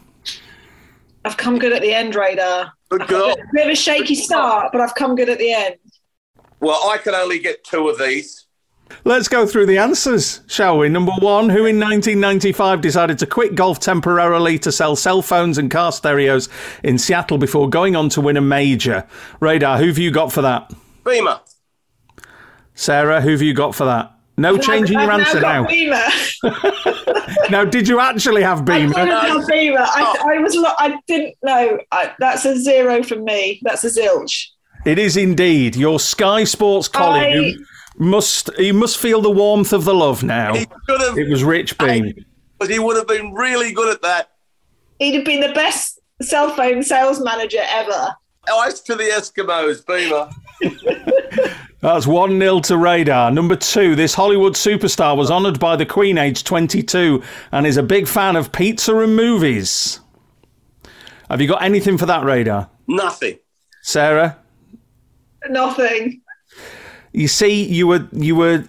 I've 1.28 1.36
come 1.36 1.58
good 1.58 1.74
at 1.74 1.82
the 1.82 1.92
end, 1.92 2.14
Radar. 2.14 2.72
Good 2.88 3.06
girl. 3.06 3.32
A 3.32 3.36
bit 3.52 3.66
of 3.66 3.72
a 3.72 3.76
shaky 3.76 4.14
start, 4.14 4.72
but 4.72 4.80
I've 4.80 4.94
come 4.94 5.14
good 5.14 5.28
at 5.28 5.38
the 5.38 5.52
end. 5.52 5.74
Well, 6.60 6.88
I 6.88 6.96
can 6.96 7.14
only 7.14 7.38
get 7.38 7.62
two 7.64 7.86
of 7.90 7.98
these. 7.98 8.46
Let's 9.04 9.28
go 9.28 9.46
through 9.46 9.66
the 9.66 9.76
answers, 9.76 10.40
shall 10.46 10.78
we? 10.78 10.88
Number 10.88 11.12
one, 11.20 11.50
who 11.50 11.66
in 11.66 11.78
1995 11.78 12.80
decided 12.80 13.18
to 13.18 13.26
quit 13.26 13.54
golf 13.54 13.78
temporarily 13.78 14.58
to 14.60 14.72
sell 14.72 14.96
cell 14.96 15.20
phones 15.20 15.58
and 15.58 15.70
car 15.70 15.92
stereos 15.92 16.48
in 16.82 16.96
Seattle 16.96 17.36
before 17.36 17.68
going 17.68 17.94
on 17.94 18.08
to 18.08 18.22
win 18.22 18.38
a 18.38 18.40
major? 18.40 19.06
Radar, 19.38 19.76
who've 19.76 19.98
you 19.98 20.10
got 20.10 20.32
for 20.32 20.40
that? 20.40 20.72
Beamer. 21.04 21.40
Sarah, 22.74 23.20
who've 23.20 23.42
you 23.42 23.52
got 23.52 23.74
for 23.74 23.84
that? 23.84 24.17
No 24.38 24.56
change 24.56 24.90
in 24.90 24.98
your 25.00 25.10
I've 25.10 25.20
answer 25.20 25.40
now. 25.40 25.62
now. 25.62 25.62
got 25.62 25.70
Beamer. 25.70 26.04
Now, 27.50 27.64
did 27.64 27.88
you 27.88 27.98
actually 27.98 28.42
have 28.42 28.60
I 28.60 28.62
Beamer? 28.80 28.94
didn't 28.94 29.08
have 29.10 29.48
Beamer. 29.48 29.80
I, 29.80 30.14
oh. 30.18 30.30
I 30.30 30.38
was. 30.38 30.54
lo- 30.54 30.74
I 30.78 30.98
didn't 31.06 31.34
know. 31.42 31.78
I, 31.92 32.12
that's 32.18 32.44
a 32.44 32.56
zero 32.58 33.02
from 33.02 33.24
me. 33.24 33.60
That's 33.62 33.84
a 33.84 33.88
zilch. 33.88 34.46
It 34.84 34.98
is 34.98 35.16
indeed 35.16 35.74
your 35.76 35.98
Sky 35.98 36.44
Sports 36.44 36.88
colleague 36.88 37.24
I- 37.56 37.58
who 37.58 38.04
must 38.04 38.54
he 38.56 38.70
must 38.72 38.98
feel 38.98 39.20
the 39.22 39.30
warmth 39.30 39.72
of 39.72 39.84
the 39.84 39.94
love 39.94 40.22
now. 40.22 40.54
He 40.54 40.66
have, 40.88 41.18
It 41.18 41.28
was 41.30 41.42
Rich 41.42 41.78
Beem. 41.78 42.12
but 42.58 42.68
he 42.70 42.78
would 42.78 42.96
have 42.96 43.08
been 43.08 43.32
really 43.32 43.72
good 43.72 43.88
at 43.92 44.02
that. 44.02 44.30
He'd 44.98 45.14
have 45.14 45.24
been 45.24 45.40
the 45.40 45.52
best 45.54 45.98
cell 46.22 46.50
phone 46.54 46.82
sales 46.82 47.20
manager 47.20 47.62
ever. 47.68 48.14
Oh, 48.50 48.58
Ice 48.60 48.80
to 48.80 48.94
the 48.94 49.04
Eskimos, 49.04 49.84
Beamer. 49.86 50.28
That's 51.80 52.08
1 52.08 52.40
0 52.40 52.60
to 52.60 52.76
Radar. 52.76 53.30
Number 53.30 53.54
two, 53.54 53.94
this 53.94 54.14
Hollywood 54.14 54.54
superstar 54.54 55.16
was 55.16 55.30
honoured 55.30 55.60
by 55.60 55.76
the 55.76 55.86
Queen 55.86 56.18
aged 56.18 56.44
22 56.44 57.22
and 57.52 57.66
is 57.66 57.76
a 57.76 57.82
big 57.84 58.08
fan 58.08 58.34
of 58.34 58.50
pizza 58.50 58.96
and 58.98 59.14
movies. 59.14 60.00
Have 61.30 61.40
you 61.40 61.46
got 61.46 61.62
anything 61.62 61.96
for 61.96 62.06
that, 62.06 62.24
Radar? 62.24 62.68
Nothing. 62.88 63.38
Sarah? 63.82 64.38
Nothing. 65.48 66.20
You 67.12 67.28
see, 67.28 67.62
you 67.64 67.86
were 67.86 68.08
you 68.12 68.34
were 68.34 68.64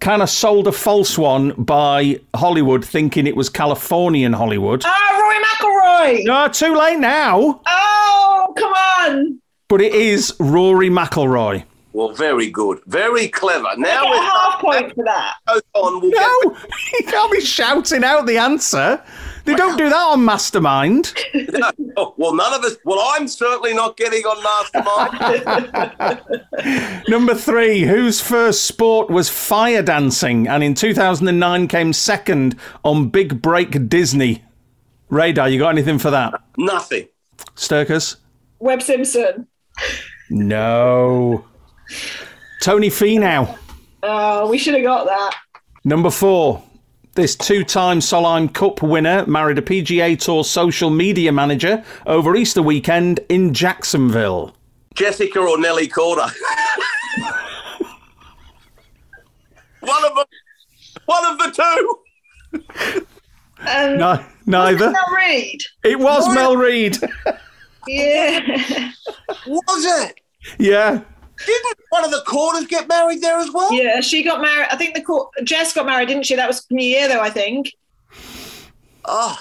kind 0.00 0.22
of 0.22 0.30
sold 0.30 0.66
a 0.66 0.72
false 0.72 1.18
one 1.18 1.50
by 1.58 2.20
Hollywood, 2.34 2.84
thinking 2.84 3.26
it 3.26 3.36
was 3.36 3.50
Californian 3.50 4.32
Hollywood. 4.32 4.82
Ah, 4.86 5.18
Roy 5.20 6.16
McIlroy. 6.16 6.24
No, 6.24 6.48
too 6.48 6.74
late 6.74 6.98
now. 6.98 7.60
Oh, 7.66 8.54
come 8.56 8.72
on. 8.72 9.40
But 9.68 9.82
it 9.82 9.94
is 9.94 10.34
Rory 10.40 10.88
McIlroy. 10.88 11.64
Well, 11.96 12.12
very 12.12 12.50
good. 12.50 12.80
Very 12.84 13.26
clever. 13.26 13.68
I 13.68 13.74
Now 13.76 14.02
get 14.02 14.10
we're 14.10 14.20
half 14.20 14.60
point 14.60 14.94
for 14.94 15.04
that. 15.04 15.36
on. 15.72 16.02
We'll 16.02 16.10
No, 16.10 16.58
you 17.00 17.06
can't 17.06 17.32
be 17.32 17.40
shouting 17.40 18.04
out 18.04 18.26
the 18.26 18.36
answer. 18.36 19.02
They 19.46 19.54
don't 19.54 19.78
do 19.78 19.88
that 19.88 19.96
on 19.96 20.22
Mastermind. 20.22 21.14
No, 21.96 22.12
well, 22.18 22.34
none 22.34 22.52
of 22.52 22.62
us. 22.62 22.76
Well, 22.84 22.98
I'm 23.02 23.26
certainly 23.26 23.72
not 23.72 23.96
getting 23.96 24.22
on 24.24 24.42
Mastermind. 26.12 27.02
Number 27.08 27.34
three, 27.34 27.84
whose 27.84 28.20
first 28.20 28.64
sport 28.64 29.08
was 29.08 29.30
fire 29.30 29.82
dancing 29.82 30.46
and 30.46 30.62
in 30.62 30.74
2009 30.74 31.66
came 31.68 31.94
second 31.94 32.56
on 32.84 33.08
Big 33.08 33.40
Break 33.40 33.88
Disney? 33.88 34.44
Radar, 35.08 35.48
you 35.48 35.58
got 35.58 35.70
anything 35.70 35.98
for 35.98 36.10
that? 36.10 36.34
Nothing. 36.58 37.08
Stirkers? 37.54 38.16
Webb 38.58 38.82
Simpson. 38.82 39.46
No. 40.28 41.46
Tony 42.60 42.88
Finau. 42.88 43.56
Oh, 44.02 44.48
we 44.48 44.58
should 44.58 44.74
have 44.74 44.82
got 44.84 45.06
that. 45.06 45.34
Number 45.84 46.10
four, 46.10 46.62
this 47.14 47.34
two 47.36 47.64
time 47.64 48.00
Solheim 48.00 48.52
Cup 48.52 48.82
winner 48.82 49.24
married 49.26 49.58
a 49.58 49.62
PGA 49.62 50.18
Tour 50.18 50.44
social 50.44 50.90
media 50.90 51.32
manager 51.32 51.84
over 52.06 52.34
Easter 52.36 52.62
weekend 52.62 53.20
in 53.28 53.54
Jacksonville. 53.54 54.54
Jessica 54.94 55.38
or 55.40 55.58
Nelly 55.58 55.88
Korda. 55.88 56.30
one 59.80 60.04
of 60.04 60.14
them. 60.16 60.24
One 61.04 61.24
of 61.26 61.38
the 61.38 61.50
two. 61.52 63.04
Um, 63.60 63.98
No, 63.98 64.24
neither. 64.46 64.90
Mel 64.90 65.14
Reid. 65.16 65.60
It 65.84 65.98
was 65.98 66.26
What? 66.26 66.34
Mel 66.34 66.56
Reid. 66.56 66.98
Yeah. 67.88 68.40
Was 69.46 69.84
it? 69.84 70.18
yeah. 70.58 71.02
Didn't 71.44 71.78
one 71.90 72.04
of 72.04 72.10
the 72.10 72.22
Kordas 72.26 72.68
get 72.68 72.88
married 72.88 73.20
there 73.20 73.38
as 73.38 73.50
well? 73.52 73.72
yeah, 73.72 74.00
she 74.00 74.22
got 74.22 74.40
married. 74.40 74.68
I 74.70 74.76
think 74.76 74.94
the 74.94 75.02
court, 75.02 75.30
Jess 75.44 75.72
got 75.72 75.86
married, 75.86 76.08
didn't 76.08 76.24
she? 76.24 76.34
That 76.36 76.48
was 76.48 76.64
New 76.70 76.84
Year, 76.84 77.08
though, 77.08 77.20
I 77.20 77.30
think. 77.30 77.72
Oh, 79.04 79.36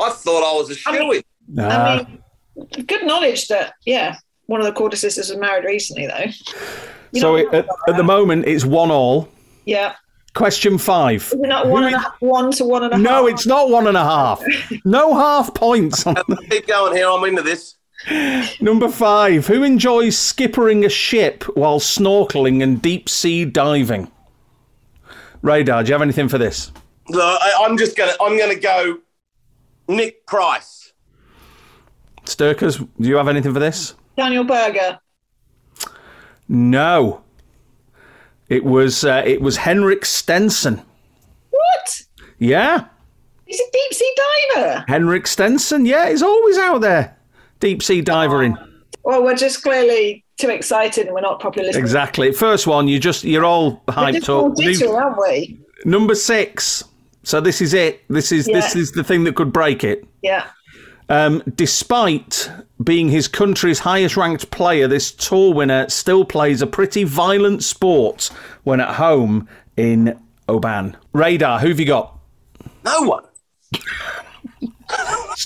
I 0.00 0.10
thought 0.10 0.48
I 0.48 0.56
was 0.56 0.70
a 0.70 0.88
I 0.88 0.98
mean- 0.98 1.12
shoe 1.14 1.22
Ah. 1.58 1.98
I 1.98 2.06
mean, 2.06 2.86
good 2.86 3.04
knowledge 3.04 3.48
that, 3.48 3.74
yeah, 3.84 4.16
one 4.46 4.60
of 4.60 4.66
the 4.66 4.72
Korda 4.72 4.96
sisters 4.96 5.28
was 5.28 5.38
married 5.38 5.64
recently, 5.64 6.06
though. 6.06 6.24
You 7.12 7.20
so 7.20 7.36
it, 7.36 7.52
at, 7.52 7.66
at 7.88 7.96
the 7.96 8.02
moment, 8.02 8.46
it's 8.46 8.64
one 8.64 8.90
all. 8.90 9.28
Yeah. 9.66 9.94
Question 10.34 10.78
five. 10.78 11.20
Is 11.22 11.32
it 11.34 11.40
not 11.40 11.68
one, 11.68 11.84
and 11.84 11.94
a, 11.94 12.14
one 12.20 12.50
to 12.52 12.64
one 12.64 12.84
and 12.84 12.92
a 12.92 12.96
half? 12.96 13.04
No, 13.04 13.26
it's 13.26 13.46
not 13.46 13.68
one 13.68 13.86
and 13.86 13.98
a 13.98 14.04
half. 14.04 14.42
No 14.84 15.14
half 15.14 15.52
points. 15.52 16.06
on 16.06 16.16
Keep 16.48 16.68
going 16.68 16.96
here. 16.96 17.06
I'm 17.10 17.22
into 17.24 17.42
this. 17.42 17.74
Number 18.60 18.88
five. 18.88 19.46
Who 19.46 19.62
enjoys 19.62 20.16
skippering 20.16 20.84
a 20.84 20.88
ship 20.88 21.44
while 21.56 21.80
snorkeling 21.80 22.62
and 22.62 22.82
deep 22.82 23.08
sea 23.08 23.44
diving? 23.44 24.10
Radar, 25.42 25.82
do 25.82 25.88
you 25.88 25.94
have 25.94 26.02
anything 26.02 26.28
for 26.28 26.38
this? 26.38 26.72
Look, 27.08 27.20
I, 27.20 27.64
I'm 27.64 27.76
just 27.76 27.96
gonna. 27.96 28.12
I'm 28.20 28.38
gonna 28.38 28.58
go. 28.58 28.98
Nick 29.88 30.26
Price. 30.26 30.92
Stirkers, 32.24 32.78
do 32.78 33.08
you 33.08 33.16
have 33.16 33.28
anything 33.28 33.52
for 33.52 33.58
this? 33.58 33.94
Daniel 34.16 34.44
Berger. 34.44 35.00
No. 36.48 37.22
It 38.48 38.64
was 38.64 39.04
uh, 39.04 39.22
it 39.24 39.40
was 39.40 39.56
Henrik 39.56 40.04
Stenson. 40.04 40.82
What? 41.50 42.02
Yeah, 42.38 42.86
He's 43.46 43.60
a 43.60 43.70
deep 43.72 43.94
sea 43.94 44.14
diver. 44.54 44.84
Henrik 44.88 45.26
Stenson. 45.26 45.84
Yeah, 45.86 46.08
he's 46.10 46.22
always 46.22 46.58
out 46.58 46.80
there, 46.80 47.16
deep 47.62 47.82
sea 47.82 48.02
diving. 48.02 48.58
Well, 49.04 49.24
we're 49.24 49.36
just 49.36 49.62
clearly 49.62 50.24
too 50.36 50.50
excited 50.50 51.06
and 51.06 51.14
we're 51.14 51.22
not 51.22 51.40
properly 51.40 51.66
listening. 51.66 51.84
Exactly. 51.84 52.32
First 52.32 52.66
one, 52.66 52.88
you 52.88 52.98
just 52.98 53.24
you're 53.24 53.44
all 53.44 53.82
hyped 53.88 54.04
We're 54.04 54.12
just 54.18 54.28
all 54.28 54.50
up. 54.50 54.56
digital, 54.56 54.96
aren't 54.96 55.18
we? 55.18 55.60
Number 55.84 56.14
six. 56.14 56.84
So 57.22 57.40
this 57.40 57.60
is 57.60 57.72
it. 57.72 58.02
This 58.08 58.32
is 58.32 58.46
this 58.46 58.76
is 58.76 58.92
the 58.92 59.04
thing 59.04 59.24
that 59.24 59.36
could 59.36 59.52
break 59.52 59.84
it. 59.84 60.04
Yeah. 60.22 60.46
Um, 61.08 61.42
despite 61.54 62.50
being 62.82 63.08
his 63.08 63.28
country's 63.28 63.78
highest 63.78 64.16
ranked 64.16 64.50
player, 64.50 64.88
this 64.88 65.12
tour 65.12 65.52
winner 65.54 65.88
still 65.88 66.24
plays 66.24 66.62
a 66.62 66.66
pretty 66.66 67.04
violent 67.04 67.62
sport 67.62 68.30
when 68.64 68.80
at 68.80 68.94
home 68.94 69.48
in 69.76 70.18
Oban. 70.48 70.96
Radar, 71.12 71.60
who've 71.60 71.78
you 71.78 71.86
got? 71.86 72.18
No 72.84 73.02
one. 73.02 73.24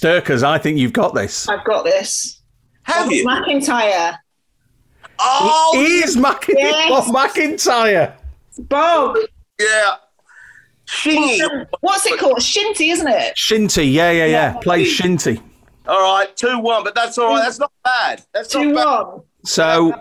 Stirkers, 0.00 0.42
I 0.42 0.58
think 0.58 0.76
you've 0.76 0.92
got 0.92 1.14
this. 1.14 1.48
I've 1.48 1.64
got 1.64 1.82
this. 1.84 2.42
Have 2.82 3.10
you? 3.10 3.24
MacIntyre. 3.24 4.18
Oh, 5.18 5.72
He 5.74 6.04
is 6.04 6.18
Mc- 6.18 6.44
Yes. 6.48 6.88
Bob 6.90 7.12
MacIntyre. 7.14 8.14
Bob. 8.58 9.16
yeah. 9.58 9.94
Shingy. 10.86 11.66
What's 11.80 12.04
it 12.06 12.18
called? 12.20 12.36
Shinty, 12.40 12.92
isn't 12.92 13.08
it? 13.08 13.34
Shinty, 13.36 13.90
yeah, 13.90 14.10
yeah, 14.10 14.26
yeah. 14.26 14.52
Play 14.58 14.84
Shinty. 14.84 15.40
All 15.88 15.98
right, 16.14 16.36
two 16.36 16.58
one, 16.58 16.84
but 16.84 16.94
that's 16.94 17.16
all 17.16 17.28
right. 17.30 17.40
That's 17.42 17.58
not 17.58 17.72
bad. 17.82 18.22
That's 18.34 18.48
Two 18.48 18.72
not 18.72 18.84
bad. 18.84 19.12
one. 19.14 19.22
So, 19.46 19.94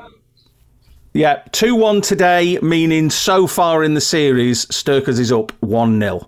yeah, 1.14 1.44
2 1.54 1.76
1 1.76 2.02
today, 2.02 2.58
meaning 2.62 3.10
so 3.12 3.46
far 3.48 3.84
in 3.84 3.94
the 3.94 4.02
series, 4.02 4.68
Stirkers 4.76 5.20
is 5.20 5.32
up 5.32 5.54
1 5.64 6.00
0. 6.02 6.28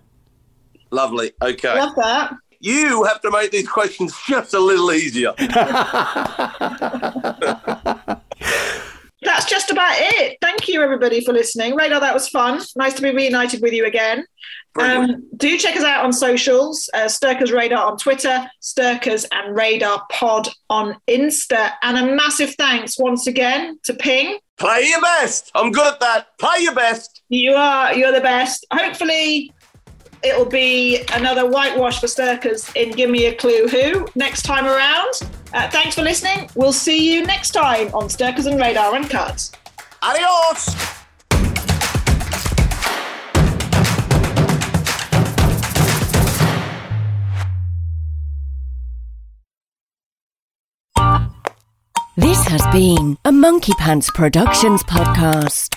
Lovely. 0.91 1.34
Okay. 1.41 1.76
Love 1.78 1.95
that. 1.97 2.34
You 2.59 3.03
have 3.03 3.21
to 3.21 3.31
make 3.31 3.51
these 3.51 3.67
questions 3.67 4.15
just 4.27 4.53
a 4.53 4.59
little 4.59 4.91
easier. 4.91 5.33
That's 9.23 9.45
just 9.45 9.71
about 9.71 9.95
it. 9.97 10.37
Thank 10.41 10.67
you, 10.67 10.81
everybody, 10.81 11.23
for 11.23 11.33
listening. 11.33 11.75
Radar, 11.75 11.99
that 11.99 12.13
was 12.13 12.29
fun. 12.29 12.61
Nice 12.75 12.93
to 12.95 13.01
be 13.01 13.11
reunited 13.11 13.61
with 13.61 13.73
you 13.73 13.85
again. 13.85 14.25
Um, 14.79 15.25
do 15.35 15.57
check 15.57 15.75
us 15.75 15.83
out 15.83 16.05
on 16.05 16.13
socials 16.13 16.87
uh, 16.93 17.07
Stirkers 17.07 17.51
Radar 17.51 17.91
on 17.91 17.97
Twitter, 17.97 18.47
Stirkers 18.59 19.25
and 19.31 19.55
Radar 19.55 20.05
Pod 20.11 20.49
on 20.69 20.95
Insta. 21.07 21.71
And 21.81 21.97
a 21.97 22.15
massive 22.15 22.53
thanks 22.55 22.99
once 22.99 23.27
again 23.27 23.79
to 23.85 23.93
Ping. 23.95 24.37
Play 24.57 24.87
your 24.87 25.01
best. 25.01 25.51
I'm 25.55 25.71
good 25.71 25.93
at 25.93 25.99
that. 25.99 26.37
Play 26.37 26.59
your 26.59 26.75
best. 26.75 27.21
You 27.29 27.53
are, 27.53 27.93
you're 27.93 28.11
the 28.11 28.21
best. 28.21 28.65
Hopefully, 28.71 29.51
it'll 30.24 30.45
be 30.45 31.03
another 31.13 31.49
whitewash 31.49 31.99
for 31.99 32.07
Stirkers 32.07 32.72
in 32.76 32.91
Give 32.91 33.09
Me 33.09 33.26
a 33.26 33.36
Clue 33.36 33.68
Who 33.68 34.07
next 34.15 34.43
time 34.43 34.65
around. 34.65 35.13
Uh, 35.53 35.70
thanks 35.70 35.95
for 35.95 36.01
listening. 36.01 36.49
We'll 36.55 36.74
see 36.74 37.13
you 37.13 37.26
next 37.26 37.51
time 37.51 37.93
on 37.93 38.09
Stirkers 38.09 38.45
and 38.45 38.59
Radar 38.59 38.95
and 38.95 39.05
Uncut. 39.05 39.49
Adios! 40.01 40.76
This 52.20 52.43
has 52.47 52.65
been 52.74 53.15
a 53.24 53.32
Monkey 53.32 53.74
Pants 53.78 54.09
Productions 54.09 54.82
podcast. 54.82 55.76